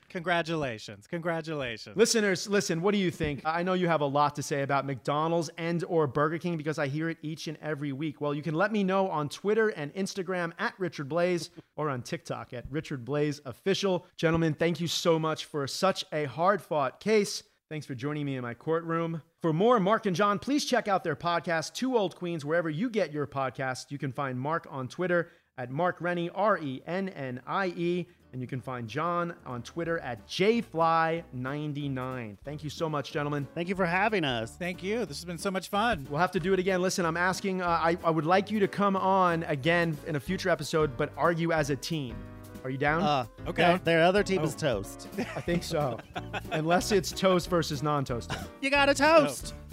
Congratulations. 0.08 1.06
Congratulations. 1.06 1.96
Listeners, 1.96 2.48
listen, 2.48 2.80
what 2.80 2.92
do 2.92 2.98
you 2.98 3.10
think? 3.10 3.42
I 3.44 3.62
know 3.62 3.74
you 3.74 3.88
have 3.88 4.00
a 4.00 4.06
lot 4.06 4.34
to 4.36 4.42
say 4.42 4.62
about 4.62 4.86
McDonald's 4.86 5.50
and 5.58 5.84
or 5.84 6.06
Burger 6.06 6.38
King 6.38 6.56
because 6.56 6.78
I 6.78 6.86
hear 6.86 7.10
it 7.10 7.18
each 7.22 7.46
and 7.46 7.58
every 7.60 7.92
week. 7.92 8.20
Well, 8.20 8.34
you 8.34 8.42
can 8.42 8.54
let 8.54 8.72
me 8.72 8.82
know 8.84 9.10
on 9.10 9.28
Twitter 9.28 9.68
and 9.70 9.92
Instagram 9.94 10.52
at 10.58 10.74
Richard 10.78 11.08
Blais 11.08 11.50
or 11.76 11.90
on 11.90 12.02
TikTok 12.02 12.52
at 12.54 12.64
Richard 12.70 13.04
Blais 13.04 13.40
Official. 13.44 14.06
Gentlemen, 14.16 14.54
thank 14.54 14.80
you 14.80 14.86
so 14.88 15.18
much 15.18 15.44
for 15.44 15.66
such 15.66 16.04
a 16.12 16.24
hard-fought 16.24 17.00
case. 17.00 17.42
Thanks 17.70 17.86
for 17.86 17.94
joining 17.94 18.26
me 18.26 18.36
in 18.36 18.42
my 18.42 18.52
courtroom. 18.52 19.22
For 19.40 19.50
more 19.52 19.80
Mark 19.80 20.06
and 20.06 20.14
John, 20.14 20.38
please 20.38 20.66
check 20.66 20.86
out 20.86 21.02
their 21.02 21.16
podcast, 21.16 21.72
Two 21.72 21.96
Old 21.96 22.14
Queens, 22.14 22.44
wherever 22.44 22.68
you 22.68 22.90
get 22.90 23.10
your 23.12 23.26
podcast. 23.26 23.90
You 23.90 23.96
can 23.98 24.12
find 24.12 24.38
Mark 24.38 24.66
on 24.70 24.86
Twitter 24.86 25.30
at 25.56 25.70
Mark 25.70 25.96
Rennie, 26.00 26.28
R 26.30 26.58
E 26.58 26.82
N 26.86 27.08
N 27.08 27.40
I 27.46 27.68
E. 27.68 28.06
And 28.32 28.42
you 28.42 28.48
can 28.48 28.60
find 28.60 28.88
John 28.88 29.32
on 29.46 29.62
Twitter 29.62 30.00
at 30.00 30.26
JFly99. 30.26 32.36
Thank 32.44 32.64
you 32.64 32.70
so 32.70 32.88
much, 32.88 33.12
gentlemen. 33.12 33.46
Thank 33.54 33.68
you 33.68 33.76
for 33.76 33.86
having 33.86 34.24
us. 34.24 34.56
Thank 34.56 34.82
you. 34.82 35.06
This 35.06 35.18
has 35.18 35.24
been 35.24 35.38
so 35.38 35.52
much 35.52 35.68
fun. 35.68 36.08
We'll 36.10 36.18
have 36.18 36.32
to 36.32 36.40
do 36.40 36.52
it 36.52 36.58
again. 36.58 36.82
Listen, 36.82 37.06
I'm 37.06 37.16
asking, 37.16 37.62
uh, 37.62 37.68
I, 37.68 37.96
I 38.02 38.10
would 38.10 38.26
like 38.26 38.50
you 38.50 38.58
to 38.58 38.66
come 38.66 38.96
on 38.96 39.44
again 39.44 39.96
in 40.08 40.16
a 40.16 40.20
future 40.20 40.50
episode, 40.50 40.96
but 40.96 41.12
argue 41.16 41.52
as 41.52 41.70
a 41.70 41.76
team. 41.76 42.16
Are 42.64 42.70
you 42.70 42.78
down? 42.78 43.02
Uh, 43.02 43.26
Okay. 43.46 43.62
Their, 43.62 43.78
their 43.78 44.02
other 44.02 44.22
team 44.22 44.40
Oh. 44.40 44.44
is 44.44 44.54
toast. 44.54 45.08
I 45.18 45.40
think 45.40 45.62
so. 45.62 45.98
Unless 46.50 46.92
it's 46.92 47.12
toast 47.12 47.48
versus 47.50 47.82
non 47.82 48.04
toast. 48.04 48.32
You 48.62 48.70
got 48.70 48.88
a 48.88 48.94
toast. 48.94 49.54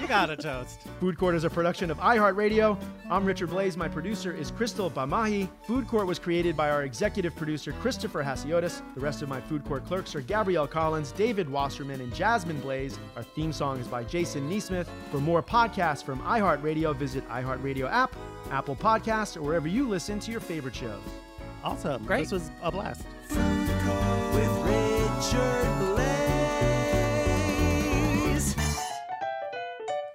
You 0.00 0.06
got 0.06 0.30
a 0.30 0.36
toast. 0.36 0.82
Food 1.00 1.18
Court 1.18 1.34
is 1.34 1.42
a 1.42 1.50
production 1.50 1.90
of 1.90 1.98
iHeartRadio. 1.98 2.80
I'm 3.10 3.24
Richard 3.24 3.50
Blais. 3.50 3.76
My 3.76 3.88
producer 3.88 4.32
is 4.32 4.50
Crystal 4.52 4.88
Bamahi. 4.88 5.48
Food 5.66 5.88
Court 5.88 6.06
was 6.06 6.18
created 6.18 6.56
by 6.56 6.70
our 6.70 6.84
executive 6.84 7.34
producer, 7.34 7.72
Christopher 7.72 8.22
Hasiotis. 8.22 8.82
The 8.94 9.00
rest 9.00 9.20
of 9.22 9.28
my 9.28 9.40
Food 9.40 9.64
Court 9.64 9.84
clerks 9.86 10.14
are 10.14 10.20
Gabrielle 10.20 10.68
Collins, 10.68 11.10
David 11.12 11.50
Wasserman, 11.50 12.00
and 12.00 12.14
Jasmine 12.14 12.60
Blais. 12.60 12.96
Our 13.16 13.24
theme 13.24 13.52
song 13.52 13.80
is 13.80 13.88
by 13.88 14.04
Jason 14.04 14.48
Neesmith. 14.48 14.86
For 15.10 15.18
more 15.18 15.42
podcasts 15.42 16.04
from 16.04 16.20
iHeartRadio, 16.20 16.94
visit 16.94 17.28
iHeartRadio 17.28 17.90
app, 17.90 18.14
Apple 18.52 18.76
Podcasts, 18.76 19.36
or 19.36 19.42
wherever 19.42 19.66
you 19.66 19.88
listen 19.88 20.20
to 20.20 20.30
your 20.30 20.40
favorite 20.40 20.74
shows. 20.76 21.00
Awesome. 21.62 22.04
Great. 22.04 22.20
This 22.20 22.32
was 22.32 22.50
a 22.62 22.70
blast. 22.70 23.04
with 23.28 24.48
Richard 24.64 25.80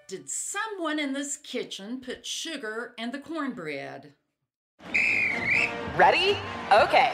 Did 0.08 0.30
someone 0.30 0.98
in 1.00 1.14
this 1.14 1.36
kitchen 1.36 2.00
put 2.00 2.26
sugar 2.26 2.94
in 2.98 3.12
the 3.12 3.20
cornbread? 3.20 4.14
Ready? 5.98 6.38
Okay. 6.72 7.14